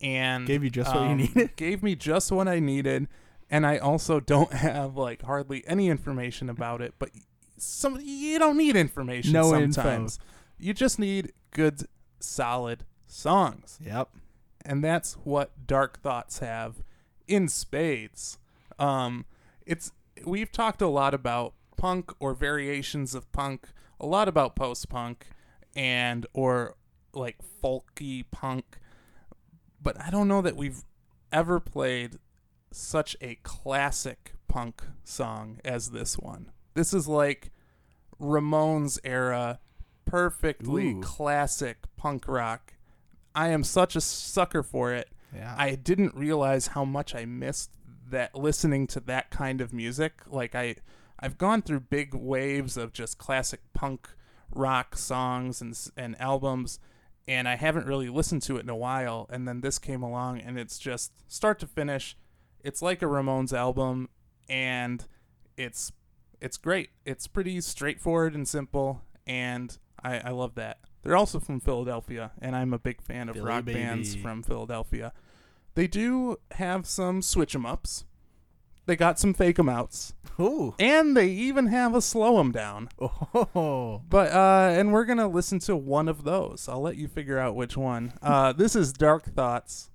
and 0.00 0.46
Gave 0.46 0.64
you 0.64 0.70
just 0.70 0.94
what 0.94 1.02
you 1.04 1.08
um, 1.10 1.16
needed? 1.18 1.50
Gave 1.56 1.82
me 1.82 1.94
just 1.94 2.30
what 2.32 2.48
I 2.48 2.58
needed, 2.58 3.06
and 3.48 3.64
I 3.66 3.78
also 3.78 4.18
don't 4.20 4.52
have 4.52 4.96
like 4.96 5.22
hardly 5.22 5.62
any 5.66 5.88
information 5.88 6.50
about 6.50 6.80
it. 6.82 6.94
But 6.98 7.10
some 7.58 7.98
you 8.02 8.38
don't 8.38 8.56
need 8.58 8.76
information 8.76 9.32
No 9.32 9.54
info. 9.54 9.72
sometimes. 9.82 10.18
You 10.58 10.74
just 10.74 10.98
need 10.98 11.32
good, 11.52 11.82
solid 12.18 12.84
songs 13.06 13.78
Yep. 13.84 14.08
and 14.64 14.82
that's 14.82 15.14
what 15.24 15.66
Dark 15.66 16.00
Thoughts 16.00 16.38
have 16.40 16.82
in 17.28 17.48
spades. 17.48 18.38
Um, 18.78 19.24
it's 19.64 19.92
we've 20.24 20.50
talked 20.52 20.80
a 20.82 20.88
lot 20.88 21.14
about 21.14 21.54
punk 21.76 22.12
or 22.20 22.34
variations 22.34 23.14
of 23.14 23.30
punk, 23.32 23.68
a 24.00 24.06
lot 24.06 24.28
about 24.28 24.56
post 24.56 24.88
punk 24.88 25.26
and 25.74 26.26
or 26.32 26.74
like 27.12 27.36
folky 27.62 28.24
punk, 28.30 28.78
but 29.82 30.00
I 30.00 30.10
don't 30.10 30.28
know 30.28 30.42
that 30.42 30.56
we've 30.56 30.82
ever 31.32 31.60
played 31.60 32.18
such 32.70 33.16
a 33.20 33.36
classic 33.42 34.32
punk 34.48 34.82
song 35.04 35.60
as 35.64 35.90
this 35.90 36.18
one. 36.18 36.50
This 36.74 36.92
is 36.92 37.06
like 37.08 37.50
Ramones 38.20 38.98
era, 39.04 39.60
perfectly 40.06 40.92
Ooh. 40.92 41.00
classic 41.00 41.78
punk 41.96 42.26
rock. 42.26 42.74
I 43.34 43.48
am 43.48 43.64
such 43.64 43.96
a 43.96 44.00
sucker 44.00 44.62
for 44.62 44.92
it. 44.92 45.10
Yeah. 45.34 45.54
I 45.58 45.74
didn't 45.74 46.14
realize 46.14 46.68
how 46.68 46.84
much 46.84 47.14
I 47.14 47.26
missed 47.26 47.70
that 48.08 48.34
listening 48.34 48.86
to 48.88 49.00
that 49.00 49.30
kind 49.30 49.60
of 49.60 49.72
music. 49.74 50.22
Like 50.26 50.54
I 50.54 50.76
I've 51.20 51.36
gone 51.36 51.62
through 51.62 51.80
big 51.80 52.14
waves 52.14 52.76
of 52.76 52.92
just 52.92 53.18
classic 53.18 53.60
punk 53.74 54.08
rock 54.50 54.96
songs 54.96 55.60
and 55.60 55.78
and 55.96 56.18
albums 56.20 56.78
and 57.28 57.48
I 57.48 57.56
haven't 57.56 57.86
really 57.86 58.08
listened 58.08 58.42
to 58.42 58.56
it 58.56 58.62
in 58.62 58.68
a 58.68 58.76
while 58.76 59.26
and 59.28 59.46
then 59.46 59.60
this 59.60 59.78
came 59.78 60.02
along 60.02 60.40
and 60.40 60.58
it's 60.58 60.78
just 60.78 61.12
start 61.26 61.58
to 61.58 61.66
finish 61.66 62.16
it's 62.62 62.80
like 62.80 63.02
a 63.02 63.06
Ramones 63.06 63.52
album 63.52 64.08
and 64.48 65.04
it's 65.56 65.92
it's 66.40 66.56
great. 66.56 66.90
It's 67.04 67.26
pretty 67.26 67.60
straightforward 67.60 68.34
and 68.34 68.46
simple 68.46 69.02
and 69.26 69.76
I, 70.06 70.28
I 70.28 70.30
love 70.30 70.54
that. 70.54 70.78
They're 71.02 71.16
also 71.16 71.40
from 71.40 71.60
Philadelphia 71.60 72.32
and 72.40 72.54
I'm 72.54 72.72
a 72.72 72.78
big 72.78 73.00
fan 73.02 73.28
of 73.28 73.34
Philly 73.36 73.46
rock 73.46 73.64
bands 73.64 74.14
from 74.14 74.42
Philadelphia. 74.42 75.12
They 75.74 75.86
do 75.86 76.38
have 76.52 76.86
some 76.86 77.22
switch 77.22 77.54
'em 77.54 77.66
ups. 77.66 78.04
They 78.86 78.94
got 78.96 79.18
some 79.18 79.34
fake 79.34 79.58
'em 79.58 79.68
outs, 79.68 80.14
Ooh. 80.38 80.74
and 80.78 81.16
they 81.16 81.28
even 81.28 81.66
have 81.66 81.94
a 81.94 82.00
slow 82.00 82.38
'em 82.38 82.52
down. 82.52 82.88
Oh. 83.00 84.02
But 84.08 84.32
uh, 84.32 84.70
and 84.78 84.92
we're 84.92 85.04
gonna 85.04 85.26
listen 85.28 85.58
to 85.60 85.74
one 85.76 86.08
of 86.08 86.22
those. 86.22 86.68
I'll 86.68 86.80
let 86.80 86.96
you 86.96 87.08
figure 87.08 87.38
out 87.38 87.56
which 87.56 87.76
one. 87.76 88.12
Uh, 88.22 88.52
this 88.52 88.76
is 88.76 88.92
Dark 88.92 89.24
Thoughts 89.24 89.90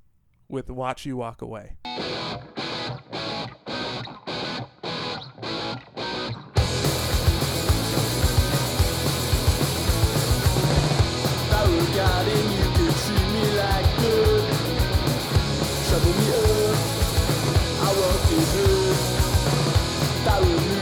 with 0.49 0.69
"Watch 0.69 1.05
You 1.05 1.15
Walk 1.17 1.41
Away." 1.41 1.77
God 11.95 12.27
and 12.27 12.51
you 12.53 12.65
could 12.75 12.95
treat 13.03 13.27
me 13.33 13.43
like 13.57 13.89
trouble 15.89 16.13
me 16.19 16.27
up, 16.31 16.77
I 17.81 17.89
won't 17.99 18.23
be 18.29 18.39
good. 18.53 18.95
If 20.15 20.27
I 20.27 20.80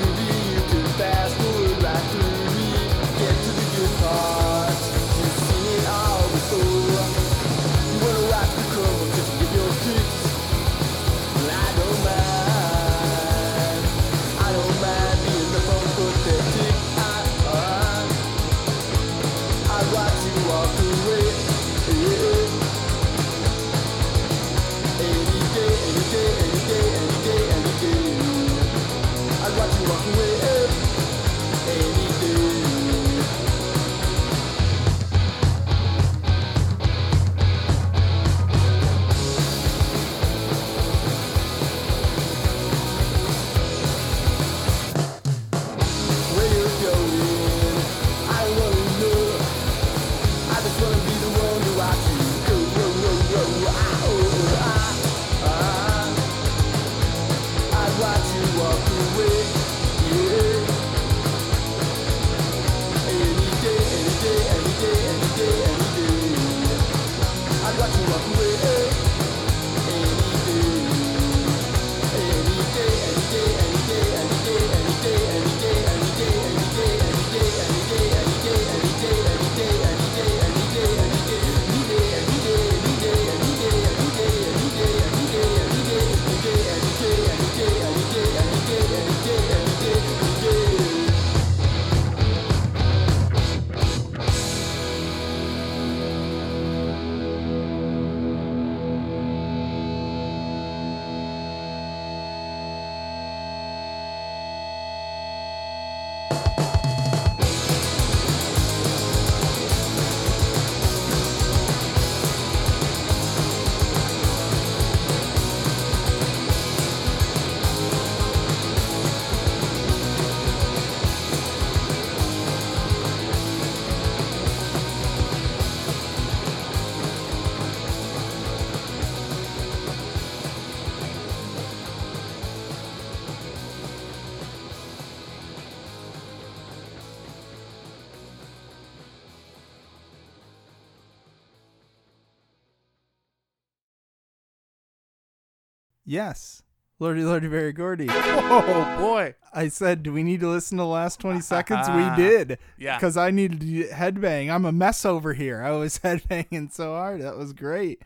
Yes. 146.09 146.63
Lordy, 146.97 147.23
Lordy, 147.23 147.47
Berry 147.47 147.71
Gordy. 147.71 148.07
Oh 148.51 148.97
boy. 148.99 149.35
I 149.53 149.67
said, 149.67 150.01
do 150.03 150.11
we 150.11 150.23
need 150.23 150.39
to 150.39 150.49
listen 150.49 150.77
to 150.79 150.81
the 150.83 150.87
last 150.87 151.19
20 151.19 151.39
seconds? 151.53 151.87
we 151.89 152.09
did. 152.15 152.57
Yeah. 152.79 152.97
Because 152.97 153.15
I 153.15 153.29
needed 153.29 153.61
to 153.61 153.87
headbang. 153.89 154.49
I'm 154.51 154.65
a 154.65 154.71
mess 154.71 155.05
over 155.05 155.33
here. 155.33 155.61
I 155.61 155.71
was 155.71 155.99
headbanging 156.03 156.73
so 156.73 156.93
hard. 156.93 157.21
That 157.21 157.37
was 157.37 157.53
great. 157.53 158.01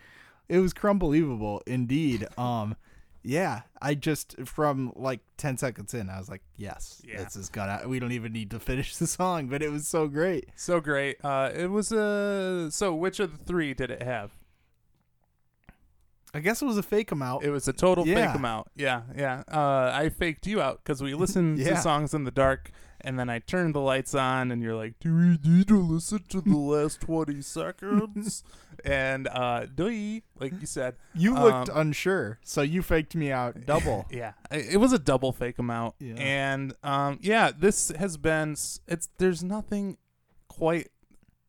It 0.49 0.59
was 0.59 0.73
crumbelievable 0.73 1.61
indeed. 1.65 2.27
Um, 2.37 2.75
yeah, 3.23 3.61
I 3.81 3.95
just 3.95 4.35
from 4.45 4.91
like 4.97 5.21
10 5.37 5.57
seconds 5.57 5.93
in, 5.93 6.09
I 6.09 6.19
was 6.19 6.27
like, 6.29 6.41
yes, 6.57 7.01
Yeah. 7.07 7.23
this 7.23 7.37
is 7.37 7.47
gonna, 7.47 7.87
we 7.87 7.99
don't 7.99 8.11
even 8.11 8.33
need 8.33 8.51
to 8.51 8.59
finish 8.59 8.97
the 8.97 9.07
song, 9.07 9.47
but 9.47 9.63
it 9.63 9.71
was 9.71 9.87
so 9.87 10.09
great. 10.09 10.49
So 10.57 10.81
great. 10.81 11.23
Uh, 11.23 11.49
it 11.55 11.67
was 11.67 11.93
a. 11.93 12.67
so 12.69 12.93
which 12.93 13.21
of 13.21 13.37
the 13.37 13.43
three 13.45 13.73
did 13.73 13.89
it 13.91 14.03
have? 14.03 14.31
I 16.33 16.39
guess 16.39 16.61
it 16.61 16.65
was 16.65 16.77
a 16.77 16.83
fake 16.83 17.11
amount. 17.11 17.43
It 17.43 17.51
was 17.51 17.67
a 17.67 17.73
total 17.73 18.07
Yeah. 18.07 18.27
fake 18.27 18.35
amount. 18.35 18.67
Yeah, 18.75 19.03
yeah. 19.15 19.43
Uh, 19.51 19.91
I 19.93 20.09
faked 20.09 20.47
you 20.47 20.61
out 20.61 20.79
because 20.83 21.01
we 21.01 21.13
listened 21.23 21.59
Yeah. 21.59 21.75
to 21.75 21.77
songs 21.81 22.13
in 22.13 22.23
the 22.23 22.31
dark, 22.31 22.71
and 23.01 23.19
then 23.19 23.29
I 23.29 23.39
turned 23.39 23.75
the 23.75 23.79
lights 23.81 24.15
on, 24.15 24.51
and 24.51 24.61
you're 24.61 24.75
like, 24.75 24.99
"Do 24.99 25.13
we 25.15 25.37
need 25.47 25.67
to 25.67 25.79
listen 25.79 26.23
to 26.29 26.41
the 26.41 26.57
last 26.57 27.01
twenty 27.01 27.41
seconds?" 27.41 28.43
and 28.83 29.27
uh, 29.27 29.67
do 29.67 29.85
we? 29.85 30.23
Like 30.39 30.59
you 30.59 30.65
said, 30.65 30.95
you 31.13 31.35
looked 31.35 31.69
um, 31.69 31.77
unsure, 31.77 32.39
so 32.43 32.61
you 32.63 32.81
faked 32.81 33.15
me 33.15 33.31
out 33.31 33.65
double. 33.67 34.05
Yeah, 34.09 34.33
it 34.51 34.79
was 34.79 34.91
a 34.91 34.99
double 34.99 35.31
fake 35.33 35.59
amount, 35.59 35.95
Yeah. 35.99 36.15
and 36.15 36.73
um, 36.83 37.19
yeah, 37.21 37.51
this 37.55 37.89
has 37.89 38.17
been. 38.17 38.53
It's 38.87 39.09
there's 39.19 39.43
nothing 39.43 39.97
quite 40.47 40.89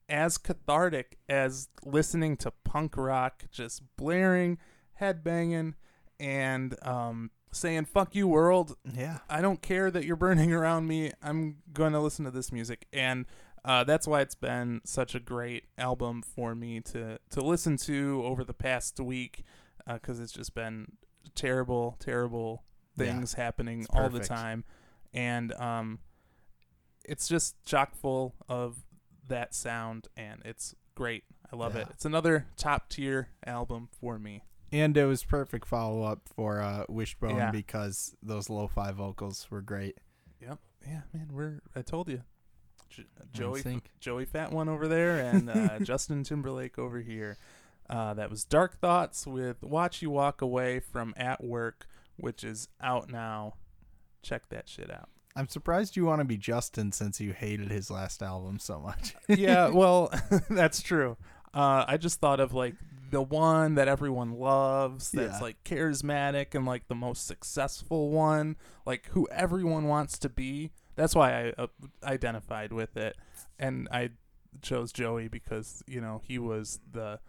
as 0.08 0.36
cathartic 0.36 1.16
as 1.30 1.68
listening 1.84 2.36
to 2.36 2.50
punk 2.64 2.96
rock 2.98 3.44
just 3.50 3.82
blaring, 3.96 4.58
headbanging, 5.00 5.74
and 6.20 6.76
um, 6.86 7.30
saying 7.52 7.86
"fuck 7.86 8.14
you, 8.14 8.28
world." 8.28 8.76
yeah. 8.94 9.18
I 9.28 9.40
don't 9.40 9.62
care 9.62 9.90
that 9.90 10.04
you're 10.04 10.16
burning 10.16 10.52
around 10.52 10.86
me. 10.86 11.12
I'm 11.22 11.56
going 11.72 11.92
to 11.92 12.00
listen 12.00 12.24
to 12.24 12.30
this 12.30 12.50
music, 12.52 12.86
and 12.92 13.26
uh, 13.64 13.84
that's 13.84 14.06
why 14.06 14.20
it's 14.20 14.34
been 14.34 14.80
such 14.84 15.14
a 15.14 15.20
great 15.20 15.64
album 15.78 16.22
for 16.22 16.54
me 16.54 16.80
to 16.80 17.18
to 17.30 17.40
listen 17.40 17.76
to 17.78 18.22
over 18.24 18.44
the 18.44 18.54
past 18.54 19.00
week, 19.00 19.44
because 19.86 20.20
it's 20.20 20.32
just 20.32 20.54
been 20.54 20.92
terrible, 21.34 21.96
terrible 22.00 22.64
Yeah. 22.96 23.06
things 23.06 23.34
happening 23.34 23.86
all 23.90 24.08
the 24.08 24.20
time, 24.20 24.64
and 25.12 25.52
um, 25.54 25.98
it's 27.04 27.26
just 27.28 27.62
chock 27.64 27.94
full 27.96 28.34
of 28.48 28.84
that 29.28 29.54
sound, 29.54 30.08
and 30.16 30.42
it's 30.44 30.74
great. 30.94 31.24
I 31.52 31.56
love 31.56 31.76
it. 31.76 31.86
It's 31.90 32.04
another 32.04 32.46
top 32.56 32.88
tier 32.90 33.28
album 33.46 33.88
for 34.00 34.18
me. 34.18 34.42
And 34.74 34.96
it 34.96 35.06
was 35.06 35.22
perfect 35.24 35.66
follow 35.66 36.02
up 36.02 36.22
for 36.34 36.60
uh, 36.60 36.84
Wishbone 36.88 37.36
Yeah. 37.36 37.50
because 37.52 38.14
those 38.22 38.50
lo-fi 38.50 38.90
vocals 38.90 39.46
were 39.50 39.60
great. 39.60 39.98
Yep. 40.42 40.58
Yeah, 40.86 41.00
man. 41.12 41.28
We're. 41.32 41.60
I 41.76 41.82
told 41.82 42.08
you. 42.08 42.22
J- 42.90 43.04
Joey. 43.32 43.80
Joey 44.00 44.24
Fat 44.24 44.52
One 44.52 44.68
over 44.68 44.88
there, 44.88 45.18
and 45.20 45.48
uh, 45.48 45.78
Justin 45.82 46.24
Timberlake 46.24 46.78
over 46.78 47.00
here. 47.00 47.36
Uh, 47.88 48.14
that 48.14 48.30
was 48.30 48.44
Dark 48.44 48.78
Thoughts 48.80 49.26
with 49.26 49.62
"Watch 49.62 50.02
You 50.02 50.10
Walk 50.10 50.42
Away" 50.42 50.80
from 50.80 51.14
At 51.16 51.42
Work, 51.44 51.86
which 52.16 52.42
is 52.44 52.68
out 52.80 53.10
now. 53.10 53.54
Check 54.22 54.48
that 54.48 54.68
shit 54.68 54.90
out. 54.90 55.08
I'm 55.36 55.48
surprised 55.48 55.96
you 55.96 56.04
want 56.04 56.20
to 56.20 56.24
be 56.24 56.36
Justin 56.36 56.92
since 56.92 57.20
you 57.20 57.32
hated 57.32 57.70
his 57.70 57.90
last 57.90 58.22
album 58.22 58.58
so 58.58 58.80
much. 58.80 59.14
yeah, 59.28 59.68
well, 59.72 60.12
that's 60.50 60.82
true. 60.82 61.16
Uh, 61.52 61.84
I 61.86 61.96
just 61.96 62.20
thought 62.20 62.40
of 62.40 62.52
like 62.54 62.74
the 63.14 63.22
one 63.22 63.76
that 63.76 63.88
everyone 63.88 64.32
loves, 64.32 65.10
that's 65.12 65.36
Yeah. 65.38 65.42
like 65.42 65.64
charismatic 65.64 66.54
and 66.54 66.66
like 66.66 66.88
the 66.88 66.94
most 66.94 67.26
successful 67.26 68.10
one, 68.10 68.56
like 68.84 69.06
who 69.12 69.26
everyone 69.30 69.84
wants 69.86 70.18
to 70.18 70.28
be. 70.28 70.72
That's 70.96 71.14
why 71.14 71.46
I 71.48 71.52
uh, 71.62 71.66
identified 72.02 72.72
with 72.72 72.96
it, 72.96 73.16
and 73.58 73.88
I 73.90 74.10
chose 74.62 74.92
Joey 74.92 75.28
because 75.28 75.82
you 75.86 76.00
know 76.00 76.20
he 76.24 76.38
was 76.38 76.80
the 76.92 77.20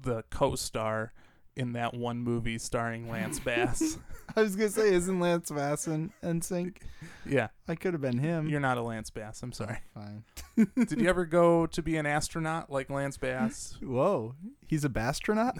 the 0.00 0.22
co-star 0.30 1.12
in 1.58 1.72
that 1.72 1.92
one 1.92 2.18
movie 2.18 2.56
starring 2.58 3.10
Lance 3.10 3.38
Bass. 3.40 3.98
I 4.36 4.42
was 4.42 4.56
gonna 4.56 4.68
say, 4.70 4.92
isn't 4.94 5.20
Lance 5.20 5.50
Bass 5.50 5.86
in 5.88 6.12
sync? 6.42 6.80
yeah, 7.26 7.48
I 7.66 7.74
could 7.74 7.92
have 7.94 8.00
been 8.00 8.18
him. 8.18 8.48
you're 8.48 8.60
not 8.60 8.78
a 8.78 8.82
Lance 8.82 9.10
Bass. 9.10 9.42
I'm 9.42 9.52
sorry. 9.52 9.78
fine. 9.94 10.24
Did 10.76 11.00
you 11.00 11.08
ever 11.08 11.24
go 11.26 11.66
to 11.66 11.82
be 11.82 11.96
an 11.96 12.06
astronaut 12.06 12.70
like 12.70 12.88
Lance 12.90 13.16
Bass? 13.16 13.76
Whoa, 13.82 14.34
he's 14.66 14.84
a 14.84 14.88
bastronaut. 14.88 15.56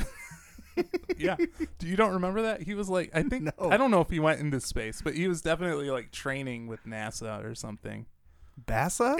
yeah. 1.18 1.36
Do 1.78 1.88
you 1.88 1.96
don't 1.96 2.12
remember 2.12 2.42
that? 2.42 2.62
He 2.62 2.74
was 2.74 2.88
like 2.88 3.10
I 3.14 3.22
think 3.24 3.42
No. 3.60 3.70
I 3.70 3.76
don't 3.76 3.90
know 3.90 4.00
if 4.00 4.10
he 4.10 4.20
went 4.20 4.40
into 4.40 4.60
space, 4.60 5.02
but 5.02 5.14
he 5.14 5.26
was 5.28 5.42
definitely 5.42 5.90
like 5.90 6.12
training 6.12 6.66
with 6.68 6.84
NASA 6.86 7.44
or 7.44 7.54
something. 7.54 8.06
Bassa? 8.66 9.16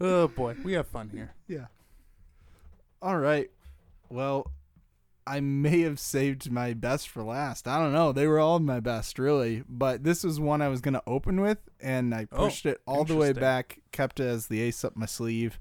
Oh 0.00 0.28
boy, 0.28 0.56
we 0.62 0.74
have 0.74 0.86
fun 0.86 1.08
here. 1.10 1.34
yeah. 1.48 1.66
All 3.02 3.18
right. 3.18 3.50
Well, 4.08 4.50
I 5.26 5.40
may 5.40 5.80
have 5.80 5.98
saved 5.98 6.50
my 6.50 6.72
best 6.72 7.08
for 7.08 7.22
last. 7.22 7.66
I 7.66 7.78
don't 7.78 7.92
know. 7.92 8.12
They 8.12 8.26
were 8.26 8.38
all 8.38 8.60
my 8.60 8.80
best, 8.80 9.18
really. 9.18 9.64
But 9.68 10.04
this 10.04 10.22
was 10.22 10.38
one 10.38 10.62
I 10.62 10.68
was 10.68 10.80
going 10.80 10.94
to 10.94 11.02
open 11.06 11.40
with, 11.40 11.58
and 11.80 12.14
I 12.14 12.26
Oh, 12.32 12.46
pushed 12.46 12.64
it 12.66 12.80
all 12.86 13.04
the 13.04 13.16
way 13.16 13.32
back, 13.32 13.80
kept 13.92 14.20
it 14.20 14.26
as 14.26 14.46
the 14.46 14.60
ace 14.60 14.84
up 14.84 14.96
my 14.96 15.06
sleeve. 15.06 15.58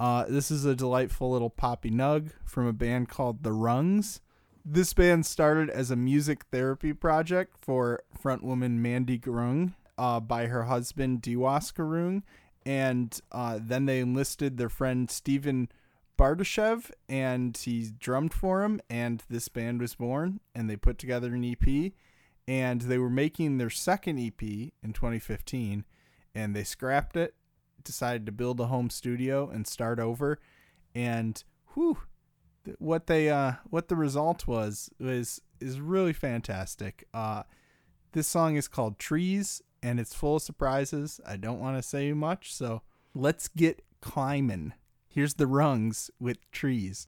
Uh, 0.00 0.24
this 0.28 0.50
is 0.50 0.64
a 0.64 0.74
delightful 0.74 1.30
little 1.30 1.50
poppy 1.50 1.90
nug 1.90 2.30
from 2.44 2.66
a 2.66 2.72
band 2.72 3.08
called 3.08 3.42
The 3.42 3.52
Rungs. 3.52 4.20
This 4.64 4.94
band 4.94 5.26
started 5.26 5.70
as 5.70 5.90
a 5.90 5.96
music 5.96 6.44
therapy 6.50 6.92
project 6.92 7.56
for 7.60 8.02
frontwoman 8.20 8.78
Mandy 8.78 9.18
Gurung 9.18 9.74
uh, 9.98 10.20
by 10.20 10.46
her 10.46 10.64
husband 10.64 11.20
Diwas 11.20 11.72
Gurung, 11.72 12.22
and 12.64 13.20
uh, 13.30 13.58
then 13.60 13.84
they 13.86 14.00
enlisted 14.00 14.56
their 14.56 14.68
friend 14.68 15.10
Steven 15.10 15.68
Bardashev, 16.22 16.92
and 17.08 17.56
he 17.56 17.90
drummed 17.98 18.32
for 18.32 18.62
him, 18.62 18.80
and 18.88 19.24
this 19.28 19.48
band 19.48 19.80
was 19.80 19.96
born, 19.96 20.38
and 20.54 20.70
they 20.70 20.76
put 20.76 20.96
together 20.96 21.34
an 21.34 21.44
EP, 21.44 21.92
and 22.46 22.82
they 22.82 22.96
were 22.96 23.10
making 23.10 23.58
their 23.58 23.70
second 23.70 24.20
EP 24.20 24.40
in 24.40 24.92
2015, 24.92 25.84
and 26.32 26.54
they 26.54 26.62
scrapped 26.62 27.16
it, 27.16 27.34
decided 27.82 28.24
to 28.26 28.30
build 28.30 28.60
a 28.60 28.66
home 28.66 28.88
studio 28.88 29.50
and 29.50 29.66
start 29.66 29.98
over, 29.98 30.38
and 30.94 31.42
whew, 31.74 31.98
what 32.78 33.08
they 33.08 33.28
uh 33.28 33.54
what 33.70 33.88
the 33.88 33.96
result 33.96 34.46
was 34.46 34.88
was 35.00 35.40
is 35.60 35.80
really 35.80 36.12
fantastic. 36.12 37.08
Uh, 37.12 37.42
this 38.12 38.28
song 38.28 38.54
is 38.54 38.68
called 38.68 39.00
Trees, 39.00 39.60
and 39.82 39.98
it's 39.98 40.14
full 40.14 40.36
of 40.36 40.42
surprises. 40.42 41.20
I 41.26 41.36
don't 41.36 41.58
want 41.58 41.76
to 41.78 41.82
say 41.82 42.12
much, 42.12 42.54
so 42.54 42.82
Let's 43.14 43.48
get 43.48 43.82
climbing. 44.00 44.72
Here's 45.14 45.34
the 45.34 45.46
rungs 45.46 46.10
with 46.18 46.38
trees. 46.52 47.06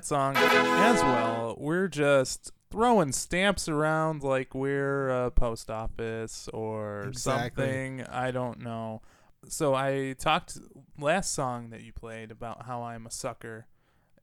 That 0.00 0.06
song 0.06 0.34
as 0.36 1.02
well. 1.02 1.56
We're 1.58 1.88
just 1.88 2.52
throwing 2.70 3.12
stamps 3.12 3.68
around 3.68 4.22
like 4.22 4.54
we're 4.54 5.10
a 5.26 5.30
post 5.30 5.70
office 5.70 6.48
or 6.54 7.02
Exactly. 7.08 7.64
something. 7.64 8.06
I 8.06 8.30
don't 8.30 8.60
know. 8.60 9.02
So 9.48 9.74
I 9.74 10.14
talked 10.18 10.58
last 10.98 11.32
song 11.34 11.70
that 11.70 11.82
you 11.82 11.92
played 11.92 12.30
about 12.30 12.64
how 12.66 12.82
I'm 12.82 13.06
a 13.06 13.10
sucker, 13.10 13.66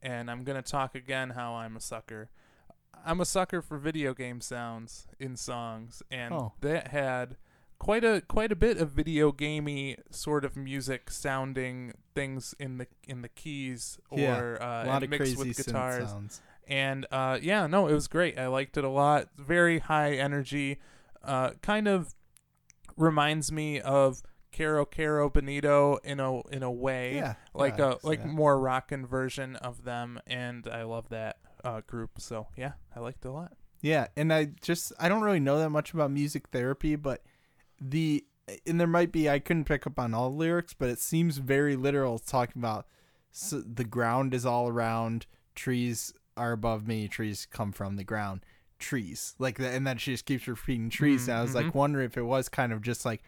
and 0.02 0.30
I'm 0.30 0.42
gonna 0.44 0.62
talk 0.62 0.94
again 0.94 1.30
how 1.30 1.54
I'm 1.54 1.76
a 1.76 1.80
sucker. 1.80 2.30
I'm 3.04 3.20
a 3.20 3.24
sucker 3.24 3.62
for 3.62 3.78
video 3.78 4.14
game 4.14 4.40
sounds 4.40 5.06
in 5.20 5.36
songs, 5.36 6.02
and 6.10 6.34
Oh. 6.34 6.52
that 6.60 6.88
had 6.88 7.36
quite 7.78 8.02
a 8.04 8.20
quite 8.22 8.50
a 8.50 8.56
bit 8.56 8.78
of 8.78 8.90
video 8.90 9.30
gamey 9.30 9.96
sort 10.10 10.44
of 10.44 10.56
music 10.56 11.10
sounding 11.10 11.92
things 12.18 12.54
in 12.58 12.78
the 12.78 12.86
in 13.06 13.22
the 13.22 13.28
keys 13.28 13.98
or 14.10 14.18
yeah, 14.18 14.38
uh, 14.60 14.84
a 14.84 14.88
lot 14.88 15.02
of 15.02 15.10
mixed 15.10 15.36
crazy 15.36 15.48
with 15.48 15.56
guitars. 15.56 16.10
sounds. 16.10 16.42
And 16.66 17.06
uh, 17.10 17.38
yeah, 17.40 17.66
no, 17.66 17.86
it 17.86 17.94
was 17.94 18.08
great. 18.08 18.38
I 18.38 18.48
liked 18.48 18.76
it 18.76 18.84
a 18.84 18.88
lot. 18.90 19.28
Very 19.38 19.78
high 19.78 20.14
energy. 20.14 20.80
Uh, 21.22 21.50
kind 21.62 21.88
of 21.88 22.14
reminds 22.96 23.50
me 23.52 23.80
of 23.80 24.22
Caro 24.52 24.84
Caro 24.84 25.30
Benito 25.30 25.98
in 26.04 26.20
a 26.20 26.40
in 26.48 26.62
a 26.62 26.70
way, 26.70 27.14
Yeah, 27.16 27.34
like 27.54 27.78
yeah, 27.78 27.94
a 28.02 28.06
like 28.06 28.22
that. 28.22 28.28
more 28.28 28.58
rockin' 28.58 29.06
version 29.06 29.56
of 29.56 29.84
them. 29.84 30.20
And 30.26 30.66
I 30.66 30.82
love 30.82 31.08
that 31.10 31.36
uh, 31.64 31.80
group. 31.86 32.20
So 32.20 32.48
yeah, 32.56 32.72
I 32.94 33.00
liked 33.00 33.24
it 33.24 33.28
a 33.28 33.32
lot. 33.32 33.52
Yeah, 33.80 34.08
and 34.16 34.32
I 34.32 34.46
just 34.60 34.92
I 34.98 35.08
don't 35.08 35.22
really 35.22 35.40
know 35.40 35.58
that 35.60 35.70
much 35.70 35.94
about 35.94 36.10
music 36.10 36.48
therapy, 36.50 36.96
but 36.96 37.22
the 37.80 38.24
and 38.66 38.80
there 38.80 38.86
might 38.86 39.12
be 39.12 39.28
I 39.28 39.38
couldn't 39.38 39.64
pick 39.64 39.86
up 39.86 39.98
on 39.98 40.14
all 40.14 40.30
the 40.30 40.36
lyrics, 40.36 40.72
but 40.72 40.88
it 40.88 40.98
seems 40.98 41.38
very 41.38 41.76
literal. 41.76 42.16
It's 42.16 42.30
talking 42.30 42.60
about 42.60 42.86
s 43.32 43.54
the 43.56 43.84
ground 43.84 44.34
is 44.34 44.46
all 44.46 44.68
around, 44.68 45.26
trees 45.54 46.12
are 46.36 46.52
above 46.52 46.86
me, 46.86 47.08
trees 47.08 47.46
come 47.50 47.72
from 47.72 47.96
the 47.96 48.04
ground, 48.04 48.44
trees 48.78 49.34
like 49.38 49.58
that, 49.58 49.74
and 49.74 49.86
then 49.86 49.98
she 49.98 50.12
just 50.12 50.24
keeps 50.24 50.46
repeating 50.46 50.88
mm, 50.88 50.92
trees. 50.92 51.28
And 51.28 51.38
I 51.38 51.42
was 51.42 51.54
like 51.54 51.66
mm-hmm. 51.66 51.78
wondering 51.78 52.06
if 52.06 52.16
it 52.16 52.22
was 52.22 52.48
kind 52.48 52.72
of 52.72 52.82
just 52.82 53.04
like 53.04 53.22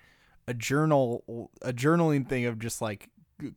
a 0.47 0.55
journal, 0.55 1.51
a 1.63 1.73
journaling 1.73 2.29
thing 2.29 2.47
of 2.47 2.59
just 2.59 2.81
like 2.81 3.09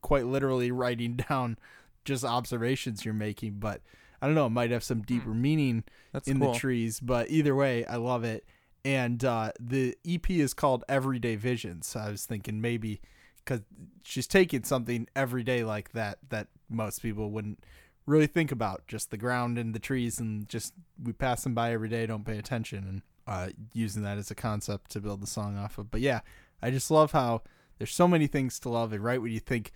quite 0.02 0.26
literally 0.26 0.72
writing 0.72 1.16
down 1.30 1.58
just 2.06 2.24
observations 2.24 3.06
you're 3.06 3.14
making, 3.14 3.54
but. 3.60 3.82
I 4.22 4.26
don't 4.26 4.36
know. 4.36 4.46
It 4.46 4.52
might 4.52 4.72
have 4.72 4.86
some 4.86 5.00
hmm. 5.00 5.04
deeper 5.04 5.34
meaning 5.34 5.84
That's 6.14 6.30
in 6.30 6.40
cool. 6.40 6.54
the 6.54 6.58
trees. 6.58 7.02
But 7.02 7.30
either 7.30 7.54
way, 7.54 7.86
I 7.86 7.98
love 7.98 8.24
it. 8.24 8.46
And 8.86 9.24
uh, 9.24 9.52
the 9.60 9.96
EP 10.06 10.30
is 10.30 10.54
called 10.54 10.84
Everyday 10.90 11.36
Visions. 11.36 11.88
So 11.88 12.00
I 12.02 12.10
was 12.10 12.26
thinking 12.26 12.60
maybe 12.60 13.02
because 13.44 13.62
she's 14.04 14.28
taking 14.28 14.64
something 14.64 15.08
every 15.16 15.44
day 15.44 15.64
like 15.64 15.92
that 15.94 16.20
that 16.30 16.48
most 16.70 17.02
people 17.02 17.32
wouldn't 17.32 17.64
really 18.06 18.28
think 18.28 18.52
about, 18.52 18.88
just 18.88 19.12
the 19.12 19.18
ground 19.18 19.58
and 19.58 19.74
the 19.74 19.80
trees, 19.80 20.20
and 20.20 20.48
just 20.50 20.74
we 21.02 21.14
pass 21.14 21.44
them 21.44 21.54
by 21.54 21.72
every 21.72 21.90
day, 21.90 22.06
don't 22.06 22.26
pay 22.26 22.38
attention, 22.38 22.80
and 22.88 23.02
uh, 23.28 23.50
using 23.74 24.04
that 24.04 24.18
as 24.18 24.32
a 24.32 24.36
concept 24.36 24.92
to 24.92 25.00
build 25.00 25.22
the 25.22 25.28
song 25.28 25.58
off 25.58 25.78
of. 25.78 25.90
But 25.90 26.02
yeah, 26.02 26.22
I 26.62 26.70
just 26.70 26.92
love 26.92 27.12
how 27.14 27.44
there's 27.78 27.94
so 27.94 28.08
many 28.08 28.28
things 28.28 28.60
to 28.60 28.70
love, 28.70 28.92
and 28.92 29.04
right 29.04 29.22
when 29.22 29.32
you 29.32 29.40
think 29.40 29.72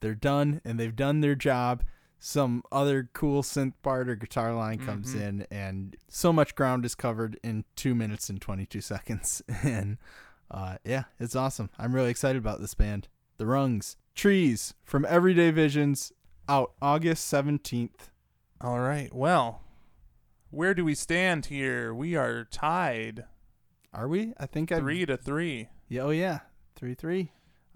they're 0.00 0.14
done 0.14 0.60
and 0.64 0.78
they've 0.78 0.96
done 0.96 1.20
their 1.20 1.34
job 1.34 1.82
some 2.28 2.60
other 2.72 3.08
cool 3.12 3.40
synth 3.40 3.74
part 3.82 4.08
or 4.08 4.16
guitar 4.16 4.52
line 4.52 4.78
comes 4.78 5.14
Mhm. 5.14 5.20
in 5.20 5.46
and 5.48 5.96
so 6.08 6.32
much 6.32 6.56
ground 6.56 6.84
is 6.84 6.96
covered 6.96 7.38
in 7.44 7.64
2 7.76 7.94
minutes 7.94 8.28
and 8.28 8.40
22 8.40 8.80
seconds 8.80 9.42
and 9.62 9.96
uh 10.50 10.76
yeah 10.84 11.04
it's 11.20 11.36
awesome 11.36 11.70
i'm 11.78 11.94
really 11.94 12.10
excited 12.10 12.36
about 12.38 12.60
this 12.60 12.74
band 12.74 13.06
the 13.38 13.46
rungs 13.46 13.96
trees 14.16 14.74
from 14.82 15.04
everyday 15.08 15.52
visions 15.52 16.12
out 16.48 16.72
august 16.82 17.32
17th 17.32 18.10
All 18.60 18.80
right. 18.80 19.12
Well, 19.14 19.60
where 20.50 20.74
do 20.74 20.84
we 20.84 20.94
stand 20.96 21.46
here? 21.46 21.94
We 21.94 22.16
are 22.16 22.44
tied 22.44 23.24
are 23.94 24.08
we 24.08 24.32
i 24.36 24.46
think 24.46 24.72
i 24.72 24.80
three 24.80 25.06
to 25.06 25.16
three. 25.16 25.68
yeah 25.88 26.02
oh 26.02 26.10
yeah 26.10 26.40
3 26.74 26.94
3 26.94 27.30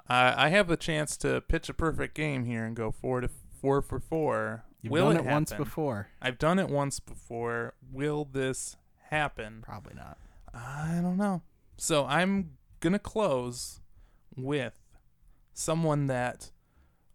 Uh, 0.09 0.35
I 0.37 0.49
have 0.49 0.67
the 0.67 0.77
chance 0.77 1.17
to 1.19 1.41
pitch 1.41 1.69
a 1.69 1.75
perfect 1.75 2.17
game 2.17 2.45
here 2.45 2.65
and 2.65 2.75
go 2.75 2.91
four 2.91 3.21
to 3.21 3.29
four 3.61 3.83
for 3.83 3.99
four. 4.01 4.65
you've 4.81 4.91
Will 4.93 5.09
done 5.13 5.17
it 5.17 5.27
it, 5.27 5.31
once 5.31 5.51
happen? 5.51 5.65
before 5.65 6.09
I've 6.21 6.39
done 6.39 6.59
it 6.59 6.69
once 6.69 7.01
before. 7.01 7.75
Will 7.93 8.25
this 8.25 8.77
happen? 9.11 9.63
probably 9.63 9.95
not 9.95 10.19
I 10.53 10.99
don't 11.03 11.17
know. 11.17 11.43
So 11.77 12.07
I'm 12.07 12.53
gonna 12.81 12.99
close 12.99 13.81
with 14.37 14.75
someone 15.53 16.07
that 16.09 16.51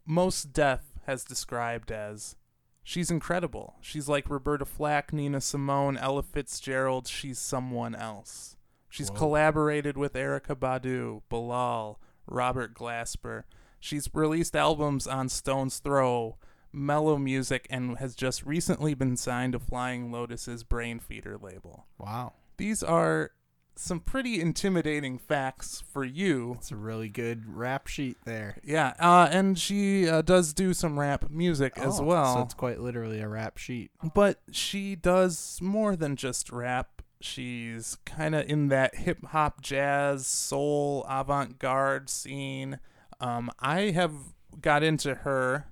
Mos 0.06 0.44
Def 0.44 0.82
has 1.06 1.24
described 1.24 1.92
as 1.92 2.36
she's 2.84 3.12
incredible. 3.12 3.76
She's 3.82 4.08
like 4.08 4.30
Roberta 4.30 4.66
Flack, 4.66 5.12
Nina 5.12 5.42
Simone, 5.42 5.98
Ella 5.98 6.24
Fitzgerald. 6.24 7.08
She's 7.08 7.40
someone 7.40 7.96
else. 7.96 8.56
She's 8.90 9.10
Whoa. 9.10 9.18
collaborated 9.18 9.98
with 9.98 10.14
Erykah 10.14 10.56
Badu, 10.56 11.22
Bilal, 11.30 12.00
Robert 12.28 12.74
Glasper. 12.74 13.44
She's 13.86 14.10
released 14.16 14.56
albums 14.56 15.06
on 15.06 15.30
Stone's 15.30 15.78
Throw, 15.78 16.38
Mello 16.74 17.20
Music, 17.20 17.68
and 17.70 18.00
has 18.00 18.16
just 18.16 18.44
recently 18.44 18.96
been 18.96 19.16
signed 19.16 19.54
to 19.54 19.60
Flying 19.60 20.12
Lotus's 20.12 20.64
Brainfeeder 20.64 21.40
label. 21.40 21.86
Wow. 22.00 22.34
These 22.58 22.82
are 22.82 23.30
some 23.76 24.00
pretty 24.00 24.42
intimidating 24.42 25.20
facts 25.20 25.84
for 25.94 26.04
you. 26.04 26.54
It's 26.58 26.72
a 26.72 26.76
really 26.76 27.10
good 27.10 27.44
rap 27.56 27.86
sheet 27.86 28.18
there. 28.26 28.58
Yeah, 28.64 28.96
uh, 29.00 29.28
and 29.30 29.60
she 29.60 30.10
uh, 30.10 30.24
does 30.24 30.52
do 30.54 30.74
some 30.74 30.98
rap 30.98 31.30
music 31.30 31.74
as 31.78 32.00
Oh, 32.00 32.06
well. 32.06 32.34
So 32.38 32.42
it's 32.42 32.54
quite 32.56 32.80
literally 32.80 33.20
a 33.20 33.28
rap 33.28 33.60
sheet. 33.60 33.92
but 34.16 34.40
she 34.52 34.96
does 34.96 35.60
more 35.62 35.96
than 35.96 36.16
just 36.16 36.52
rap. 36.52 37.04
She's 37.22 37.98
kind 38.04 38.34
of 38.34 38.50
in 38.50 38.70
that 38.70 38.96
hip 38.96 39.24
hop, 39.28 39.62
jazz, 39.62 40.26
soul, 40.26 41.06
avant 41.08 41.60
garde 41.60 42.10
scene. 42.10 42.80
Um, 43.20 43.50
I 43.60 43.92
have 43.92 44.14
got 44.62 44.84
into 44.84 45.16
her. 45.16 45.68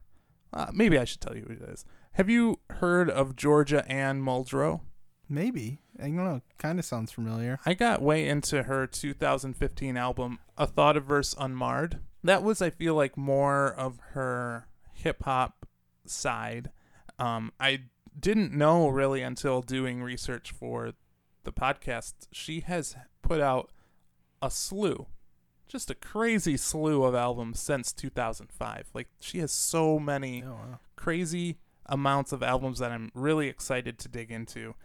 Uh, 0.51 0.67
maybe 0.73 0.97
I 0.97 1.05
should 1.05 1.21
tell 1.21 1.35
you 1.35 1.43
who 1.43 1.53
it 1.53 1.69
is. 1.69 1.85
Have 2.13 2.29
you 2.29 2.59
heard 2.69 3.09
of 3.09 3.35
Georgia 3.35 3.83
Anne 3.91 4.21
Muldrow? 4.21 4.81
Maybe. 5.27 5.79
I 5.99 6.03
don't 6.03 6.17
know. 6.17 6.41
Kind 6.59 6.79
of 6.79 6.85
sounds 6.85 7.11
familiar. 7.11 7.59
I 7.65 7.73
got 7.73 8.01
way 8.01 8.27
into 8.27 8.63
her 8.63 8.85
2015 8.85 9.97
album, 9.97 10.39
A 10.57 10.67
Thoughtiverse 10.67 11.35
Unmarred. 11.39 11.99
That 12.23 12.43
was, 12.43 12.61
I 12.61 12.69
feel 12.69 12.95
like, 12.95 13.17
more 13.17 13.73
of 13.73 13.99
her 14.11 14.67
hip 14.93 15.23
hop 15.23 15.65
side. 16.05 16.69
Um, 17.17 17.51
I 17.59 17.83
didn't 18.19 18.53
know 18.53 18.87
really 18.89 19.21
until 19.21 19.61
doing 19.61 20.03
research 20.03 20.51
for 20.51 20.93
the 21.43 21.51
podcast. 21.51 22.13
She 22.31 22.61
has 22.61 22.95
put 23.21 23.41
out 23.41 23.71
a 24.41 24.49
slew, 24.51 25.07
just 25.73 25.89
a 25.89 25.95
crazy 25.95 26.55
slew 26.55 27.03
of 27.03 27.13
albums 27.15 27.59
since 27.59 27.91
2005. 27.91 28.87
Like, 28.93 29.07
she 29.19 29.39
has 29.39 29.51
so 29.51 29.99
many 29.99 30.43
Oh, 30.43 30.51
wow. 30.51 30.79
crazy 30.95 31.57
amounts 31.87 32.31
of 32.31 32.41
albums 32.41 32.79
that 32.79 32.91
I'm 32.91 33.11
really 33.13 33.47
excited 33.49 33.99
to 33.99 34.07
dig 34.07 34.31
into. 34.31 34.75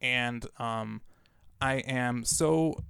And 0.00 0.46
um, 0.58 1.02
I 1.60 1.74
am 1.76 2.24
so 2.24 2.82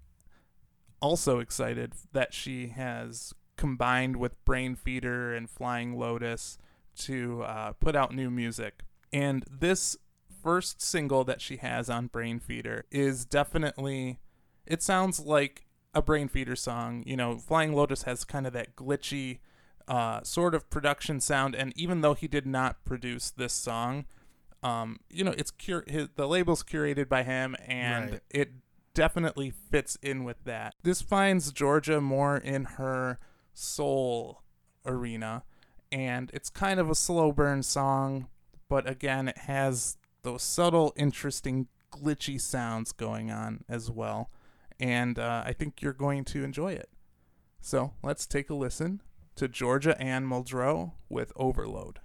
also 1.03 1.39
excited 1.41 1.93
that 2.13 2.33
she 2.33 2.69
has 2.69 3.35
combined 3.57 4.17
with 4.17 4.43
Brainfeeder 4.45 5.37
and 5.37 5.51
Flying 5.51 5.99
Lotus 5.99 6.59
to 7.01 7.43
uh, 7.43 7.73
put 7.73 7.95
out 7.97 8.15
new 8.15 8.31
music. 8.31 8.81
And 9.13 9.45
this 9.51 9.97
first 10.43 10.81
single 10.81 11.25
that 11.25 11.41
she 11.41 11.57
has 11.59 11.91
on 11.91 12.09
Brainfeeder 12.09 12.83
is 12.91 13.25
definitely, 13.25 14.19
it 14.67 14.83
sounds 14.83 15.21
like 15.21 15.67
a 15.95 16.03
Brainfeeder 16.03 16.57
song. 16.57 17.03
You 17.07 17.17
know, 17.17 17.39
Flying 17.39 17.73
Lotus 17.73 18.03
has 18.03 18.25
kind 18.25 18.47
of 18.47 18.53
that 18.53 18.77
glitchy 18.77 19.39
uh, 19.87 20.23
sort 20.23 20.55
of 20.55 20.69
production 20.71 21.21
sound. 21.21 21.55
And 21.55 21.73
even 21.77 22.03
though 22.03 22.15
he 22.15 22.29
did 22.29 22.47
not 22.47 22.85
produce 22.85 23.31
this 23.31 23.53
song, 23.53 24.05
um, 24.63 24.99
you 25.11 25.25
know, 25.25 25.35
it's 25.39 25.51
cur- 25.51 25.85
his, 25.87 26.09
the 26.17 26.27
label's 26.29 26.63
curated 26.63 27.09
by 27.09 27.23
him, 27.23 27.57
and 27.67 28.11
Right. 28.13 28.21
it 28.31 28.53
definitely 28.93 29.51
fits 29.51 29.97
in 30.03 30.25
with 30.25 30.43
that. 30.45 30.75
This 30.83 31.01
finds 31.01 31.53
Georgia 31.53 32.01
more 32.01 32.37
in 32.37 32.65
her 32.65 33.19
soul 33.55 34.43
arena, 34.85 35.45
and 35.93 36.31
it's 36.35 36.51
kind 36.51 36.81
of 36.81 36.91
a 36.91 36.95
slow 36.97 37.31
burn 37.31 37.63
song, 37.63 38.27
but 38.69 38.89
again, 38.89 39.29
it 39.29 39.39
has 39.39 39.97
those 40.23 40.43
subtle, 40.43 40.93
interesting, 40.97 41.69
glitchy 41.93 42.41
sounds 42.41 42.91
going 42.93 43.31
on 43.31 43.65
as 43.69 43.91
well, 43.91 44.29
and 44.81 45.19
uh, 45.19 45.43
I 45.45 45.53
think 45.53 45.83
you're 45.83 45.93
going 45.93 46.25
to 46.27 46.45
enjoy 46.45 46.73
it. 46.73 46.91
So 47.61 47.95
let's 48.03 48.27
take 48.27 48.51
a 48.51 48.55
listen 48.55 49.03
to 49.37 49.49
Georgia 49.49 50.01
Anne 50.01 50.27
Muldrow 50.27 50.93
with 51.09 51.33
Overload. 51.37 52.01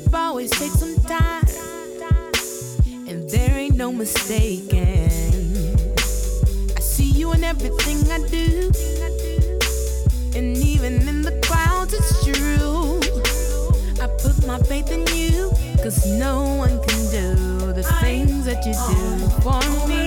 Friendship 0.00 0.14
always 0.14 0.50
takes 0.50 0.78
some 0.78 0.96
time, 1.04 1.44
and 3.08 3.28
there 3.30 3.56
ain't 3.58 3.76
no 3.76 3.92
mistaking. 3.92 5.10
I 6.76 6.80
see 6.80 7.10
you 7.10 7.32
in 7.32 7.44
everything 7.44 7.98
I 8.10 8.18
do, 8.28 8.70
and 10.36 10.56
even 10.56 11.08
in 11.08 11.22
the 11.22 11.38
clouds, 11.42 11.94
it's 11.94 12.24
true. 12.24 13.00
I 14.02 14.06
put 14.22 14.46
my 14.46 14.58
faith 14.60 14.90
in 14.90 15.06
you, 15.14 15.50
cause 15.82 16.06
no 16.06 16.56
one 16.56 16.80
can 16.84 17.10
do 17.10 17.72
the 17.72 17.82
things 18.00 18.44
that 18.46 18.64
you 18.64 18.72
do 18.72 19.28
for 19.42 19.88
me. 19.88 19.99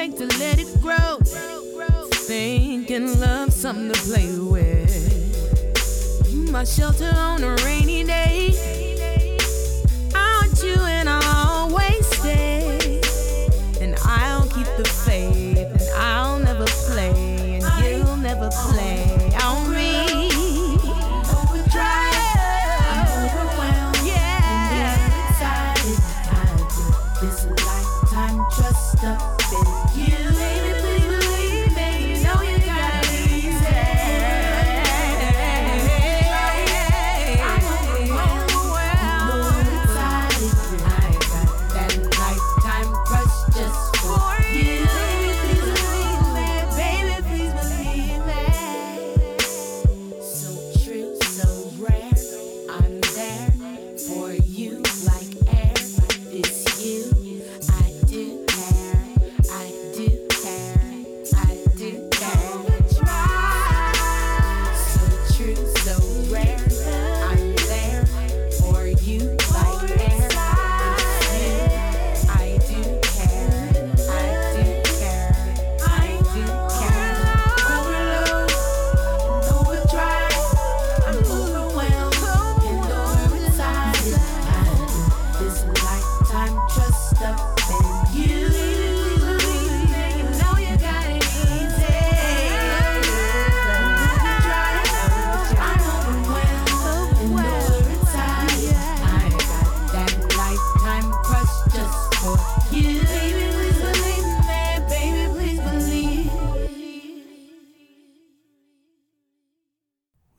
Take 0.00 0.16
to 0.16 0.24
let 0.38 0.58
it 0.58 0.80
grow. 0.80 1.18
Thinking 2.10 3.20
love 3.20 3.52
something 3.52 3.92
to 3.92 4.00
play 4.00 4.30
with. 4.38 4.90
My 6.50 6.64
shelter 6.64 7.12
on 7.14 7.44
a 7.44 7.54
rainy 7.64 8.04
day. 8.04 8.89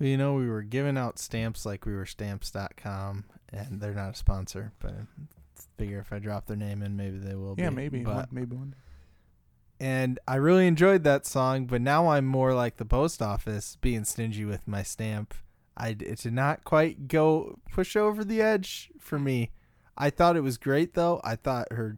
Well, 0.02 0.10
you 0.10 0.18
know, 0.18 0.34
we 0.34 0.50
were 0.50 0.64
giving 0.64 0.98
out 0.98 1.20
stamps 1.20 1.64
like 1.64 1.86
we 1.86 1.94
were 1.94 2.08
stamps.com, 2.08 3.26
and 3.54 3.80
they're 3.80 3.94
not 3.94 4.14
a 4.16 4.18
sponsor, 4.18 4.72
but 4.80 4.92
I 4.94 5.04
figure 5.78 6.00
if 6.00 6.12
I 6.12 6.18
drop 6.18 6.48
their 6.48 6.58
name 6.58 6.82
in, 6.82 6.98
maybe 6.98 7.20
they 7.20 7.36
will 7.36 7.54
Yeah, 7.56 7.70
be. 7.70 7.76
maybe. 7.76 8.04
But 8.04 8.34
maybe 8.34 8.56
one. 8.56 8.72
day. 8.72 8.78
and 9.80 10.20
I 10.28 10.36
really 10.38 10.66
enjoyed 10.66 11.04
that 11.04 11.28
song, 11.28 11.66
but 11.68 11.82
now 11.82 12.08
I'm 12.08 12.26
more 12.26 12.56
like 12.56 12.78
the 12.78 12.86
post 12.86 13.22
office, 13.22 13.78
being 13.80 14.04
stingy 14.04 14.44
with 14.44 14.68
my 14.68 14.82
stamp. 14.82 15.36
I 15.78 15.90
it 15.90 16.18
did 16.20 16.34
not 16.34 16.64
quite 16.64 17.08
go 17.08 17.60
push 17.72 17.96
over 17.96 18.24
the 18.24 18.42
edge 18.42 18.90
for 19.00 19.20
me. 19.20 19.52
I 19.96 20.10
thought 20.10 20.36
it 20.36 20.42
was 20.42 20.58
great 20.58 20.96
though. 20.96 21.22
I 21.24 21.36
thought 21.36 21.72
her 21.72 21.98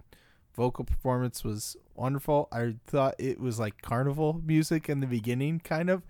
vocal 0.57 0.83
performance 0.83 1.43
was 1.45 1.77
wonderful. 1.95 2.49
I 2.51 2.75
thought 2.85 3.15
it 3.17 3.39
was 3.39 3.59
like 3.59 3.81
carnival 3.81 4.41
music 4.45 4.89
in 4.89 4.99
the 4.99 5.07
beginning, 5.07 5.59
kind 5.61 5.89
of, 5.89 6.03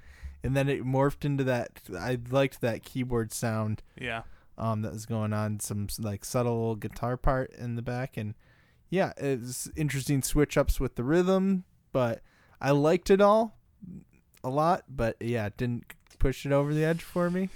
and 0.43 0.55
then 0.55 0.67
it 0.69 0.83
morphed 0.83 1.23
into 1.25 1.43
that. 1.45 1.79
I 1.97 2.17
liked 2.29 2.61
that 2.61 2.83
keyboard 2.83 3.31
sound 3.31 3.81
Yeah. 3.99 4.23
um 4.57 4.81
that 4.83 4.93
was 4.93 5.05
going 5.05 5.33
on 5.33 5.59
some 5.59 5.87
like 5.99 6.23
subtle 6.25 6.75
guitar 6.75 7.17
part 7.17 7.51
in 7.57 7.75
the 7.75 7.81
back 7.81 8.17
and 8.17 8.35
yeah 8.89 9.13
it's 9.17 9.69
interesting 9.75 10.21
switch 10.21 10.55
ups 10.57 10.79
with 10.79 10.95
the 10.95 11.03
rhythm 11.03 11.63
but 11.91 12.21
i 12.61 12.69
liked 12.69 13.09
it 13.09 13.19
all 13.21 13.57
a 14.43 14.49
lot 14.49 14.83
but 14.87 15.15
yeah 15.19 15.47
it 15.47 15.57
didn't 15.57 15.85
push 16.19 16.45
it 16.45 16.51
over 16.51 16.73
the 16.73 16.83
edge 16.85 17.01
for 17.01 17.29
me 17.31 17.49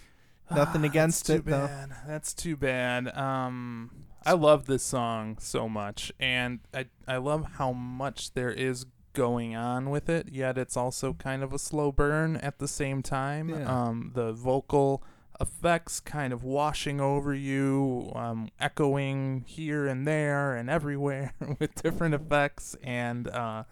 Nothing 0.51 0.85
against 0.85 1.27
that's 1.27 1.39
it, 1.41 1.43
too 1.43 1.51
though. 1.51 1.67
bad. 1.67 1.89
That's 2.07 2.33
too 2.33 2.55
bad. 2.55 3.09
Um, 3.17 3.91
I 4.25 4.31
love 4.31 4.63
this 4.65 4.81
song 4.81 5.37
so 5.41 5.67
much, 5.67 6.09
and 6.21 6.61
I 6.73 6.85
I 7.05 7.17
love 7.17 7.45
how 7.57 7.73
much 7.73 8.31
there 8.33 8.49
is 8.51 8.85
going 9.17 9.55
on 9.55 9.89
with 9.89 10.09
it. 10.09 10.29
Yet 10.31 10.57
it's 10.57 10.77
also 10.77 11.13
kind 11.13 11.43
of 11.43 11.51
a 11.51 11.59
slow 11.59 11.91
burn 11.91 12.37
at 12.37 12.59
the 12.59 12.67
same 12.67 13.01
time. 13.01 13.49
Yeah. 13.49 13.65
Um, 13.65 14.11
the 14.13 14.31
vocal 14.31 15.03
effects 15.41 15.99
kind 15.99 16.31
of 16.33 16.43
washing 16.43 17.01
over 17.01 17.33
you, 17.33 18.11
um, 18.15 18.49
echoing 18.59 19.43
here 19.47 19.87
and 19.87 20.07
there 20.07 20.55
and 20.55 20.69
everywhere 20.69 21.33
with 21.59 21.75
different 21.81 22.15
effects, 22.15 22.75
and 22.83 23.27
uh, 23.29 23.63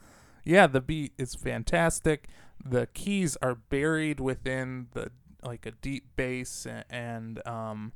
yeah, 0.44 0.68
the 0.68 0.82
beat 0.82 1.14
is 1.18 1.36
fantastic. 1.36 2.28
The 2.64 2.88
keys 2.94 3.38
are 3.42 3.56
buried 3.56 4.20
within 4.20 4.88
the 4.94 5.12
like 5.44 5.66
a 5.68 5.72
deep 5.72 6.06
bass 6.16 6.66
a- 6.66 6.84
and 6.90 7.46
um 7.48 7.92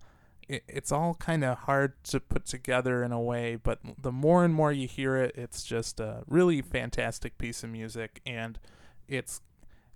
it, 0.49 0.63
it's 0.67 0.91
all 0.91 1.13
kind 1.13 1.45
of 1.45 1.59
hard 1.59 2.03
to 2.03 2.19
put 2.19 2.45
together 2.45 3.03
in 3.03 3.13
a 3.13 3.21
way 3.21 3.55
but 3.55 3.79
the 4.01 4.11
more 4.11 4.43
and 4.43 4.53
more 4.53 4.73
you 4.73 4.87
hear 4.87 5.15
it 5.15 5.33
it's 5.35 5.63
just 5.63 5.99
a 5.99 6.23
really 6.27 6.61
fantastic 6.61 7.37
piece 7.37 7.63
of 7.63 7.69
music 7.69 8.19
and 8.25 8.59
it's 9.07 9.41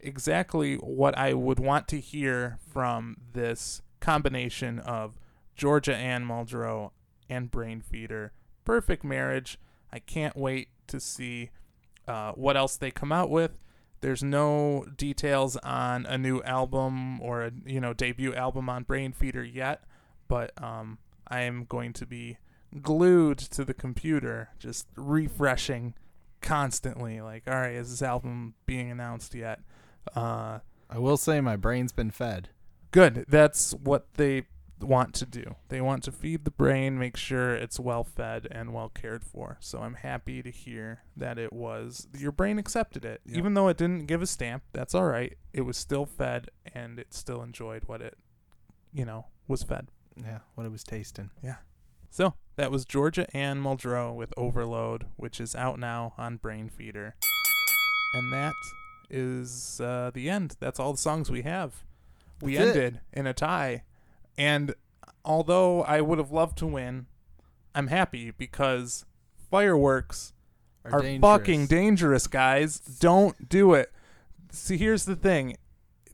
exactly 0.04 0.76
what 0.76 1.18
I 1.18 1.34
would 1.34 1.60
want 1.60 1.88
to 1.90 2.00
hear 2.00 2.60
from 2.72 3.18
this 3.34 3.82
combination 4.00 4.80
of 4.80 5.18
Georgia 5.56 5.96
Anne 5.96 6.26
Muldrow 6.26 6.92
and 7.30 7.50
Brainfeeder. 7.50 8.32
Perfect 8.66 9.04
marriage. 9.04 9.58
I 9.92 10.00
can't 10.00 10.36
wait 10.36 10.70
to 10.88 11.00
see 11.00 11.52
uh, 12.08 12.34
what 12.34 12.58
else 12.58 12.76
they 12.76 12.92
come 12.92 13.12
out 13.12 13.30
with. 13.30 13.60
There's 14.02 14.24
no 14.24 14.86
details 14.98 15.56
on 15.58 16.06
a 16.06 16.18
new 16.18 16.42
album 16.44 17.22
or 17.22 17.44
a 17.44 17.52
you 17.66 17.80
know 17.80 17.94
debut 17.94 18.34
album 18.36 18.68
on 18.70 18.84
Brainfeeder 18.84 19.50
yet, 19.52 19.84
but 20.28 20.52
um, 20.62 20.98
I 21.28 21.42
am 21.42 21.66
going 21.66 21.94
to 21.94 22.06
be 22.06 22.38
glued 22.82 23.38
to 23.38 23.64
the 23.64 23.74
computer, 23.74 24.50
just 24.60 24.88
refreshing 24.96 25.94
constantly. 26.42 27.22
Like, 27.22 27.44
all 27.48 27.54
right, 27.54 27.74
is 27.74 27.90
this 27.92 28.02
album 28.02 28.56
being 28.66 28.92
announced 28.92 29.36
yet? 29.36 29.60
Uh, 30.16 30.60
i 30.90 31.00
will 31.00 31.16
say 31.16 31.40
my 31.40 31.56
brain's 31.56 31.94
been 31.94 32.12
fed 32.12 32.50
good. 32.94 33.26
That's 33.28 33.74
what 33.74 34.06
they 34.14 34.44
want 34.80 35.14
to 35.16 35.26
do. 35.26 35.56
They 35.68 35.82
want 35.82 36.04
to 36.04 36.12
feed 36.12 36.46
the 36.46 36.52
brain, 36.52 36.98
make 36.98 37.18
sure 37.18 37.54
it's 37.54 37.80
well 37.80 38.04
fed 38.06 38.48
and 38.50 38.74
well 38.74 38.90
cared 38.90 39.26
for. 39.26 39.58
So 39.60 39.80
I'm 39.80 39.96
happy 39.96 40.42
to 40.42 40.50
hear 40.50 41.04
that 41.18 41.38
it 41.38 41.52
was 41.52 42.08
your 42.18 42.32
brain 42.32 42.60
accepted 42.60 43.04
it. 43.04 43.22
Yep. 43.26 43.38
Even 43.38 43.54
though 43.56 43.68
it 43.68 43.78
didn't 43.78 44.06
give 44.06 44.22
a 44.22 44.28
stamp, 44.28 44.64
that's 44.72 44.96
all 44.96 45.06
right. 45.06 45.36
It 45.52 45.62
was 45.62 45.76
still 45.76 46.06
fed 46.06 46.50
and 46.74 47.00
it 47.00 47.14
still 47.14 47.42
enjoyed 47.42 47.84
what 47.88 48.02
it 48.02 48.18
you 48.94 49.06
know, 49.06 49.26
was 49.48 49.64
fed. 49.64 49.88
Yeah 50.18 50.40
what 50.56 50.66
it 50.66 50.72
was 50.72 50.84
tasting 50.84 51.30
Yeah. 51.44 51.56
So 52.10 52.36
that 52.58 52.70
was 52.70 52.86
Georgia 52.86 53.26
Anne 53.36 53.62
Muldrow 53.62 54.14
with 54.14 54.34
Overload, 54.38 55.08
which 55.16 55.42
is 55.42 55.56
out 55.56 55.80
now 55.80 56.14
on 56.16 56.38
Brainfeeder. 56.38 57.14
And 58.14 58.32
that 58.32 58.54
is 59.10 59.82
uh, 59.82 60.12
the 60.14 60.30
end. 60.30 60.56
That's 60.60 60.80
all 60.80 60.92
the 60.92 61.00
songs 61.00 61.32
we 61.32 61.42
have. 61.42 61.84
We 62.40 62.56
That's 62.56 62.76
it. 62.76 62.78
ended 62.78 63.00
in 63.14 63.26
a 63.26 63.34
tie. 63.34 63.82
And 64.38 64.76
although 65.26 65.82
I 65.84 66.02
would 66.02 66.20
have 66.20 66.32
loved 66.32 66.60
to 66.60 66.68
win, 66.68 67.08
I'm 67.74 67.88
happy 67.88 68.30
because 68.30 69.06
fireworks 69.50 70.34
are, 70.86 71.02
dangerous. 71.02 71.22
fucking 71.22 71.68
dangerous, 71.68 72.28
guys. 72.28 72.78
Don't 72.78 73.50
do 73.50 73.74
it. 73.74 73.92
See, 74.52 74.78
here's 74.78 75.06
the 75.06 75.16
thing. 75.16 75.58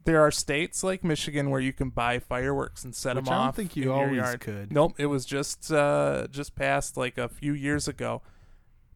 There 0.05 0.21
are 0.21 0.31
states 0.31 0.83
like 0.83 1.03
Michigan 1.03 1.49
where 1.49 1.61
you 1.61 1.73
can 1.73 1.89
buy 1.89 2.19
fireworks 2.19 2.83
and 2.83 2.95
set 2.95 3.15
Which 3.15 3.25
them 3.25 3.33
I 3.33 3.37
don't 3.37 3.47
off 3.49 3.55
think 3.55 3.75
you 3.75 3.91
always 3.93 4.15
yard. 4.17 4.39
could. 4.39 4.71
Nope, 4.71 4.93
it 4.97 5.05
was 5.07 5.25
just 5.25 5.71
uh, 5.71 6.27
just 6.31 6.55
passed 6.55 6.97
like 6.97 7.17
a 7.17 7.27
few 7.29 7.53
years 7.53 7.87
ago. 7.87 8.21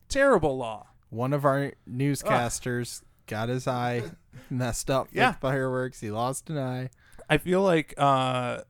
Terrible 0.09 0.57
law. 0.57 0.87
one 1.09 1.33
of 1.33 1.45
our 1.45 1.73
newscasters 1.89 3.03
got 3.27 3.49
his 3.49 3.67
eye 3.67 4.03
messed 4.49 4.89
up 4.89 5.07
Yeah. 5.11 5.29
with 5.29 5.37
fireworks 5.37 5.99
he 6.01 6.09
lost 6.11 6.49
an 6.49 6.57
eye 6.57 6.89
I 7.29 7.37
feel 7.37 7.61
like 7.61 7.93
uh, 7.97 8.61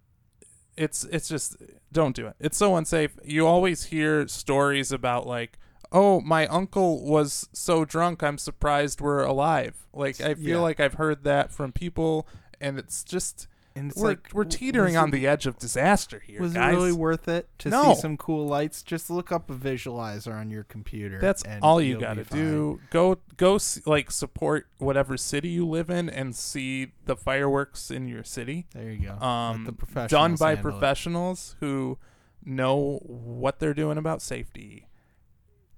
it's 0.78 1.04
it's 1.06 1.28
just 1.28 1.56
don't 1.92 2.16
do 2.16 2.28
it. 2.28 2.36
It's 2.40 2.58
so 2.58 2.76
unsafe. 2.76 3.18
You 3.24 3.46
always 3.48 3.86
hear 3.86 4.28
stories 4.28 4.92
about 4.92 5.26
like, 5.28 5.58
oh, 5.94 6.20
my 6.22 6.48
uncle 6.48 7.04
was 7.06 7.48
so 7.54 7.86
drunk, 7.86 8.24
I'm 8.24 8.38
surprised 8.40 9.00
we're 9.00 9.24
alive. 9.24 9.88
Like 9.94 10.20
I 10.20 10.34
feel 10.34 10.44
Yeah. 10.58 10.60
like 10.60 10.80
I've 10.80 10.96
heard 10.96 11.24
that 11.24 11.52
from 11.52 11.72
people, 11.72 12.28
and 12.60 12.78
it's 12.80 13.04
just 13.04 13.48
and 13.76 13.90
it's 13.92 14.00
we're 14.00 14.10
like 14.10 14.30
we're 14.34 14.44
teetering 14.44 14.96
on 14.98 15.10
it- 15.10 15.12
the 15.14 15.26
edge 15.28 15.46
of 15.48 15.58
disaster 15.58 16.20
here, 16.20 16.40
Was 16.40 16.54
guys. 16.54 16.74
it 16.74 16.76
really 16.76 16.92
worth 16.92 17.28
it 17.28 17.48
to 17.60 17.70
No. 17.70 17.94
see 17.96 18.02
some 18.02 18.18
cool 18.18 18.46
lights? 18.48 18.84
Just 18.84 19.10
look 19.10 19.32
up 19.32 19.50
a 19.50 19.54
visualizer 19.56 20.34
on 20.34 20.52
your 20.52 20.64
computer. 20.64 21.20
That's 21.20 21.44
all 21.62 21.82
you 21.82 22.00
got 22.00 22.16
to 22.16 22.24
do. 22.24 22.82
Go 22.92 23.18
go 23.38 23.58
like 23.86 24.12
support 24.12 24.68
whatever 24.78 25.18
city 25.18 25.50
you 25.50 25.68
live 25.68 25.90
in 25.90 26.08
and 26.10 26.36
see 26.36 26.92
the 27.06 27.16
fireworks 27.16 27.90
in 27.90 28.08
your 28.08 28.24
city. 28.24 28.68
There 28.74 28.92
you 28.92 29.08
go. 29.08 29.26
Um, 29.26 29.76
done 30.08 30.36
by 30.36 30.50
handle 30.56 30.70
it. 30.70 30.72
professionals 30.72 31.56
who 31.60 31.98
know 32.46 33.00
what 33.04 33.60
they're 33.60 33.74
doing 33.74 33.98
about 33.98 34.22
safety. 34.22 34.88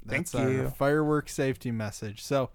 That's 0.06 0.32
Thank 0.32 0.45
our 0.45 0.52
you. 0.52 0.69
firework 0.69 1.30
safety 1.30 1.72
message. 1.72 2.23
So, 2.23 2.49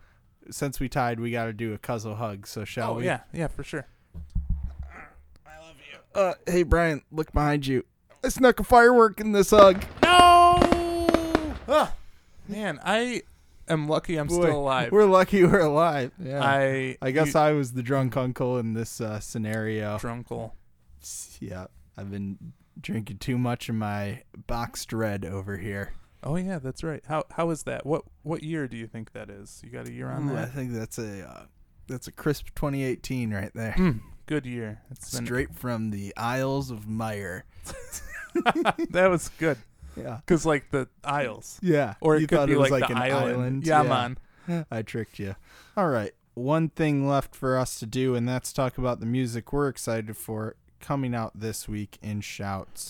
since 0.50 0.78
we 0.80 0.88
tied, 0.88 1.18
we 1.20 1.30
got 1.30 1.46
to 1.46 1.52
do 1.52 1.72
a 1.74 1.78
cuzzle 1.78 2.14
hug. 2.16 2.46
So, 2.46 2.64
shall 2.64 2.92
oh 2.92 2.94
we? 2.98 3.04
yeah, 3.06 3.20
yeah, 3.32 3.48
for 3.48 3.64
sure. 3.64 3.86
I 5.46 5.58
love 5.60 5.76
you. 5.92 6.20
Uh, 6.20 6.34
hey 6.46 6.62
Brian, 6.62 7.02
look 7.10 7.32
behind 7.32 7.66
you. 7.66 7.84
I 8.24 8.28
snuck 8.28 8.60
a 8.60 8.64
firework 8.64 9.20
in 9.20 9.32
this 9.32 9.50
hug. 9.50 9.82
No, 10.02 11.54
Ah, 11.68 11.94
man, 12.48 12.80
I 12.84 13.22
am 13.68 13.88
lucky 13.88 14.16
I'm 14.16 14.26
Boy, 14.26 14.42
still 14.42 14.56
alive. 14.60 14.92
We're 14.92 15.04
lucky 15.06 15.44
we're 15.44 15.60
alive. 15.60 16.12
Yeah. 16.18 16.42
I 16.42 16.96
I 17.00 17.10
guess 17.12 17.34
you, 17.34 17.40
I 17.40 17.52
was 17.52 17.72
the 17.72 17.82
drunk 17.82 18.16
uncle 18.16 18.58
in 18.58 18.74
this 18.74 19.00
uh, 19.00 19.20
scenario. 19.20 19.98
drunkle. 19.98 20.52
Yeah, 21.40 21.66
I've 21.96 22.10
been 22.10 22.52
drinking 22.80 23.18
too 23.18 23.38
much 23.38 23.68
of 23.68 23.74
my 23.74 24.22
boxed 24.46 24.92
red 24.92 25.24
over 25.24 25.56
here. 25.58 25.92
Oh 26.22 26.36
yeah, 26.36 26.58
that's 26.58 26.82
right. 26.84 27.02
How 27.08 27.24
how 27.30 27.50
is 27.50 27.62
that? 27.64 27.86
What 27.86 28.02
what 28.22 28.42
year 28.42 28.68
do 28.68 28.76
you 28.76 28.86
think 28.86 29.12
that 29.12 29.30
is? 29.30 29.60
You 29.64 29.70
got 29.70 29.88
a 29.88 29.92
year 29.92 30.08
on 30.10 30.28
Ooh, 30.30 30.36
I 30.36 30.44
think 30.46 30.72
that's 30.72 30.98
a 30.98 31.26
uh, 31.28 31.42
that's 31.88 32.06
a 32.08 32.12
crisp 32.12 32.48
2018 32.54 33.32
right 33.32 33.50
there. 33.54 33.74
Mm, 33.78 34.00
good 34.26 34.44
year. 34.46 34.82
It's 34.90 35.14
been 35.14 35.24
Straight 35.24 35.54
from 35.54 35.90
the 35.90 36.12
Isles 36.16 36.70
of 36.70 36.86
Meyer. 36.88 37.44
that 38.90 39.08
was 39.10 39.28
good 39.38 39.58
Yeah. 39.96 40.18
because 40.24 40.44
like 40.46 40.70
the 40.70 40.88
Isles, 41.04 41.58
Yeah. 41.62 41.94
or 42.00 42.16
it 42.16 42.20
you 42.22 42.26
could 42.26 42.36
thought 42.38 42.46
be 42.48 42.52
it 42.54 42.58
was 42.58 42.70
like, 42.70 42.82
like 42.82 42.90
the 42.90 42.96
an 42.96 43.02
island. 43.02 43.32
island. 43.32 43.66
Yeah, 43.66 43.82
Yeah. 43.82 43.88
man. 44.46 44.66
I 44.70 44.82
tricked 44.82 45.18
you. 45.18 45.36
All 45.76 45.88
right. 45.88 46.12
One 46.34 46.68
thing 46.68 47.08
left 47.08 47.34
for 47.34 47.58
us 47.58 47.78
to 47.80 47.86
do, 47.86 48.14
and 48.14 48.28
that's 48.28 48.52
talk 48.52 48.78
about 48.78 49.00
the 49.00 49.06
music 49.06 49.52
we're 49.52 49.68
excited 49.68 50.16
for 50.16 50.56
coming 50.80 51.14
out 51.14 51.38
this 51.38 51.68
week 51.68 51.98
in 52.02 52.20
Shouts. 52.20 52.88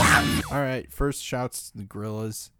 All 0.00 0.60
right. 0.62 0.90
First, 0.92 1.22
Shouts 1.22 1.70
to 1.70 1.78
the 1.78 1.84
Gorillaz, 1.84 2.50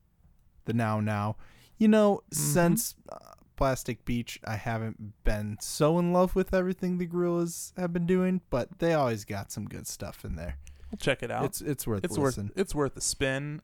the 0.65 0.73
Now 0.73 1.01
Now. 1.01 1.37
You 1.79 1.89
know, 1.89 2.23
since 2.33 2.95
uh, 3.11 3.19
Plastic 3.57 4.05
Beach, 4.05 4.41
I 4.45 4.57
haven't 4.57 5.13
been 5.25 5.57
so 5.61 5.99
in 5.99 6.13
love 6.13 6.35
with 6.35 6.53
everything 6.53 6.99
the 6.99 7.07
Gorillaz 7.07 7.73
have 7.79 7.93
been 7.93 8.07
doing, 8.07 8.41
but 8.51 8.79
they 8.81 8.93
always 8.95 9.25
got 9.25 9.53
some 9.53 9.67
good 9.67 9.87
stuff 9.87 10.25
in 10.25 10.35
there. 10.35 10.57
We'll 10.91 10.99
check 10.99 11.23
it 11.23 11.31
out. 11.31 11.45
It's 11.45 11.61
it's 11.61 11.87
worth 11.87 12.05
it's 12.05 12.19
worth 12.19 12.39
it's 12.57 12.75
worth 12.75 12.97
a 12.97 13.01
spin. 13.01 13.63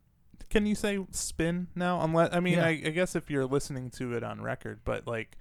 Can 0.51 0.67
you 0.67 0.75
say 0.75 0.99
spin 1.11 1.69
now? 1.75 2.01
Unless 2.03 2.33
I 2.33 2.41
mean, 2.41 2.55
Yeah. 2.55 2.67
I, 2.67 2.69
I 2.87 2.91
guess 2.91 3.17
if 3.17 3.31
you're 3.31 3.47
listening 3.47 3.91
to 3.93 4.15
it 4.15 4.23
on 4.23 4.41
record, 4.43 4.81
but 4.85 5.07
like 5.09 5.37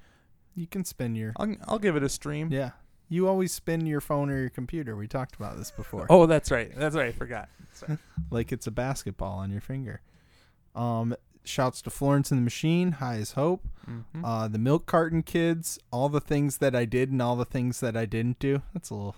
You 0.56 0.66
can 0.66 0.86
spin 0.86 1.14
your 1.16 1.34
I'll 1.36 1.56
I'll 1.68 1.80
give 1.80 1.96
it 1.96 2.04
a 2.04 2.10
stream. 2.10 2.50
yeah. 2.52 2.72
You 3.10 3.28
always 3.28 3.52
spin 3.52 3.86
your 3.86 4.02
phone 4.02 4.30
or 4.30 4.40
your 4.40 4.50
computer. 4.50 4.96
We 4.96 5.08
talked 5.08 5.36
about 5.36 5.58
this 5.58 5.70
before. 5.72 6.08
Oh, 6.10 6.26
that's 6.26 6.50
right. 6.52 6.72
That's 6.76 6.96
right. 6.96 7.10
I 7.10 7.12
forgot. 7.12 7.50
Sorry. 7.74 7.98
like 8.32 8.52
it's 8.52 8.66
a 8.68 8.72
basketball 8.72 9.38
on 9.40 9.52
your 9.52 9.62
finger. 9.62 10.02
Um, 10.76 11.16
shouts 11.44 11.82
to 11.84 11.90
Florence 11.90 12.32
and 12.32 12.40
the 12.40 12.44
Machine, 12.44 12.94
High 12.94 13.18
as 13.18 13.34
Hope, 13.34 13.68
Mhm. 13.88 14.04
uh, 14.24 14.48
the 14.48 14.58
Milk 14.58 14.86
Carton 14.86 15.22
Kids, 15.24 15.78
all 15.92 16.08
the 16.10 16.22
things 16.22 16.58
that 16.60 16.74
I 16.76 16.86
did 16.86 17.12
and 17.12 17.22
all 17.22 17.36
the 17.36 17.46
things 17.46 17.80
that 17.82 17.96
I 17.98 18.06
didn't 18.06 18.40
do. 18.40 18.62
That's 18.74 18.90
a 18.90 18.96
little, 18.96 19.16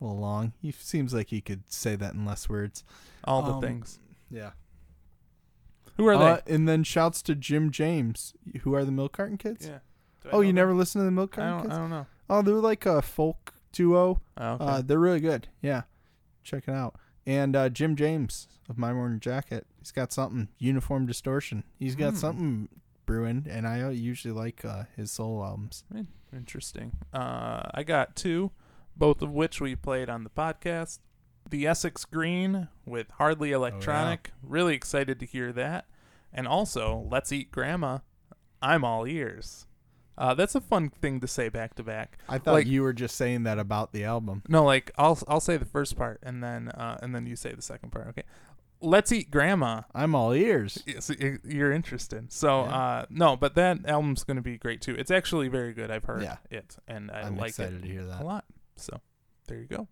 a 0.00 0.04
little 0.04 0.18
long. 0.20 0.52
He 0.62 0.70
seems 0.72 1.12
like 1.12 1.28
he 1.28 1.40
could 1.40 1.70
say 1.70 1.96
that 1.96 2.14
in 2.14 2.24
less 2.24 2.48
words. 2.48 2.84
All 3.24 3.42
the 3.42 3.52
Um, 3.54 3.60
things. 3.60 3.98
Yeah. 4.30 4.52
Who 5.96 6.06
are 6.06 6.14
Uh, 6.14 6.40
they? 6.46 6.54
and 6.54 6.68
then 6.68 6.84
shouts 6.84 7.20
to 7.22 7.34
Jim 7.34 7.70
James. 7.70 8.32
Who 8.62 8.74
are 8.74 8.84
the 8.84 8.92
Milk 8.92 9.12
Carton 9.12 9.36
Kids? 9.36 9.66
Yeah. 9.66 9.80
Oh, 10.32 10.40
you 10.40 10.52
never 10.52 10.72
listened 10.72 11.00
to 11.00 11.04
the 11.04 11.10
Milk 11.10 11.32
I 11.34 11.36
Carton 11.36 11.52
don't. 11.54 11.62
Kids? 11.64 11.74
I 11.74 11.78
don't 11.78 11.90
know. 11.90 12.06
Oh, 12.30 12.42
they're 12.42 12.54
like 12.54 12.86
a 12.86 13.02
folk 13.02 13.52
duo. 13.72 14.20
Oh, 14.38 14.46
okay. 14.52 14.64
Uh, 14.64 14.82
they're 14.82 14.98
really 14.98 15.20
good. 15.20 15.48
Yeah, 15.60 15.82
check 16.44 16.64
it 16.68 16.72
out. 16.74 16.94
And 17.26 17.54
uh, 17.54 17.68
Jim 17.68 17.96
James 17.96 18.48
of 18.68 18.78
My 18.78 18.92
Morning 18.92 19.20
Jacket, 19.20 19.66
he's 19.78 19.90
got 19.92 20.12
something. 20.12 20.48
Uniform 20.58 21.06
Distortion. 21.06 21.64
He's 21.78 21.94
got 21.96 22.10
Hmm. 22.12 22.16
something 22.18 22.68
brewing, 23.04 23.46
and 23.50 23.66
I 23.66 23.82
uh, 23.82 23.88
usually 23.90 24.32
like 24.32 24.64
uh, 24.64 24.84
his 24.96 25.10
solo 25.10 25.44
albums. 25.44 25.84
Interesting. 26.32 26.92
Uh, 27.12 27.62
I 27.74 27.82
got 27.82 28.14
two, 28.16 28.52
both 28.96 29.20
of 29.22 29.32
which 29.32 29.60
we 29.60 29.74
played 29.76 30.08
on 30.08 30.22
the 30.24 30.30
podcast. 30.30 31.00
The 31.48 31.66
Essex 31.66 32.04
Green 32.04 32.68
with 32.86 33.10
Hardly 33.12 33.50
Electronic. 33.50 34.30
Oh, 34.32 34.36
yeah. 34.44 34.48
Really 34.52 34.74
excited 34.76 35.18
to 35.18 35.26
hear 35.26 35.52
that. 35.52 35.86
And 36.32 36.46
also, 36.46 37.08
Let's 37.10 37.32
Eat 37.32 37.50
Grandma. 37.50 37.98
I'm 38.62 38.84
all 38.84 39.04
ears. 39.06 39.66
Uh, 40.20 40.34
that's 40.34 40.54
a 40.54 40.60
fun 40.60 40.90
thing 40.90 41.18
to 41.20 41.26
say 41.26 41.48
back 41.48 41.74
to 41.74 41.82
back. 41.82 42.18
I 42.28 42.36
thought 42.38 42.52
Like- 42.52 42.66
you 42.66 42.82
were 42.82 42.92
just 42.92 43.16
saying 43.16 43.42
that 43.44 43.58
about 43.58 43.92
the 43.92 44.04
album. 44.04 44.42
No, 44.48 44.64
like 44.64 44.90
I'll 44.98 45.18
I'll 45.26 45.40
say 45.40 45.56
the 45.56 45.64
first 45.64 45.96
part 45.96 46.20
and 46.22 46.44
then 46.44 46.68
uh, 46.68 46.98
and 47.02 47.14
then 47.14 47.26
you 47.26 47.34
say 47.36 47.52
the 47.54 47.62
second 47.62 47.90
part. 47.90 48.06
Okay. 48.08 48.22
Let's 48.82 49.12
Eat 49.12 49.30
Grandma. 49.30 49.82
I'm 49.94 50.14
all 50.14 50.32
ears. 50.32 50.82
Yes, 50.86 51.10
you're 51.44 51.70
interested. 51.72 52.32
So 52.32 52.64
Yeah. 52.64 52.76
uh, 52.76 53.04
no, 53.10 53.36
but 53.36 53.54
that 53.56 53.84
album's 53.86 54.24
going 54.24 54.38
to 54.38 54.42
be 54.42 54.56
great 54.56 54.80
too. 54.80 54.94
It's 54.94 55.10
actually 55.10 55.48
very 55.48 55.74
good. 55.74 55.90
I've 55.90 56.04
heard 56.04 56.22
Yeah. 56.22 56.36
it 56.50 56.76
and 56.88 57.10
I 57.10 57.20
I'm 57.22 57.36
like 57.36 57.50
excited 57.50 57.78
it 57.78 57.82
to 57.82 57.88
hear 57.88 58.04
that 58.04 58.22
a 58.22 58.24
lot. 58.24 58.44
So 58.76 59.00
there 59.48 59.58
you 59.58 59.66
go. 59.66 59.88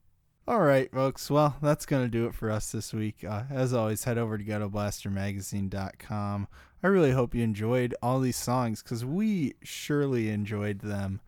All 0.46 0.62
right, 0.62 0.90
folks. 0.90 1.30
Well, 1.30 1.56
that's 1.60 1.84
going 1.84 2.04
to 2.04 2.08
do 2.08 2.24
it 2.26 2.34
for 2.34 2.50
us 2.50 2.72
this 2.72 2.94
week. 2.94 3.22
Uh, 3.22 3.42
as 3.50 3.74
always, 3.74 4.04
head 4.04 4.16
over 4.16 4.38
to 4.38 4.44
ghettoblastermagazine.com. 4.44 6.48
I 6.82 6.86
really 6.86 7.10
hope 7.10 7.34
you 7.34 7.42
enjoyed 7.42 7.94
all 8.00 8.20
these 8.20 8.36
songs 8.36 8.82
because 8.82 9.04
we 9.04 9.54
surely 9.62 10.28
enjoyed 10.28 10.80
them. 10.80 11.20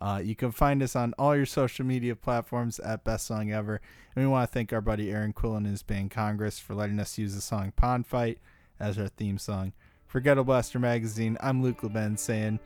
Uh, 0.00 0.20
you 0.22 0.34
can 0.34 0.50
find 0.50 0.82
us 0.82 0.96
on 0.96 1.14
all 1.18 1.34
your 1.34 1.46
social 1.46 1.86
media 1.86 2.14
platforms 2.14 2.78
at 2.80 3.04
Best 3.04 3.26
Song 3.26 3.52
Ever. 3.52 3.80
And 4.14 4.24
we 4.24 4.30
want 4.30 4.50
to 4.50 4.52
thank 4.52 4.72
our 4.72 4.80
buddy 4.80 5.10
Aaron 5.10 5.32
Quill 5.32 5.54
and 5.54 5.66
his 5.66 5.82
band 5.82 6.10
Congress 6.10 6.58
for 6.58 6.74
letting 6.74 6.98
us 6.98 7.16
use 7.16 7.34
the 7.34 7.40
song 7.40 7.72
Pond 7.74 8.06
Fight 8.06 8.38
as 8.78 8.98
our 8.98 9.08
theme 9.08 9.38
song. 9.38 9.72
For 10.06 10.20
Ghetto 10.20 10.44
Blaster 10.44 10.78
Magazine, 10.78 11.38
I'm 11.40 11.62
Luke 11.62 11.80
LeBen 11.80 12.18
saying, 12.18 12.58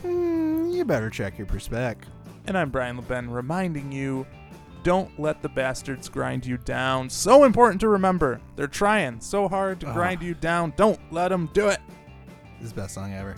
hmm, 0.00 0.70
you 0.70 0.84
better 0.86 1.10
check 1.10 1.36
your 1.36 1.46
perspec. 1.46 1.96
And 2.46 2.56
I'm 2.56 2.70
Brian 2.70 2.96
LeBen 2.96 3.30
reminding 3.30 3.92
you 3.92 4.26
don't 4.82 5.18
let 5.18 5.42
the 5.42 5.48
bastards 5.48 6.08
grind 6.08 6.46
you 6.46 6.56
down. 6.58 7.10
So 7.10 7.44
important 7.44 7.80
to 7.82 7.88
remember. 7.88 8.40
They're 8.56 8.66
trying 8.66 9.20
so 9.20 9.48
hard 9.48 9.80
to 9.80 9.86
grind 9.86 10.22
you 10.22 10.34
down. 10.34 10.72
Don't 10.76 11.00
let 11.12 11.28
them 11.28 11.50
do 11.52 11.68
it. 11.68 11.80
This 12.58 12.66
is 12.66 12.72
the 12.72 12.82
Best 12.82 12.94
Song 12.94 13.12
Ever. 13.12 13.36